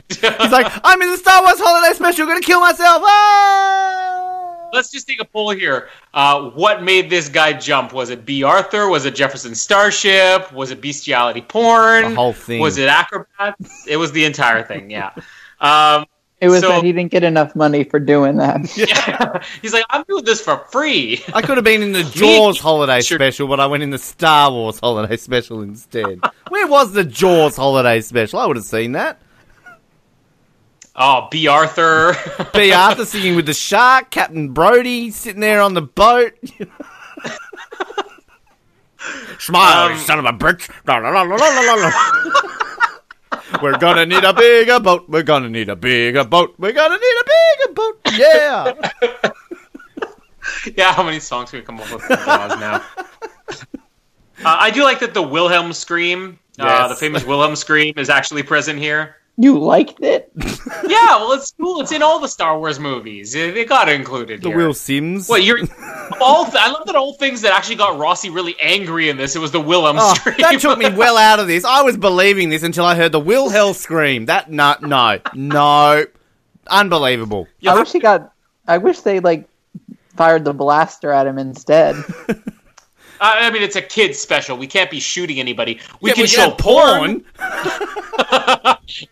[0.09, 3.01] He's like, I'm in the Star Wars Holiday Special, gonna kill myself.
[3.05, 4.52] Ah!
[4.73, 5.87] Let's just take a poll here.
[6.13, 7.93] Uh, what made this guy jump?
[7.93, 8.89] Was it Bea Arthur?
[8.89, 10.51] Was it Jefferson Starship?
[10.51, 12.09] Was it bestiality porn?
[12.09, 12.59] The whole thing.
[12.59, 13.85] Was it acrobats?
[13.87, 14.89] it was the entire thing.
[14.89, 15.11] Yeah.
[15.61, 16.07] Um,
[16.41, 18.75] It was So- that he didn't get enough money for doing that.
[18.77, 19.41] yeah.
[19.61, 21.23] He's like, I'm doing this for free.
[21.33, 23.17] I could have been in the Jaws holiday Sure.
[23.17, 26.19] special, but I went in the Star Wars holiday special instead.
[26.49, 28.39] Where was the Jaws holiday special?
[28.39, 29.21] I would have seen that.
[30.95, 32.15] Oh, Bea Arthur.
[32.53, 36.33] Bea Arthur singing with the shark, Captain Brody sitting there on the boat.
[39.39, 40.69] Smile, Um, son of a bitch.
[40.87, 41.91] La, la, la.
[43.61, 45.09] We're gonna need a bigger boat.
[45.09, 46.55] We're gonna need a bigger boat.
[46.57, 47.99] We're gonna need a bigger boat.
[48.13, 48.73] Yeah.
[50.77, 52.83] yeah, how many songs can we come up with now?
[54.43, 58.43] Uh, I do like that the Wilhelm scream, uh, the famous Wilhelm scream, is actually
[58.43, 59.17] present here.
[59.37, 60.31] You liked it?
[60.87, 61.81] Yeah, well, it's cool.
[61.81, 63.35] It's in all the Star Wars movies.
[63.35, 64.41] It, they got included.
[64.41, 64.57] The here.
[64.57, 65.27] Will Sims.
[65.27, 65.59] What you're
[66.21, 66.45] all?
[66.45, 69.35] Th- I love that all things that actually got Rossi really angry in this.
[69.35, 70.35] It was the Wilhelm Oh, scream.
[70.39, 71.65] that took me well out of this.
[71.65, 74.25] I was believing this until I heard the Will Hell scream.
[74.27, 76.05] That no, no, no,
[76.67, 77.47] unbelievable.
[77.67, 78.31] I wish he got.
[78.67, 79.47] I wish they like
[80.15, 81.95] fired the blaster at him instead.
[83.23, 84.57] I I mean, it's a kids special.
[84.57, 85.79] We can't be shooting anybody.
[86.01, 87.23] We Yeah, can we show have porn,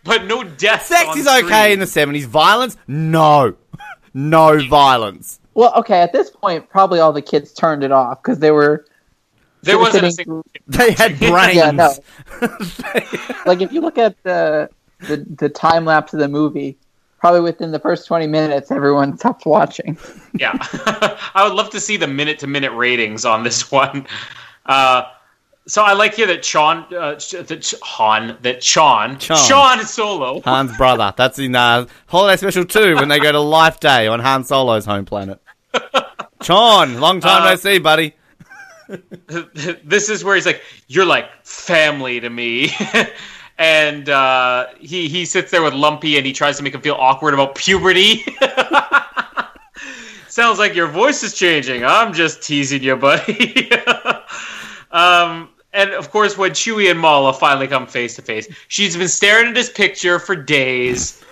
[0.04, 0.86] but no deaths.
[0.86, 2.26] Sex on is okay in the seventies.
[2.26, 3.54] Violence, no,
[4.14, 5.40] no violence.
[5.54, 8.84] well, okay, at this point, probably all the kids turned it off because they were.
[9.62, 10.46] There wasn't a sitting single.
[10.66, 11.54] They had brains.
[11.56, 11.92] Yeah, no.
[13.46, 14.68] like if you look at the
[15.00, 16.76] the, the time lapse of the movie,
[17.22, 19.96] probably within the first twenty minutes, everyone stopped watching.
[20.34, 20.52] Yeah,
[21.34, 24.06] I would love to see the minute to minute ratings on this one.
[24.66, 25.04] Uh,
[25.68, 29.36] so I like here that Sean, uh, that Ch- Han, that Sean, Sean.
[29.36, 30.40] Sean Solo.
[30.40, 31.14] Han's brother.
[31.16, 34.84] That's in uh, Holiday Special 2 when they go to Life Day on Han Solo's
[34.84, 35.40] home planet.
[36.42, 38.14] Sean, long time Uh, no see, buddy.
[39.84, 42.72] this is where he's like, "You're like family to me,"
[43.58, 46.96] and uh, he he sits there with Lumpy and he tries to make him feel
[46.98, 48.24] awkward about puberty.
[50.28, 51.84] Sounds like your voice is changing.
[51.84, 53.70] I'm just teasing you, buddy.
[54.90, 59.08] um, and of course, when Chewie and Malla finally come face to face, she's been
[59.08, 61.22] staring at his picture for days.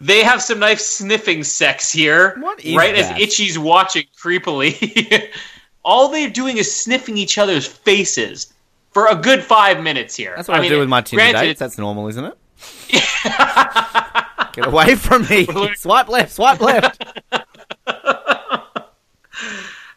[0.00, 2.34] They have some nice sniffing sex here,
[2.74, 3.16] right that?
[3.16, 5.30] as Itchy's watching creepily.
[5.84, 8.52] All they're doing is sniffing each other's faces
[8.92, 10.34] for a good five minutes here.
[10.36, 11.60] That's what I, mean, do with my Tinder granted, dates.
[11.60, 12.38] That's normal, isn't it?
[14.52, 15.46] Get away from me.
[15.76, 17.04] swipe left, swipe left.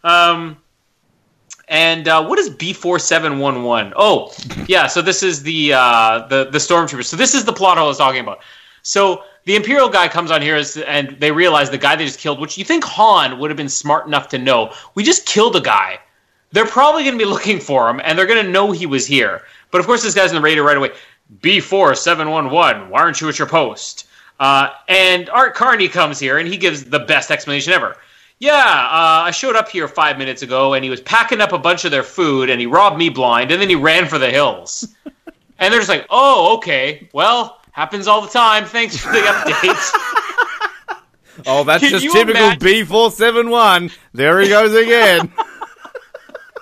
[0.05, 0.57] Um,
[1.67, 3.91] and uh, what is B four seven one one?
[3.95, 4.31] Oh,
[4.67, 4.85] yeah.
[4.85, 7.05] So this is the uh, the the stormtroopers.
[7.05, 8.41] So this is the plot hole I was talking about.
[8.83, 12.39] So the Imperial guy comes on here and they realize the guy they just killed,
[12.39, 14.73] which you think Han would have been smart enough to know.
[14.93, 15.99] We just killed a guy.
[16.55, 19.05] They're probably going to be looking for him, and they're going to know he was
[19.05, 19.41] here.
[19.71, 20.91] But of course, this guy's in the radio right away.
[21.41, 22.89] B four seven one one.
[22.89, 24.07] Why aren't you at your post?
[24.39, 27.97] Uh, and Art Carney comes here, and he gives the best explanation ever.
[28.39, 31.57] Yeah, uh, I showed up here five minutes ago, and he was packing up a
[31.57, 34.29] bunch of their food, and he robbed me blind, and then he ran for the
[34.31, 34.87] hills.
[35.59, 37.09] and they're just like, "Oh, okay.
[37.11, 38.63] Well, happens all the time.
[38.63, 40.21] Thanks for the update."
[41.45, 43.91] Oh, that's Can just typical imagine- B471.
[44.13, 45.33] There he goes again.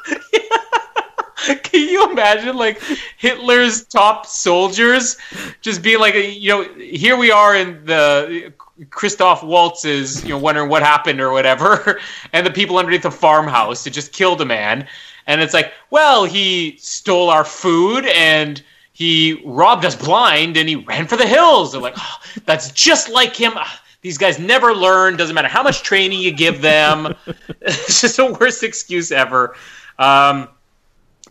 [1.64, 2.82] Can you imagine like
[3.18, 5.18] Hitler's top soldiers
[5.62, 8.54] just being like, you know, here we are in the
[8.90, 12.00] Christoph Waltz's, you know, wondering what happened or whatever,
[12.34, 14.88] and the people underneath the farmhouse that just killed a man,
[15.28, 18.62] and it's like, well, he stole our food and
[18.94, 21.72] he robbed us blind and he ran for the hills.
[21.72, 23.54] They're like, oh, that's just like him.
[23.56, 25.18] Ah, These guys never learn.
[25.18, 27.16] Doesn't matter how much training you give them.
[27.62, 29.56] it's just the worst excuse ever.
[30.00, 30.50] Um,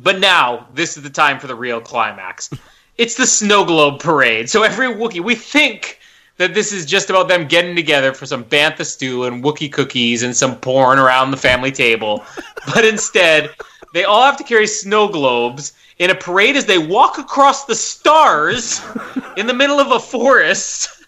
[0.00, 2.50] but now, this is the time for the real climax.
[2.98, 4.50] It's the snow globe parade.
[4.50, 5.98] So every Wookiee, we think
[6.36, 10.22] that this is just about them getting together for some bantha stew and Wookiee cookies
[10.22, 12.24] and some porn around the family table.
[12.74, 13.50] But instead,
[13.92, 17.74] they all have to carry snow globes in a parade as they walk across the
[17.74, 18.80] stars
[19.36, 21.04] in the middle of a forest.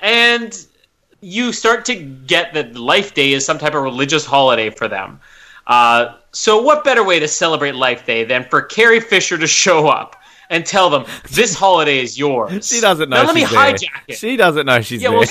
[0.00, 0.56] And
[1.20, 5.20] you start to get that Life Day is some type of religious holiday for them.
[5.66, 9.88] Uh, so, what better way to celebrate Life Day than for Carrie Fisher to show
[9.88, 10.14] up
[10.50, 12.64] and tell them this holiday is yours?
[12.72, 13.58] She doesn't know Now, let me there.
[13.58, 14.18] hijack it.
[14.18, 15.18] She doesn't know she's Yeah, there.
[15.18, 15.28] well,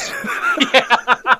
[0.73, 1.35] yeah.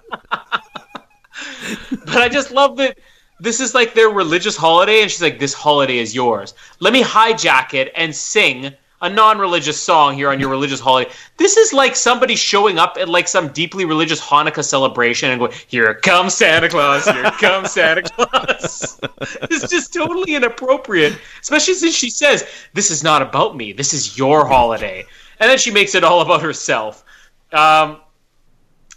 [2.05, 2.97] but I just love that
[3.41, 7.03] this is like their religious holiday, and she's like, "This holiday is yours." Let me
[7.03, 11.11] hijack it and sing a non-religious song here on your religious holiday.
[11.37, 15.53] This is like somebody showing up at like some deeply religious Hanukkah celebration and going,
[15.67, 17.05] "Here comes Santa Claus!
[17.05, 23.21] Here comes Santa Claus!" it's just totally inappropriate, especially since she says, "This is not
[23.21, 23.71] about me.
[23.71, 25.05] This is your holiday,"
[25.39, 27.03] and then she makes it all about herself.
[27.53, 27.97] Um,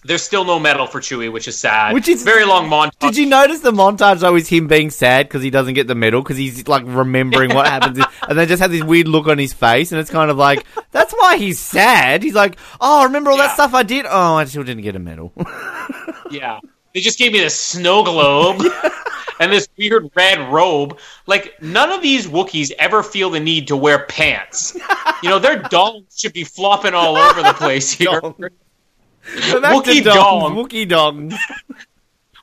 [0.05, 1.93] there's still no medal for Chewie, which is sad.
[1.94, 2.98] Which is- very long montage.
[2.98, 5.94] Did you notice the montage though is him being sad because he doesn't get the
[5.94, 7.98] medal because he's like remembering what happens
[8.28, 10.64] and they just have this weird look on his face and it's kind of like
[10.90, 12.22] that's why he's sad.
[12.22, 14.06] He's like, oh, remember all that stuff I did?
[14.09, 15.32] Oh, I still didn't get a medal.
[16.31, 16.60] Yeah.
[16.94, 18.62] They just gave me this snow globe
[19.40, 20.98] and this weird red robe.
[21.27, 24.77] Like, none of these Wookiees ever feel the need to wear pants.
[25.22, 28.20] You know, their dongs should be flopping all over the place here.
[29.51, 30.55] Go back to Wookiee dongs, dong.
[30.57, 31.35] Wookiee dongs.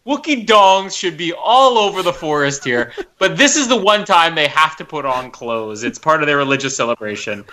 [0.05, 2.93] Wookiee dongs should be all over the forest here.
[3.19, 5.83] But this is the one time they have to put on clothes.
[5.83, 7.43] It's part of their religious celebration.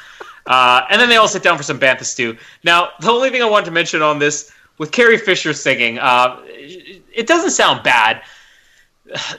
[0.47, 2.37] Uh, and then they all sit down for some bantha stew.
[2.63, 6.41] Now, the only thing I want to mention on this, with Carrie Fisher singing, uh,
[6.47, 8.23] it doesn't sound bad.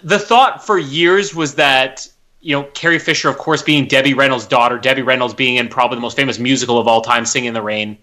[0.04, 2.08] The thought for years was that,
[2.42, 5.96] you know, Carrie Fisher, of course, being Debbie Reynolds' daughter, Debbie Reynolds being in probably
[5.96, 7.98] the most famous musical of all time, Singing in the Rain,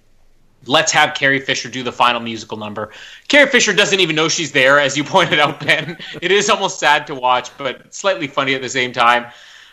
[0.66, 2.90] let's have Carrie Fisher do the final musical number.
[3.28, 5.96] Carrie Fisher doesn't even know she's there, as you pointed out, Ben.
[6.20, 9.26] It is almost sad to watch, but slightly funny at the same time.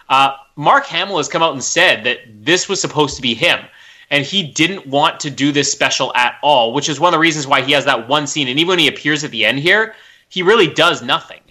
[0.10, 3.60] Uh, Mark Hamill has come out and said that this was supposed to be him,
[4.10, 7.22] and he didn't want to do this special at all, which is one of the
[7.22, 8.48] reasons why he has that one scene.
[8.48, 9.96] And even when he appears at the end here,
[10.30, 11.42] he really does nothing.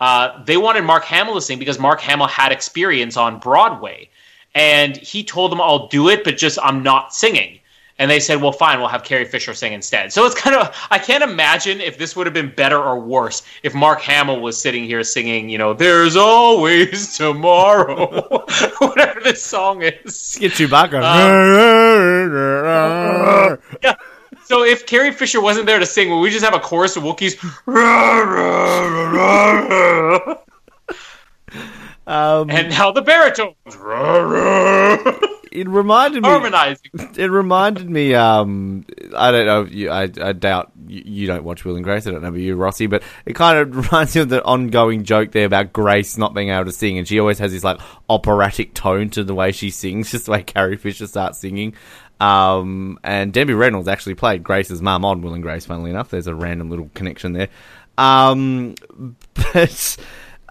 [0.00, 4.08] Uh, they wanted Mark Hamill to sing because Mark Hamill had experience on Broadway.
[4.54, 7.57] And he told them, I'll do it, but just I'm not singing.
[7.98, 10.12] And they said, well, fine, we'll have Carrie Fisher sing instead.
[10.12, 13.42] So it's kind of, I can't imagine if this would have been better or worse
[13.62, 18.06] if Mark Hamill was sitting here singing, you know, there's always tomorrow,
[18.78, 20.36] whatever this song is.
[20.40, 21.00] Get Chewbacca.
[23.82, 23.94] Yeah.
[24.44, 27.02] So if Carrie Fisher wasn't there to sing, would we just have a chorus of
[27.02, 27.36] Wookiees?
[32.06, 33.54] um, and now the baritones
[35.52, 36.28] it reminded me.
[36.28, 36.90] harmonizing.
[37.16, 38.14] It reminded me.
[38.14, 38.84] Um,
[39.16, 39.64] I don't know.
[39.64, 42.06] You, I, I doubt you, you don't watch Will and Grace.
[42.06, 45.04] I don't know about you, Rossi, but it kind of reminds me of the ongoing
[45.04, 47.80] joke there about Grace not being able to sing, and she always has this like
[48.08, 51.74] operatic tone to the way she sings, just the way Carrie Fisher starts singing.
[52.20, 55.66] Um, and Debbie Reynolds actually played Grace's mum on Will and Grace.
[55.66, 57.48] Funnily enough, there's a random little connection there.
[57.96, 58.74] Um,
[59.34, 59.96] but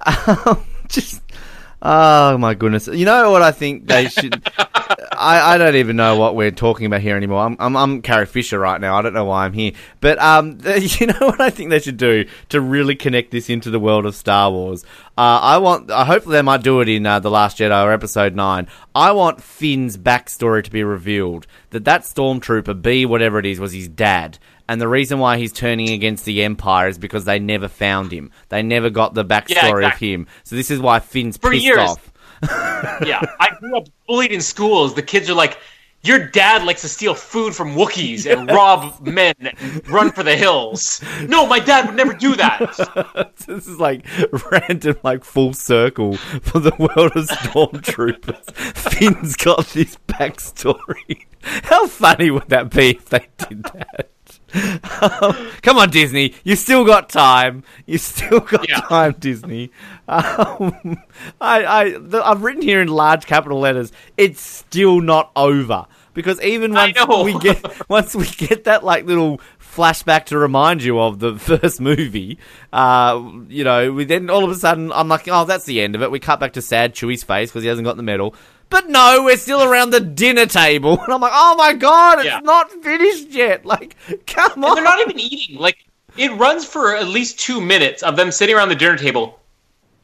[0.06, 1.22] um, just.
[1.90, 2.88] Oh my goodness!
[2.88, 4.46] You know what I think they should.
[5.14, 7.40] I, I don't even know what we're talking about here anymore.
[7.46, 8.98] I'm, I'm I'm Carrie Fisher right now.
[8.98, 11.96] I don't know why I'm here, but um, you know what I think they should
[11.96, 14.84] do to really connect this into the world of Star Wars.
[15.18, 15.90] Uh, I want.
[15.90, 18.68] Uh, hopefully, they might do it in uh, the Last Jedi or Episode Nine.
[18.94, 21.48] I want Finn's backstory to be revealed.
[21.70, 24.40] That that stormtrooper B, whatever it is, was his dad.
[24.70, 28.32] And the reason why he's turning against the Empire is because they never found him.
[28.50, 30.14] They never got the backstory of exactly.
[30.14, 30.28] him.
[30.44, 31.80] So this is why Finn's For pissed years.
[31.80, 32.12] off.
[33.06, 34.94] yeah, I grew up bullied in schools.
[34.94, 35.58] The kids are like,
[36.04, 40.36] "Your dad likes to steal food from Wookiees and rob men and run for the
[40.36, 43.34] hills." No, my dad would never do that.
[43.48, 44.06] this is like
[44.52, 48.52] random, like full circle for the world of stormtroopers.
[48.76, 51.26] Finn's got this backstory.
[51.42, 54.12] How funny would that be if they did that?
[54.58, 56.34] Um, come on, Disney.
[56.44, 57.64] You still got time.
[57.86, 58.82] You still got Yeah.
[58.82, 59.72] time, Disney.
[60.08, 60.98] Um,
[61.42, 63.92] I, I, the, I've written here in large capital letters.
[64.18, 69.40] It's still not over because even once we get once we get that like little
[69.60, 72.40] flashback to remind you of the first movie,
[72.74, 75.96] uh, you know, we then all of a sudden I'm like, oh, that's the end
[75.96, 76.10] of it.
[76.12, 78.34] We cut back to sad Chewie's face because he hasn't got the medal.
[78.70, 82.26] But no, we're still around the dinner table, and I'm like, oh my god, it's
[82.28, 82.40] Yeah.
[82.44, 83.66] not finished yet.
[83.66, 83.96] Like,
[84.28, 84.70] come on.
[84.72, 85.58] And they're not even eating.
[85.58, 85.78] Like
[86.18, 89.40] it runs for at least two minutes of them sitting around the dinner table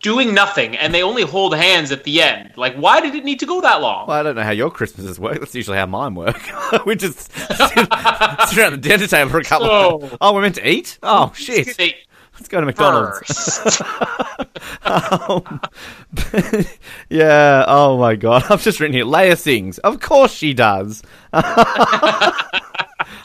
[0.01, 2.51] doing nothing, and they only hold hands at the end.
[2.57, 4.05] Like, why did it need to go that long?
[4.07, 5.39] Well, I don't know how your Christmases work.
[5.39, 6.41] That's usually how mine work.
[6.85, 9.69] we just sit, sit around the dinner table for a couple.
[10.03, 10.99] of So- Oh, we're meant to eat.
[11.03, 11.95] Oh shit!
[12.43, 13.61] Let's go to McDonald's.
[14.85, 15.61] Um,
[17.09, 17.63] yeah.
[17.67, 18.43] Oh my god.
[18.49, 19.05] I've just written here.
[19.05, 19.77] Leia sings.
[19.79, 21.01] Of course she does.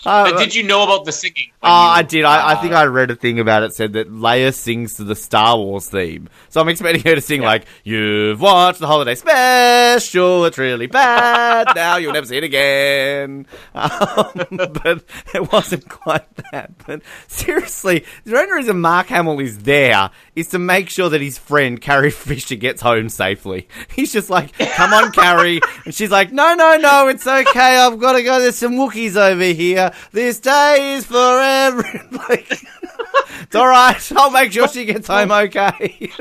[0.06, 1.51] Uh, But did you know about the singing?
[1.62, 2.24] Oh, you- I did.
[2.24, 5.05] I, I think uh, I read a thing about it said that Leia sings to
[5.05, 6.28] the Star Wars theme.
[6.51, 10.44] So I'm expecting her to sing like, "You've watched the holiday special.
[10.44, 11.69] It's really bad.
[11.74, 15.05] now you'll never see it again." Um, but
[15.35, 16.70] it wasn't quite that.
[16.86, 21.39] But seriously, the only reason Mark Hamill is there is to make sure that his
[21.39, 23.69] friend Carrie Fisher gets home safely.
[23.94, 27.77] He's just like, "Come on, Carrie," and she's like, "No, no, no, it's okay.
[27.78, 28.39] I've got to go.
[28.40, 29.78] There's some Wookiees over here.
[30.13, 31.83] This day is forever."
[32.29, 32.51] like,
[33.43, 34.13] it's all right.
[34.17, 36.11] I'll make sure she gets home okay.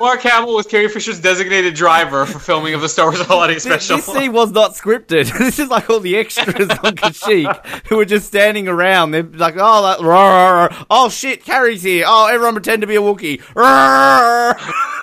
[0.00, 3.62] Mark Hamill was Carrie Fisher's designated driver for filming of the Star Wars Holiday This,
[3.62, 3.96] Special.
[3.98, 5.30] this scene was not scripted.
[5.38, 9.12] This is like all the extras on Kashyyyk who were just standing around.
[9.12, 10.84] They're like, oh, like, "Rah, rah, rah.
[10.90, 12.04] oh shit, Carrie's here.
[12.08, 13.40] Oh, everyone pretend to be a Wookiee.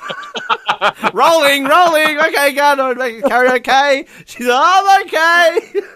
[0.10, 0.32] Rah."
[1.14, 2.19] rolling, rolling.
[2.19, 4.06] Okay, go Carrie okay.
[4.26, 5.82] She's like, I'm okay.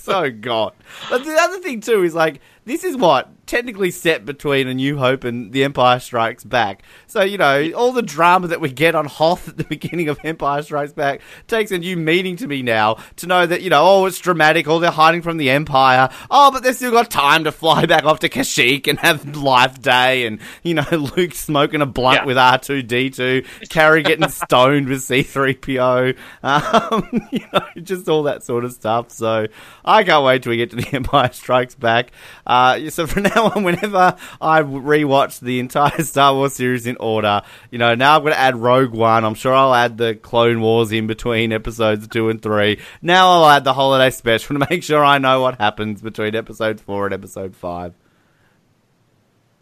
[0.00, 0.74] So god.
[1.10, 4.98] But the other thing too is like, this is what technically set between A New
[4.98, 6.82] Hope and The Empire Strikes Back.
[7.16, 10.18] So you know, all the drama that we get on Hoth at the beginning of
[10.22, 12.98] Empire Strikes Back takes a new meaning to me now.
[13.16, 14.68] To know that you know, oh, it's dramatic.
[14.68, 16.10] Oh, they're hiding from the Empire.
[16.30, 19.80] Oh, but they've still got time to fly back off to Kashyyyk and have Life
[19.80, 20.84] Day, and you know,
[21.16, 22.24] Luke smoking a blunt Yeah.
[22.26, 26.12] with R two D two, Carrie getting stoned with C three PO.
[26.42, 29.10] Um, you know, just all that sort of stuff.
[29.10, 29.46] So
[29.86, 32.12] I can't wait till we get to the Empire Strikes Back.
[32.46, 37.42] Uh, so from now on, whenever I rewatch the entire Star Wars series in order,
[37.70, 39.24] you know, now I'm going to add Rogue One.
[39.24, 42.80] I'm sure I'll add the Clone Wars in between episodes two and three.
[43.00, 46.80] Now I'll add the holiday special to make sure I know what happens between episode
[46.80, 47.94] four and episode five.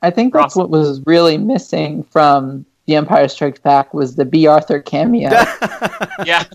[0.02, 0.60] I think that's Awesome.
[0.62, 5.30] what was really missing from The Empire Strikes Back was the Bea Arthur cameo.
[6.26, 6.44] yeah.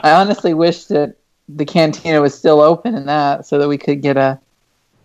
[0.00, 1.16] I honestly wish that
[1.48, 4.38] the cantina was still open in that so that we could get a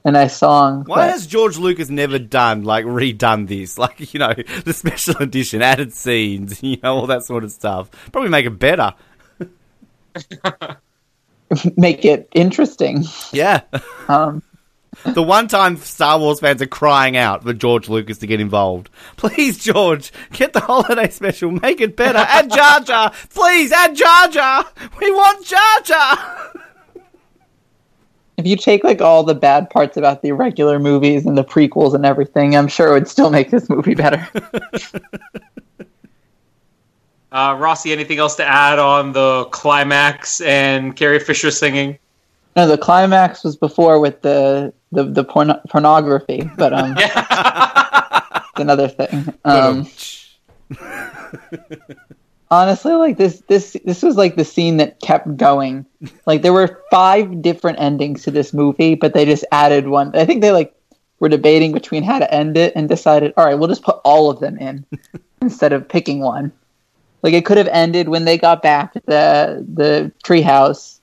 [0.04, 0.84] a nice song.
[0.86, 3.78] Why but- has George Lucas never done like redone this?
[3.84, 4.34] Like you know,
[4.66, 7.90] the special edition, added scenes, you know, all that sort of stuff.
[8.12, 8.94] Probably make it better.
[11.78, 13.04] make it interesting?
[13.32, 13.62] Yeah.
[14.08, 14.42] Um,
[15.06, 18.90] the one time Star Wars fans are crying out for George Lucas to get involved.
[19.18, 22.20] Please, George, get the holiday special, make it better.
[22.20, 23.12] Add Jar Jar.
[23.30, 24.66] Please, add Jar Jar.
[25.02, 26.54] We want Jar Jar.
[28.38, 31.94] If you take like all the bad parts about the regular movies and the prequels
[31.94, 34.28] and everything, I'm sure it would still make this movie better.
[37.34, 41.98] Uh, Rossi, anything else to add on the climax and Carrie Fisher singing?
[42.56, 48.88] no, the climax was before with the the, the porn- pornography, but um, it's another
[48.88, 49.34] thing.
[49.44, 49.88] Um,
[52.54, 55.86] honestly like this this this was like the scene that kept going.
[56.26, 60.16] Like there were five different endings to this movie but they just added one.
[60.16, 60.76] I think they like
[61.20, 64.30] were debating between how to end it and decided all right we'll just put all
[64.30, 64.86] of them in
[65.42, 66.52] instead of picking one.
[67.24, 71.00] Like it could have ended when they got back at the the treehouse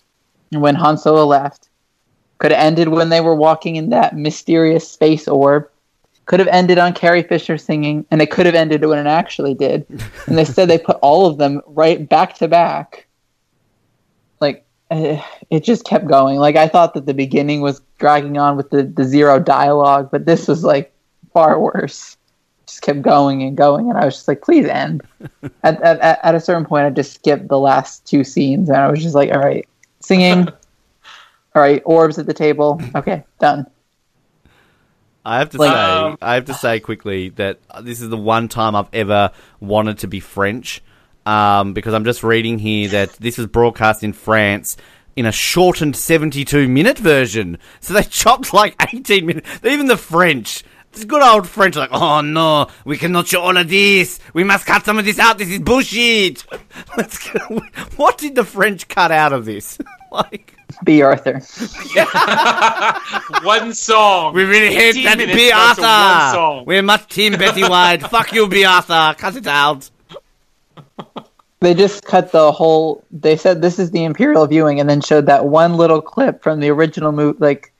[0.52, 1.68] and when Han Solo left.
[2.38, 5.68] Could have ended when they were walking in that mysterious space orb
[6.30, 9.52] could have ended on Carrie Fisher singing, and it could have ended when it actually
[9.52, 9.84] did.
[10.28, 13.08] And they said they put all of them right back to back.
[14.38, 15.20] Like eh,
[15.50, 16.38] it just kept going.
[16.38, 20.24] Like I thought that the beginning was dragging on with the, the zero dialogue, but
[20.24, 20.92] this was like
[21.32, 22.16] far worse.
[22.64, 25.02] Just kept going and going, and I was just like, please end.
[25.64, 28.78] at, at, at at a certain point, I just skipped the last two scenes, and
[28.78, 30.46] I was just like, all right, singing.
[31.56, 32.80] all right, orbs at the table.
[32.94, 33.66] Okay, done.
[35.24, 38.16] I have to Like- say, Um, I have to say quickly that this is the
[38.16, 39.30] one time I've ever
[39.60, 40.82] wanted to be French,
[41.26, 44.76] um, because I'm just reading here that this was broadcast in France
[45.16, 47.58] in a shortened 72 minute version.
[47.80, 49.48] So they chopped like 18 minutes.
[49.64, 50.64] Even the French.
[50.92, 54.18] This good old French, like, oh no, we cannot show all of this.
[54.32, 55.38] We must cut some of this out.
[55.38, 56.44] This is bullshit.
[56.96, 57.60] Let's go.
[57.96, 59.78] What did the French cut out of this?
[60.10, 61.34] like, Bea Arthur.
[63.44, 64.34] One song.
[64.34, 65.50] We really hate that minutes B.
[65.52, 66.64] worth of one Arthur.
[66.66, 68.02] We're much Team Betty White.
[68.02, 69.14] Fuck you, Bea Arthur.
[69.18, 69.90] Cut it out.
[71.60, 73.04] They just cut the whole.
[73.10, 76.60] They said this is the Imperial viewing, and then showed that one little clip from
[76.60, 77.72] the original movie, like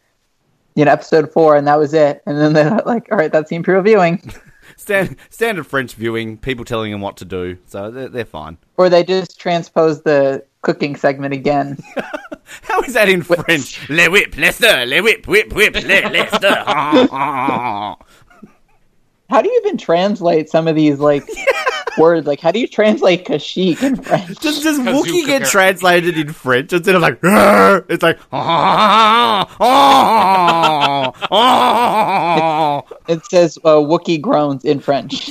[0.75, 2.23] you know, episode four, and that was it.
[2.27, 4.23] And then they're like, "All right, that's the Imperial viewing,"
[4.81, 8.57] Stand, standard French viewing, people telling them what to do, so they're, they're fine.
[8.79, 11.77] or they just transpose the cooking segment again.
[12.63, 13.87] How is that in French?
[13.91, 16.65] Le whip, le stir, le whip, whip, whip, le, le stir.
[19.31, 21.25] How do you even translate some of these like
[21.99, 22.27] words.
[22.27, 24.39] Like, how do you translate Kashyyyk in French?
[24.41, 25.49] Does, does Wookiee get apparently.
[25.51, 33.77] translated in French instead of like, "Rrr," it's like, "Ah, ah, ah." It says uh,
[33.77, 35.27] Wookiee groans in French.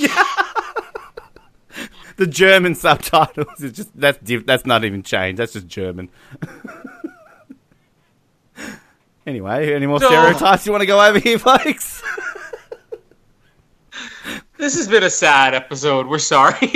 [2.18, 5.40] the German subtitles is just that's diff- that's not even changed.
[5.40, 6.10] That's just German.
[9.26, 10.08] anyway, any more No.
[10.08, 12.02] stereotypes you want to go over here, folks?
[14.60, 16.06] This has been a sad episode.
[16.08, 16.56] We're sorry.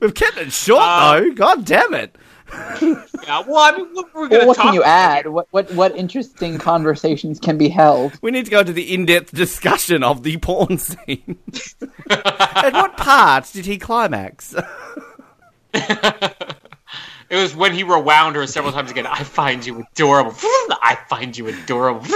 [0.00, 1.30] We've kept it short Uh, though.
[1.32, 2.16] God damn it!
[2.82, 5.26] yeah, well, I mean, what we're gonna Well, what talk can you add?
[5.26, 8.12] What what what interesting conversations can be held?
[8.22, 11.38] We need to go to the in-depth discussion of the porn scene.
[12.10, 14.54] At what part did he climax?
[17.28, 19.06] It was when he rewound her several times again.
[19.06, 20.32] I find you adorable.
[20.40, 22.06] I find you adorable.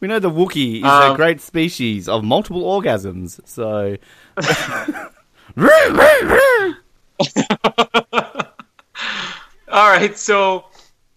[0.00, 3.96] We know the Wookiee is a Um, great species of multiple orgasms, so.
[9.70, 10.64] All right, so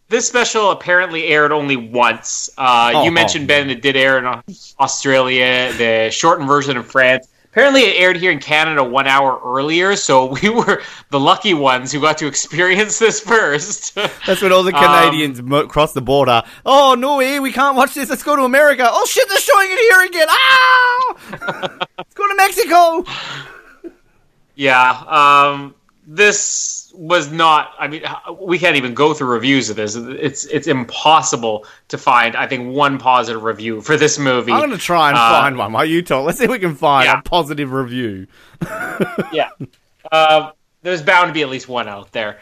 [0.09, 2.49] this special apparently aired only once.
[2.57, 3.03] Uh, Oh.
[3.03, 4.25] you mentioned Ben it did air in
[4.79, 7.27] Australia, the shortened version in France.
[7.52, 11.91] Apparently, it aired here in Canada one hour earlier, so we were the lucky ones
[11.91, 13.94] who got to experience this first.
[14.26, 16.44] That's when all the Um, Canadians mo- cross the border.
[16.65, 18.10] Oh no, eh, we can't watch this.
[18.10, 18.88] Let's go to America.
[18.90, 20.28] Oh shit, they're showing it here again.
[20.30, 21.78] Ah!
[21.98, 23.03] Let's go to Mexico.
[24.56, 25.76] Yeah, um,
[26.07, 27.73] this was not.
[27.80, 28.03] I mean,
[28.40, 29.95] we can't even go through reviews of this.
[29.95, 32.36] It's it's impossible to find.
[32.36, 34.52] I think one positive review for this movie.
[34.52, 35.72] I'm gonna try and Uh, find one.
[35.73, 37.18] While you talk, let's see if we can find Yeah.
[37.19, 38.28] a positive review.
[39.34, 39.49] yeah,
[40.11, 40.52] uh,
[40.84, 42.38] there's bound to be at least one out there.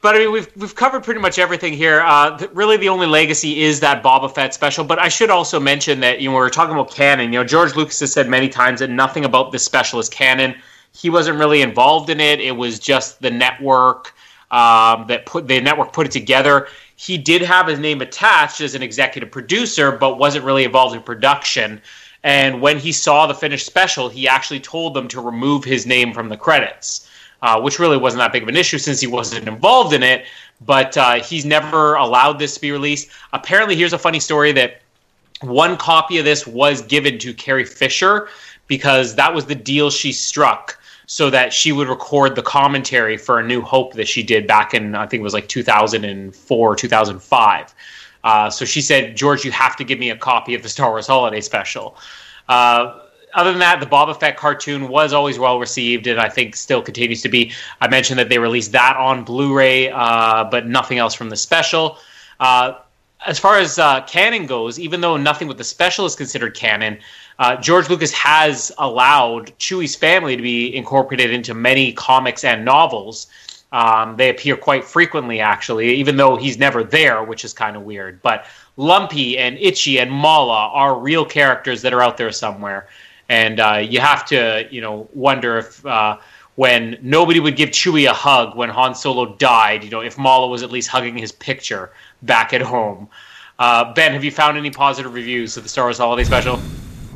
[0.00, 2.00] But I mean, we've we've covered pretty much everything here.
[2.00, 4.84] Uh, th- really, the only legacy is that Boba Fett special.
[4.84, 7.30] But I should also mention that you know we were talking about canon.
[7.32, 10.54] You know, George Lucas has said many times that nothing about this special is canon.
[10.92, 12.40] He wasn't really involved in it.
[12.40, 14.14] It was just the network
[14.50, 16.68] um, that put the network put it together.
[16.96, 21.02] He did have his name attached as an executive producer, but wasn't really involved in
[21.02, 21.80] production.
[22.22, 26.12] And when he saw the finished special, he actually told them to remove his name
[26.12, 27.08] from the credits,
[27.40, 30.26] uh, which really wasn't that big of an issue since he wasn't involved in it.
[30.60, 33.08] But uh, he's never allowed this to be released.
[33.32, 34.82] Apparently, here's a funny story that
[35.40, 38.28] one copy of this was given to Carrie Fisher
[38.68, 43.38] because that was the deal she struck so that she would record the commentary for
[43.38, 47.74] A New Hope that she did back in, I think it was like 2004 2005.
[48.24, 50.90] Uh, so she said, George, you have to give me a copy of the Star
[50.90, 51.96] Wars Holiday Special.
[52.48, 53.00] Uh,
[53.34, 56.82] other than that, the Boba Fett cartoon was always well received, and I think still
[56.82, 57.52] continues to be.
[57.80, 61.98] I mentioned that they released that on Blu-ray, uh, but nothing else from the special.
[62.38, 62.74] Uh,
[63.26, 66.98] as far as uh, canon goes, even though nothing with the special is considered canon,
[67.38, 73.26] uh, George Lucas has allowed Chewie's family to be incorporated into many comics and novels.
[73.72, 77.82] Um, they appear quite frequently, actually, even though he's never there, which is kind of
[77.82, 78.20] weird.
[78.20, 78.46] But
[78.76, 82.88] Lumpy and Itchy and Malla are real characters that are out there somewhere,
[83.30, 86.18] and uh, you have to, you know, wonder if uh,
[86.56, 90.48] when nobody would give Chewie a hug when Han Solo died, you know, if Malla
[90.48, 93.08] was at least hugging his picture back at home.
[93.58, 96.60] Uh, ben, have you found any positive reviews of the Star Wars Holiday Special?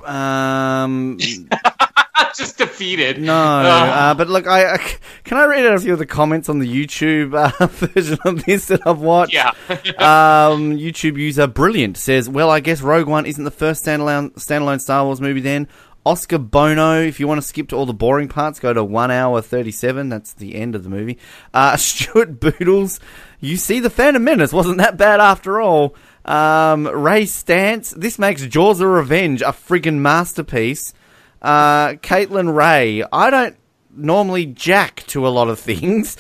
[0.07, 1.19] Um,
[2.37, 3.21] Just defeated.
[3.21, 4.79] no, Uh, but look, I, I
[5.25, 8.45] can I read out a few of the comments on the YouTube uh, version of
[8.45, 9.33] this that I've watched.
[9.33, 9.51] yeah.
[9.69, 14.81] um, YouTube user Brilliant says, "Well, I guess Rogue One isn't the first standalone standalone
[14.81, 15.41] Star Wars movie.
[15.41, 15.67] Then
[16.05, 19.11] Oscar Bono, if you want to skip to all the boring parts, go to one
[19.11, 20.11] hour thirty seven.
[20.11, 21.19] That's the end of the movie.
[21.55, 23.01] Uh, Stuart Boodles,
[23.41, 25.95] you see, the Phantom Menace wasn't that bad after all.
[26.27, 30.93] Um, Ray Stance, this makes Jaws of Revenge a friggin' masterpiece.
[31.41, 33.57] Uh, Caitlin Ray, I don't
[33.95, 36.17] normally jack to a lot of things,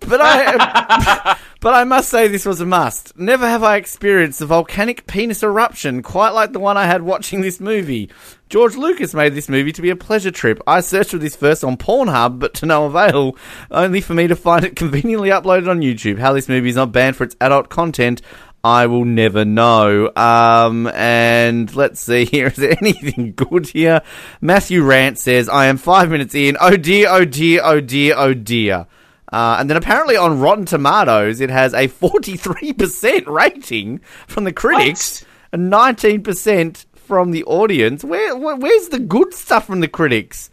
[0.00, 3.16] but I but I must say this was a must.
[3.18, 7.40] Never have I experienced a volcanic penis eruption quite like the one I had watching
[7.40, 8.10] this movie.
[8.48, 10.60] George Lucas made this movie to be a pleasure trip.
[10.66, 13.36] I searched for this first on Pornhub, but to no avail,
[13.72, 16.18] only for me to find it conveniently uploaded on YouTube.
[16.18, 18.22] How this movie is not banned for its adult content,
[18.66, 20.10] I will never know.
[20.16, 22.48] Um, and let's see here.
[22.48, 24.02] Is there anything good here?
[24.40, 26.56] Matthew Rant says, I am five minutes in.
[26.60, 28.88] Oh dear, oh dear, oh dear, oh dear.
[29.32, 35.24] Uh, and then apparently on Rotten Tomatoes, it has a 43% rating from the critics
[35.52, 38.02] and 19% from the audience.
[38.02, 40.50] Where, where Where's the good stuff from the critics?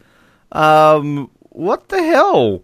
[0.51, 2.61] Um, what the hell?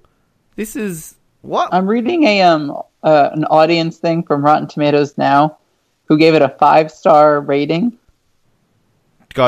[0.56, 1.16] This is.
[1.42, 1.74] What?
[1.74, 5.58] I'm reading a um uh, an audience thing from Rotten Tomatoes now,
[6.06, 7.98] who gave it a five star rating.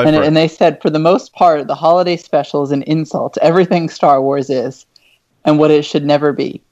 [0.06, 3.42] And, and they said, for the most part, the holiday special is an insult to
[3.42, 4.86] everything Star Wars is
[5.44, 6.62] and what it should never be.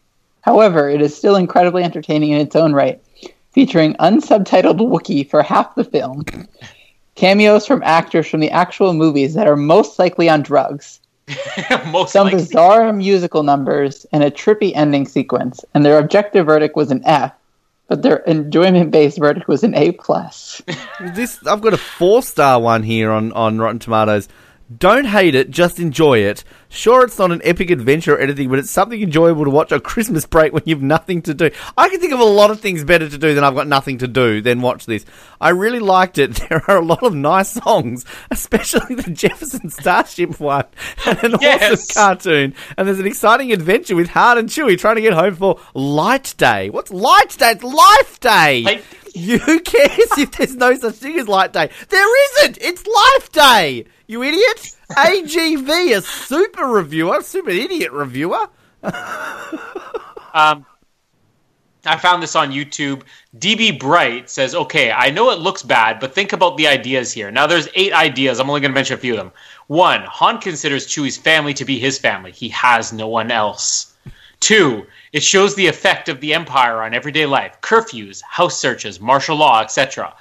[0.43, 3.03] However, it is still incredibly entertaining in its own right,
[3.53, 6.25] featuring unsubtitled Wookiee for half the film,
[7.15, 11.00] cameos from actors from the actual movies that are most likely on drugs,
[12.09, 12.41] some likely.
[12.41, 15.65] bizarre musical numbers, and a trippy ending sequence.
[15.75, 17.33] And their objective verdict was an F,
[17.89, 20.63] but their enjoyment-based verdict was an A plus.
[21.15, 24.29] This I've got a four star one here on on Rotten Tomatoes.
[24.79, 26.45] Don't hate it, just enjoy it.
[26.69, 29.81] Sure, it's not an epic adventure or anything, but it's something enjoyable to watch on
[29.81, 31.51] Christmas break when you've nothing to do.
[31.77, 33.99] I can think of a lot of things better to do than I've got nothing
[33.99, 35.05] to do than watch this.
[35.41, 36.41] I really liked it.
[36.51, 40.67] There are a lot of nice songs, especially the Jefferson Starship one,
[41.05, 41.73] and an Yes.
[41.73, 42.55] awesome cartoon.
[42.77, 46.35] And there's an exciting adventure with Hard and Chewie trying to get home for Light
[46.39, 46.71] Day.
[46.71, 47.53] What's Light Day?
[47.53, 48.83] It's Life Day.
[49.15, 51.71] You who cares if there's no such thing as Light Day?
[51.89, 52.59] There isn't.
[52.61, 53.87] It's Life Day.
[54.11, 54.75] You idiot.
[54.91, 58.49] AGV, a super reviewer, super idiot reviewer.
[60.33, 60.65] Um,
[61.85, 63.03] I found this on YouTube.
[63.37, 67.33] DB Bright says, "Okay, I know it looks bad, but think about the ideas here.
[67.33, 68.39] Now, there's eight ideas.
[68.39, 69.33] I'm only going to mention a few of them.
[69.67, 72.31] One, Han considers Chewie's family to be his family.
[72.31, 73.93] He has no one else.
[74.39, 79.37] Two, it shows the effect of the Empire on everyday life: curfews, house searches, martial
[79.37, 80.15] law, etc.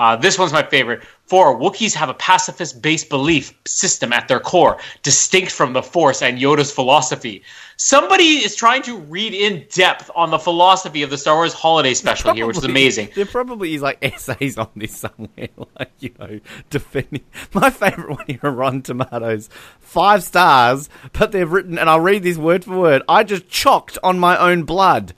[0.00, 1.02] Uh, this one's my favorite.
[1.30, 6.22] Four, Wookiees have a pacifist based belief system at their core, distinct from the Force
[6.22, 7.44] and Yoda's philosophy.
[7.76, 11.94] Somebody is trying to read in depth on the philosophy of the Star Wars holiday
[11.94, 13.10] special here, which is amazing.
[13.14, 17.22] There probably is like essays on this somewhere, like you know, defending.
[17.54, 19.48] My favorite one here Rotten Tomatoes,
[19.78, 23.02] five stars, but they've written, and I'll read this word for word.
[23.08, 25.14] I just chocked on my own blood.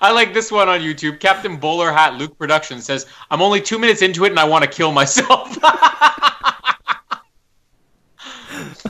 [0.00, 1.20] I like this one on YouTube.
[1.20, 4.64] Captain Bowler Hat Luke Productions says, I'm only two minutes into it and I want
[4.64, 5.58] to kill myself.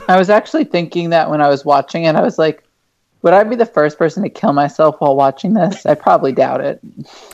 [0.07, 2.63] I was actually thinking that when I was watching it, I was like,
[3.21, 5.85] would I be the first person to kill myself while watching this?
[5.85, 6.79] I probably doubt it.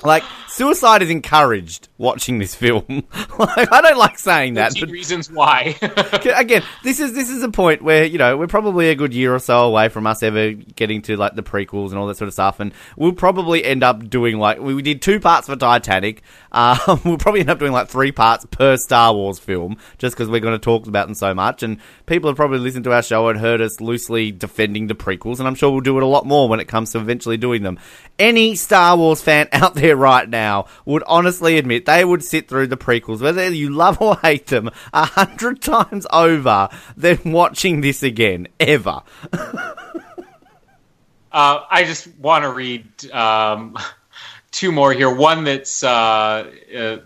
[0.03, 2.85] Like suicide is encouraged watching this film.
[3.39, 5.75] like I don't like saying that, 13 but reasons why.
[6.35, 9.33] again, this is this is a point where you know we're probably a good year
[9.33, 12.27] or so away from us ever getting to like the prequels and all that sort
[12.27, 16.21] of stuff, and we'll probably end up doing like we did two parts for Titanic.
[16.51, 20.29] Um, we'll probably end up doing like three parts per Star Wars film, just because
[20.29, 23.03] we're going to talk about them so much, and people have probably listened to our
[23.03, 26.07] show and heard us loosely defending the prequels, and I'm sure we'll do it a
[26.07, 27.79] lot more when it comes to eventually doing them.
[28.19, 32.67] Any Star Wars fan out there right now would honestly admit they would sit through
[32.67, 38.03] the prequels, whether you love or hate them, a hundred times over than watching this
[38.03, 39.01] again, ever.
[41.29, 43.77] Uh, I just want to read um,
[44.49, 45.13] two more here.
[45.13, 46.97] One that's uh, uh,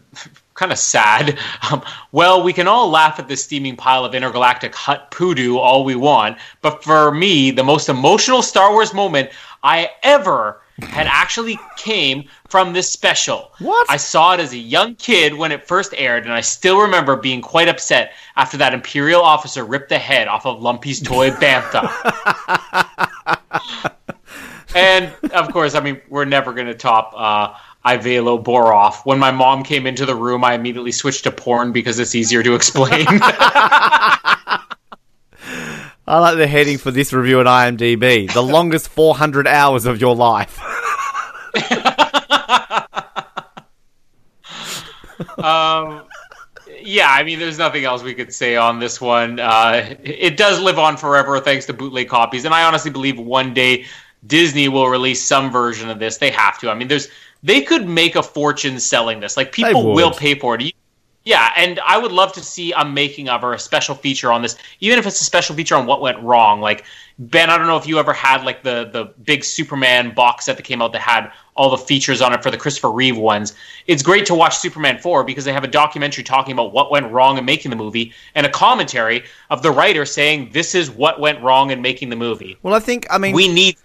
[0.53, 1.37] kind of sad.
[1.71, 5.85] Um, well, we can all laugh at this steaming pile of intergalactic Hutt poodoo all
[5.85, 9.29] we want, but for me, the most emotional Star Wars moment
[9.63, 13.51] I ever had actually came from this special.
[13.59, 13.89] What?
[13.89, 17.15] I saw it as a young kid when it first aired, and I still remember
[17.15, 21.89] being quite upset after that Imperial officer ripped the head off of Lumpy's toy Bantha.
[24.75, 27.53] and of course, I mean, we're never going to top uh,
[27.85, 29.05] Ivelo Borov.
[29.05, 32.43] When my mom came into the room, I immediately switched to porn because it's easier
[32.43, 33.07] to explain.
[36.07, 40.15] I like the heading for this review at IMDb: the longest 400 hours of your
[40.15, 40.59] life.
[45.39, 46.03] um,
[46.83, 49.39] yeah, I mean, there's nothing else we could say on this one.
[49.39, 53.53] Uh, it does live on forever thanks to bootleg copies, and I honestly believe one
[53.53, 53.85] day
[54.27, 56.17] Disney will release some version of this.
[56.17, 56.69] They have to.
[56.69, 57.09] I mean, there's
[57.43, 59.38] they could make a fortune selling this.
[59.38, 60.73] Like people will pay for it.
[61.23, 64.41] Yeah, and I would love to see a making of or a special feature on
[64.41, 66.61] this, even if it's a special feature on what went wrong.
[66.61, 66.84] Like
[67.19, 70.57] Ben, I don't know if you ever had like the the big Superman box set
[70.57, 73.53] that came out that had all the features on it for the Christopher Reeve ones.
[73.85, 77.11] It's great to watch Superman 4 because they have a documentary talking about what went
[77.11, 81.19] wrong in making the movie and a commentary of the writer saying this is what
[81.19, 82.57] went wrong in making the movie.
[82.63, 83.77] Well, I think I mean We need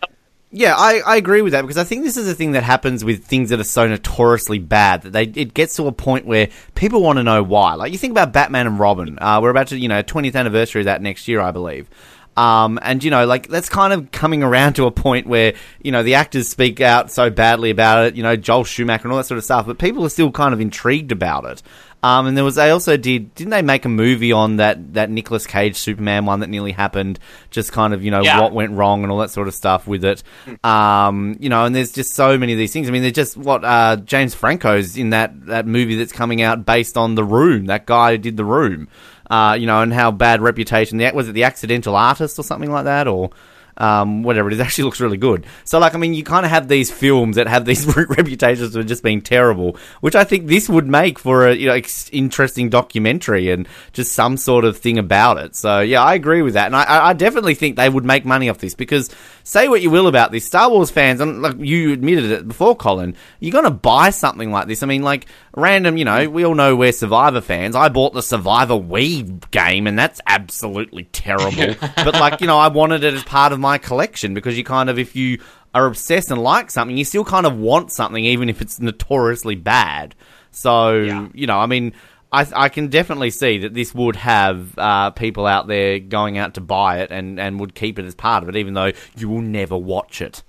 [0.59, 3.05] Yeah, I, I agree with that because I think this is a thing that happens
[3.05, 6.49] with things that are so notoriously bad that they it gets to a point where
[6.75, 7.75] people want to know why.
[7.75, 9.19] Like you think about Batman and Robin.
[9.21, 11.91] Uh, we're about to you know 20th anniversary of that next year, I believe.
[12.37, 15.91] Um, and you know, like that's kind of coming around to a point where you
[15.93, 18.17] know the actors speak out so badly about it.
[18.17, 20.53] You know, Joel Schumacher and all that sort of stuff, but people are still kind
[20.53, 21.63] of intrigued about it.
[22.03, 25.09] Um, and there was they also did didn't they make a movie on that that
[25.11, 27.19] Nicolas Cage Superman one that nearly happened?
[27.51, 28.41] Just kind of you know Yeah.
[28.43, 30.23] what went wrong and all that sort of stuff with it.
[30.63, 32.89] Um, you know, and there's just so many of these things.
[32.89, 36.67] I mean, there's just what uh, James Franco's in that that movie that's coming out
[36.67, 37.67] based on The Room.
[37.67, 38.89] That guy who did The Room.
[39.29, 40.99] Uh, you know, and how bad reputation.
[40.99, 43.31] The, was it the Accidental Artist or something like that, or
[43.79, 45.47] um, whatever it is, actually looks really good.
[45.65, 48.87] So, like, I mean, you kind of have these films that have these reputations of
[48.87, 52.69] just being terrible, which I think this would make for a you know ex- interesting
[52.71, 55.57] documentary and just some sort of thing about it.
[55.57, 58.25] So, yeah, I agree with that, and I- I, I definitely think they would make
[58.25, 59.11] money off this because
[59.43, 62.77] say what you will about this, Star Wars fans, and like you admitted it before,
[62.77, 64.83] Colin, you're gonna buy something like this.
[64.83, 65.27] I mean, like
[65.57, 67.75] random, you know, we all know we're Survivor fans.
[67.75, 71.75] I bought the Survivor Wii game, and that's absolutely terrible.
[71.97, 74.89] but like, you know, I wanted it as part of my collection because you kind
[74.89, 75.41] of, if you
[75.75, 79.57] are obsessed and like something, you still kind of want something, even if it's notoriously
[79.57, 80.15] bad.
[80.53, 81.29] So, Yeah.
[81.35, 81.93] you know, I mean.
[82.33, 86.55] I, I can definitely see that this would have uh, people out there going out
[86.55, 89.29] to buy it and, and would keep it as part of it, even though you
[89.29, 90.43] will never watch it.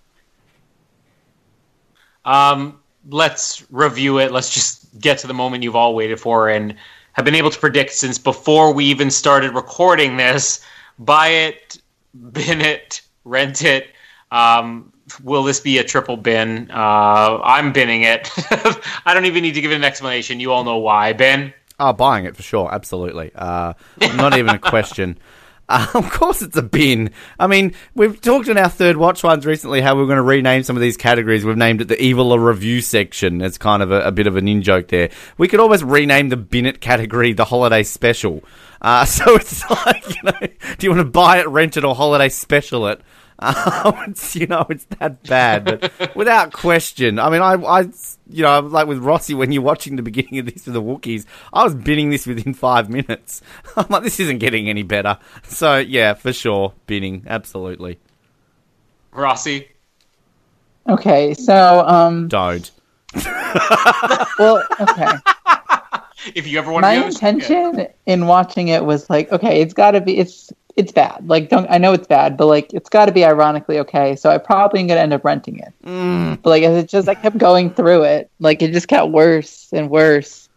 [2.26, 4.32] Um, let's review it.
[4.32, 6.76] Let's just get to the moment you've all waited for and
[7.14, 10.64] have been able to predict since before we even started recording this.
[11.00, 11.82] Buy it,
[12.32, 13.88] bin it, rent it.
[14.32, 14.92] Um,
[15.24, 16.70] will this be a triple bin?
[16.72, 18.30] Uh, I'm binning it.
[19.06, 20.40] I don't even need to give it an explanation.
[20.40, 21.14] You all know why.
[21.14, 21.54] Ben?
[21.80, 23.32] Oh, buying it for sure, absolutely.
[23.36, 23.74] Uh,
[24.16, 25.18] not even a question.
[25.70, 27.12] Uh, of course, it's a bin.
[27.40, 30.64] I mean, we've talked in our third watch ones recently how we're going to rename
[30.64, 31.46] some of these categories.
[31.46, 33.42] We've named it the Evil Review section.
[33.42, 35.10] It's kind of a, a bit of an in joke there.
[35.38, 38.44] We could almost rename the bin it category the Holiday Special.
[38.82, 41.96] Uh, so it's like, you know, do you want to buy it, rent it, or
[41.96, 43.02] Holiday Special it?
[43.40, 47.20] Um, it's, you know, it's that bad, but without question.
[47.20, 47.82] I mean, I, I,
[48.30, 51.26] you know, like with Rossi, when you're watching the beginning of this with the Wookiees,
[51.54, 53.42] I was binning this within five minutes.
[53.78, 55.18] I'm like, this isn't getting any better.
[55.44, 58.00] So yeah, for sure, binning, absolutely.
[59.12, 59.70] Rossi?
[60.90, 62.72] Okay, so um, Don't.
[64.40, 65.12] well, okay.
[66.36, 67.30] If you ever want My to be honest, yeah.
[67.30, 71.28] intention in watching it was like, okay, it's got to be, it's it's bad.
[71.28, 74.16] Like, don't I know it's bad, but like, it's got to be ironically okay.
[74.16, 75.74] So I probably am gonna end up renting it.
[75.84, 76.40] Mm.
[76.42, 78.30] But like, as it just, I kept going through it.
[78.40, 80.48] Like, it just got worse and worse.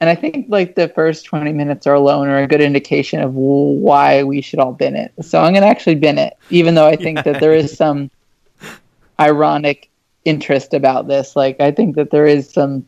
[0.00, 3.34] And I think like the first twenty minutes are alone are a good indication of
[3.34, 5.12] why we should all bin it.
[5.20, 8.10] So I'm gonna actually bin it, even though I think that there is some
[9.20, 9.90] ironic
[10.24, 11.36] interest about this.
[11.36, 12.86] Like, I think that there is some.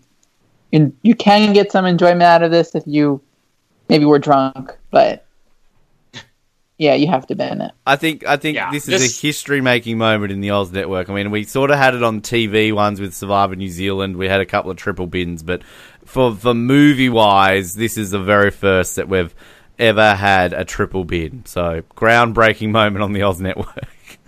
[0.73, 3.21] In, you can get some enjoyment out of this if you
[3.91, 5.27] maybe were drunk, but
[6.83, 7.73] yeah, you have to bin it.
[7.87, 10.73] I think I think Yeah, this is this- a history making moment in the Oz
[10.73, 11.09] network.
[11.09, 14.17] I mean, we sort of had it on TV ones with Survivor New Zealand.
[14.17, 15.63] We had a couple of triple bins, but
[16.05, 19.33] for for movie wise, this is the very first that we've
[19.79, 21.45] ever had a triple bin.
[21.47, 23.87] So groundbreaking moment on the Oz network.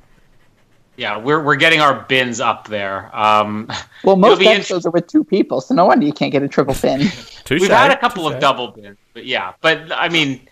[0.96, 3.10] Yeah, we're, we're getting our bins up there.
[3.16, 3.68] Um,
[4.04, 6.44] Well, most be int- episodes are with two people, so no wonder you can't get
[6.44, 7.00] a triple bin.
[7.50, 9.54] We've had a couple of double bins, but yeah.
[9.60, 10.46] But I mean,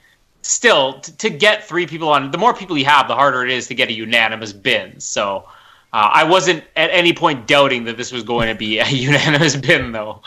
[0.53, 3.51] still, t- to get three people on, the more people you have, the harder it
[3.51, 5.01] is to get a unanimous bin.
[5.01, 5.45] So
[5.93, 9.57] uh, I wasn't at any point doubting that this was going to be a unanimous
[9.57, 10.23] bin, though.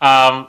[0.00, 0.48] Um,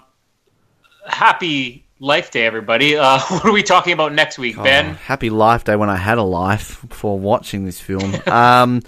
[1.07, 2.97] happy Life Day, everybody.
[2.97, 4.95] Uh, what are we talking about next week, Oh, Ben?
[4.95, 8.13] happy Life Day when I had a life before watching this film.
[8.27, 8.81] um,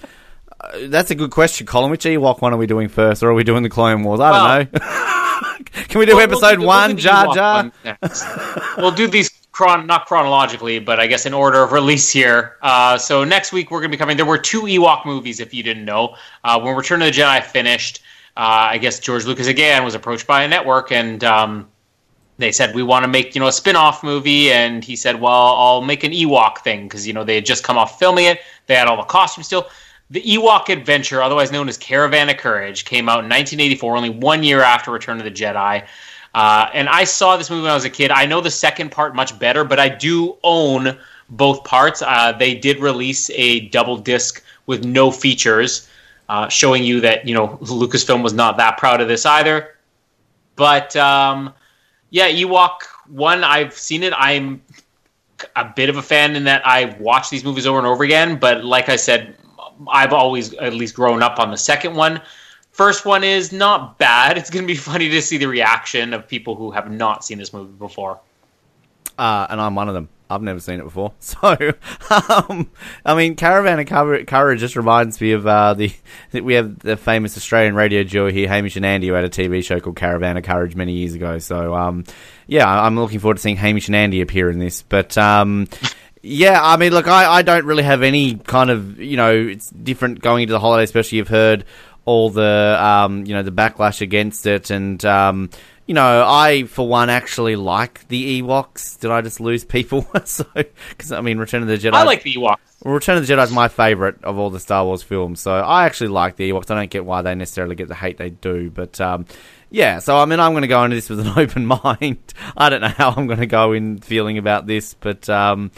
[0.59, 1.91] uh, that's a good question, Colin.
[1.91, 4.19] Which Ewok one are we doing first, or are we doing the Clone Wars?
[4.19, 4.79] I don't know.
[5.87, 7.63] Can we do We'll- episode we'll do- one, Jar Jar?
[7.63, 7.71] one
[8.77, 12.57] we'll do these chron- not chronologically, but I guess in order of release here.
[12.61, 14.15] Uh, so next week we're going to be coming.
[14.15, 16.15] There were two Ewok movies, if you didn't know.
[16.43, 18.01] Uh, when Return of the Jedi finished,
[18.37, 21.23] uh, I guess George Lucas again was approached by a network and.
[21.23, 21.67] Um,
[22.39, 25.55] they said we want to make you know a spin-off movie and he said well
[25.55, 28.41] i'll make an ewok thing because you know they had just come off filming it
[28.67, 29.67] they had all the costumes still
[30.11, 34.43] the ewok adventure otherwise known as caravan of courage came out in 1984 only one
[34.43, 35.83] year after return of the jedi
[36.33, 38.91] uh, and i saw this movie when i was a kid i know the second
[38.91, 40.97] part much better but i do own
[41.29, 45.89] both parts uh, they did release a double disc with no features
[46.29, 49.75] uh, showing you that you know lucasfilm was not that proud of this either
[50.57, 51.53] but um,
[52.09, 53.43] yeah, Ewok one.
[53.45, 54.13] I've seen it.
[54.17, 54.61] I'm
[55.55, 58.37] a bit of a fan in that I watch these movies over and over again.
[58.37, 59.35] But like I said,
[59.89, 62.21] I've always at least grown up on the second one.
[62.77, 64.37] First one is not bad.
[64.37, 67.39] It's going to be funny to see the reaction of people who have not seen
[67.39, 68.19] this movie before.
[69.17, 70.09] Uh, and I'm one of them.
[70.29, 71.13] I've never seen it before.
[71.19, 71.73] So,
[72.11, 72.69] um,
[73.03, 75.91] I mean, Caravan of Cour- Courage just reminds me of uh, the
[76.33, 79.63] we have the famous Australian radio duo here, Hamish and Andy, who had a TV
[79.63, 81.39] show called Caravan of Courage many years ago.
[81.39, 82.03] So, um,
[82.45, 84.83] yeah, I'm looking forward to seeing Hamish and Andy appear in this.
[84.83, 85.67] But um,
[86.21, 89.71] yeah, I mean, look, I, I don't really have any kind of you know, it's
[89.71, 91.65] different going into the holiday, especially you've heard
[92.07, 95.03] all the um, you know the backlash against it and.
[95.05, 95.49] Um,
[95.85, 98.99] you know, I for one actually like the Ewoks.
[98.99, 100.05] Did I just lose people?
[100.25, 101.93] so, because I mean, Return of the Jedi.
[101.93, 102.57] I like the Ewoks.
[102.83, 105.85] Return of the Jedi is my favorite of all the Star Wars films, so I
[105.85, 106.69] actually like the Ewoks.
[106.69, 109.27] I don't get why they necessarily get the hate they do, but um,
[109.69, 109.99] yeah.
[109.99, 112.33] So I mean, I'm going to go into this with an open mind.
[112.57, 115.71] I don't know how I'm going to go in feeling about this, but um,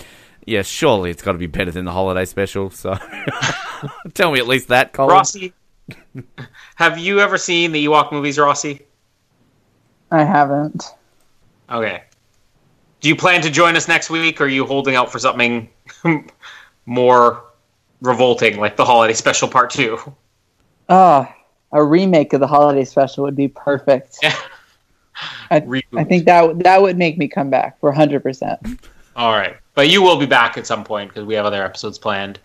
[0.44, 2.72] yeah, surely it's got to be better than the holiday special.
[2.72, 2.98] So
[4.16, 5.14] tell me at least that, Colin.
[5.14, 5.54] Rossi,
[6.76, 8.82] have you ever seen the Ewok movies, Rossi?
[10.12, 10.86] I haven't.
[11.70, 12.04] Okay.
[13.02, 15.70] Do you plan to join us next week, or are you holding out for something
[16.86, 17.44] more
[18.02, 20.00] revolting, like the holiday special part two?
[20.90, 21.28] Oh,
[21.72, 24.18] a remake of the holiday special would be perfect.
[24.24, 24.36] Yeah.
[25.52, 25.82] I.
[25.98, 28.60] I think that that would make me come back for hundred percent.
[29.18, 31.98] All right, but you will be back at some point because we have other episodes
[31.98, 32.40] planned.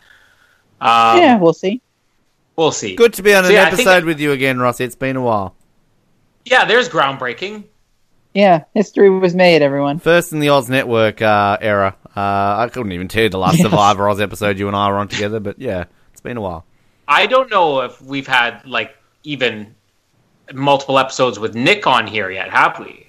[0.81, 1.81] Um, Yeah, we'll see.
[2.57, 2.95] We'll see.
[2.95, 4.81] Good to be on So, an yeah, I think- episode with you again, Ross.
[4.81, 5.55] It's been a while.
[6.45, 7.65] Yeah, there's groundbreaking.
[8.35, 9.63] Yeah, history was made.
[9.63, 9.99] Everyone.
[9.99, 11.97] First in the Oz Network uh, era.
[12.17, 12.21] Uh,
[12.59, 13.63] I couldn't even tell you the last Yes.
[13.65, 16.65] Survivor Oz episode you and I were on together, but yeah, it's been a while.
[17.07, 19.75] I don't know if we've had like even
[20.53, 23.04] multiple episodes with Nick on here yet, have we?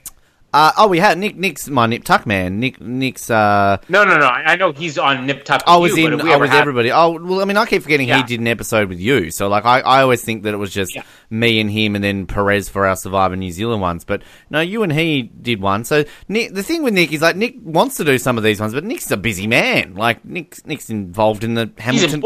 [0.56, 1.36] Uh, oh, we had Nick.
[1.36, 2.61] Nick's my Nip Tuck man.
[2.61, 2.80] Nick.
[2.80, 3.30] Nick's.
[3.30, 4.26] Uh, No, no, no.
[4.26, 5.61] I know he's on Nip Tuck.
[5.68, 6.22] I was you, in.
[6.22, 6.94] I was had- everybody.
[6.94, 8.18] Oh, well, I mean, I keep forgetting Yeah.
[8.18, 9.32] he did an episode with you.
[9.32, 11.03] So, like, I, I always think that it was just Yeah.
[11.30, 14.06] me and him, and then Perez for our Survivor New Zealand ones.
[14.06, 15.84] But no, you and he did one.
[15.84, 18.61] So, Nick, the thing with Nick is like Nick wants to do some of these
[18.61, 19.95] ones, but Nick's a busy man.
[19.95, 22.23] Like, Nick's Nick's involved in the Hamilton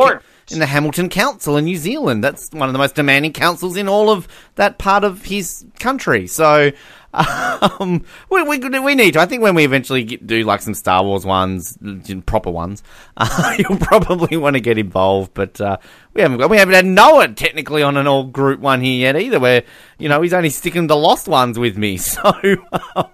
[0.51, 2.23] in the Hamilton Council in New Zealand.
[2.23, 6.27] That's one of the most demanding councils in all of that part of his country.
[6.27, 6.71] So.
[7.11, 9.19] Um, we, we we need to.
[9.19, 11.77] I think when we eventually get, do like some Star Wars ones,
[12.25, 12.83] proper ones,
[13.17, 15.33] uh, you'll probably want to get involved.
[15.33, 15.77] But uh,
[16.13, 19.39] we haven't we haven't had Noah technically on an all group one here yet either.
[19.39, 19.63] Where
[19.97, 21.97] you know he's only sticking the Lost ones with me.
[22.09, 22.33] So
[22.95, 23.07] um,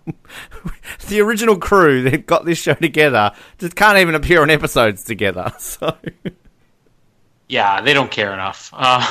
[1.07, 5.53] the original crew that got this show together just can't even appear on episodes together.
[5.59, 5.95] So
[7.47, 8.72] Yeah, they don't care enough.
[8.73, 9.05] Uh,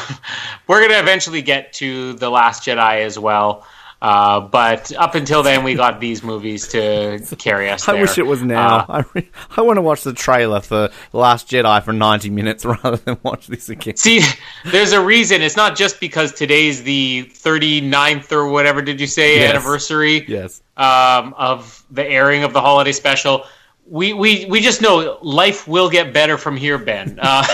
[0.66, 3.66] we're gonna eventually get to the Last Jedi as well,
[4.02, 7.88] uh, but up until then, we got these movies to carry us.
[7.88, 8.02] I there.
[8.02, 8.78] wish it was now.
[8.78, 12.64] Uh, I re- I want to watch the trailer for Last Jedi for ninety minutes
[12.66, 13.96] rather than watch this again.
[13.96, 14.20] see,
[14.66, 15.40] there's a reason.
[15.42, 19.50] It's not just because today's the 39th or whatever did you say Yes.
[19.50, 20.62] anniversary Yes.
[20.76, 23.44] um, of the airing of the holiday special.
[23.86, 27.18] We, we, we just know life will get better from here, Ben.
[27.20, 27.44] Uh,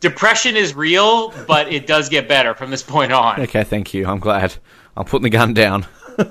[0.00, 3.40] depression is real, but it does get better from this point on.
[3.42, 4.06] Okay, thank you.
[4.06, 4.54] I'm glad.
[4.96, 5.86] I'm putting the gun down.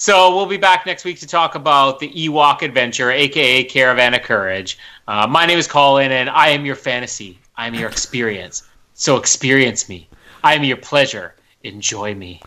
[0.00, 4.22] So we'll be back next week to talk about the Ewok adventure, aka Caravan of
[4.22, 4.78] Courage.
[5.08, 7.40] Uh, my name is Colin, and I am your fantasy.
[7.56, 8.62] I am your experience.
[8.94, 10.08] So experience me.
[10.44, 11.34] I am your pleasure.
[11.64, 12.40] Enjoy me.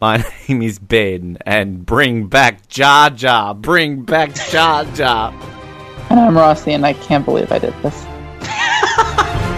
[0.00, 3.52] My name is Ben, and bring back Jar Jar.
[3.52, 5.34] Bring back Jar Jar.
[6.08, 8.04] And I'm Rossi, and I can't believe I did this.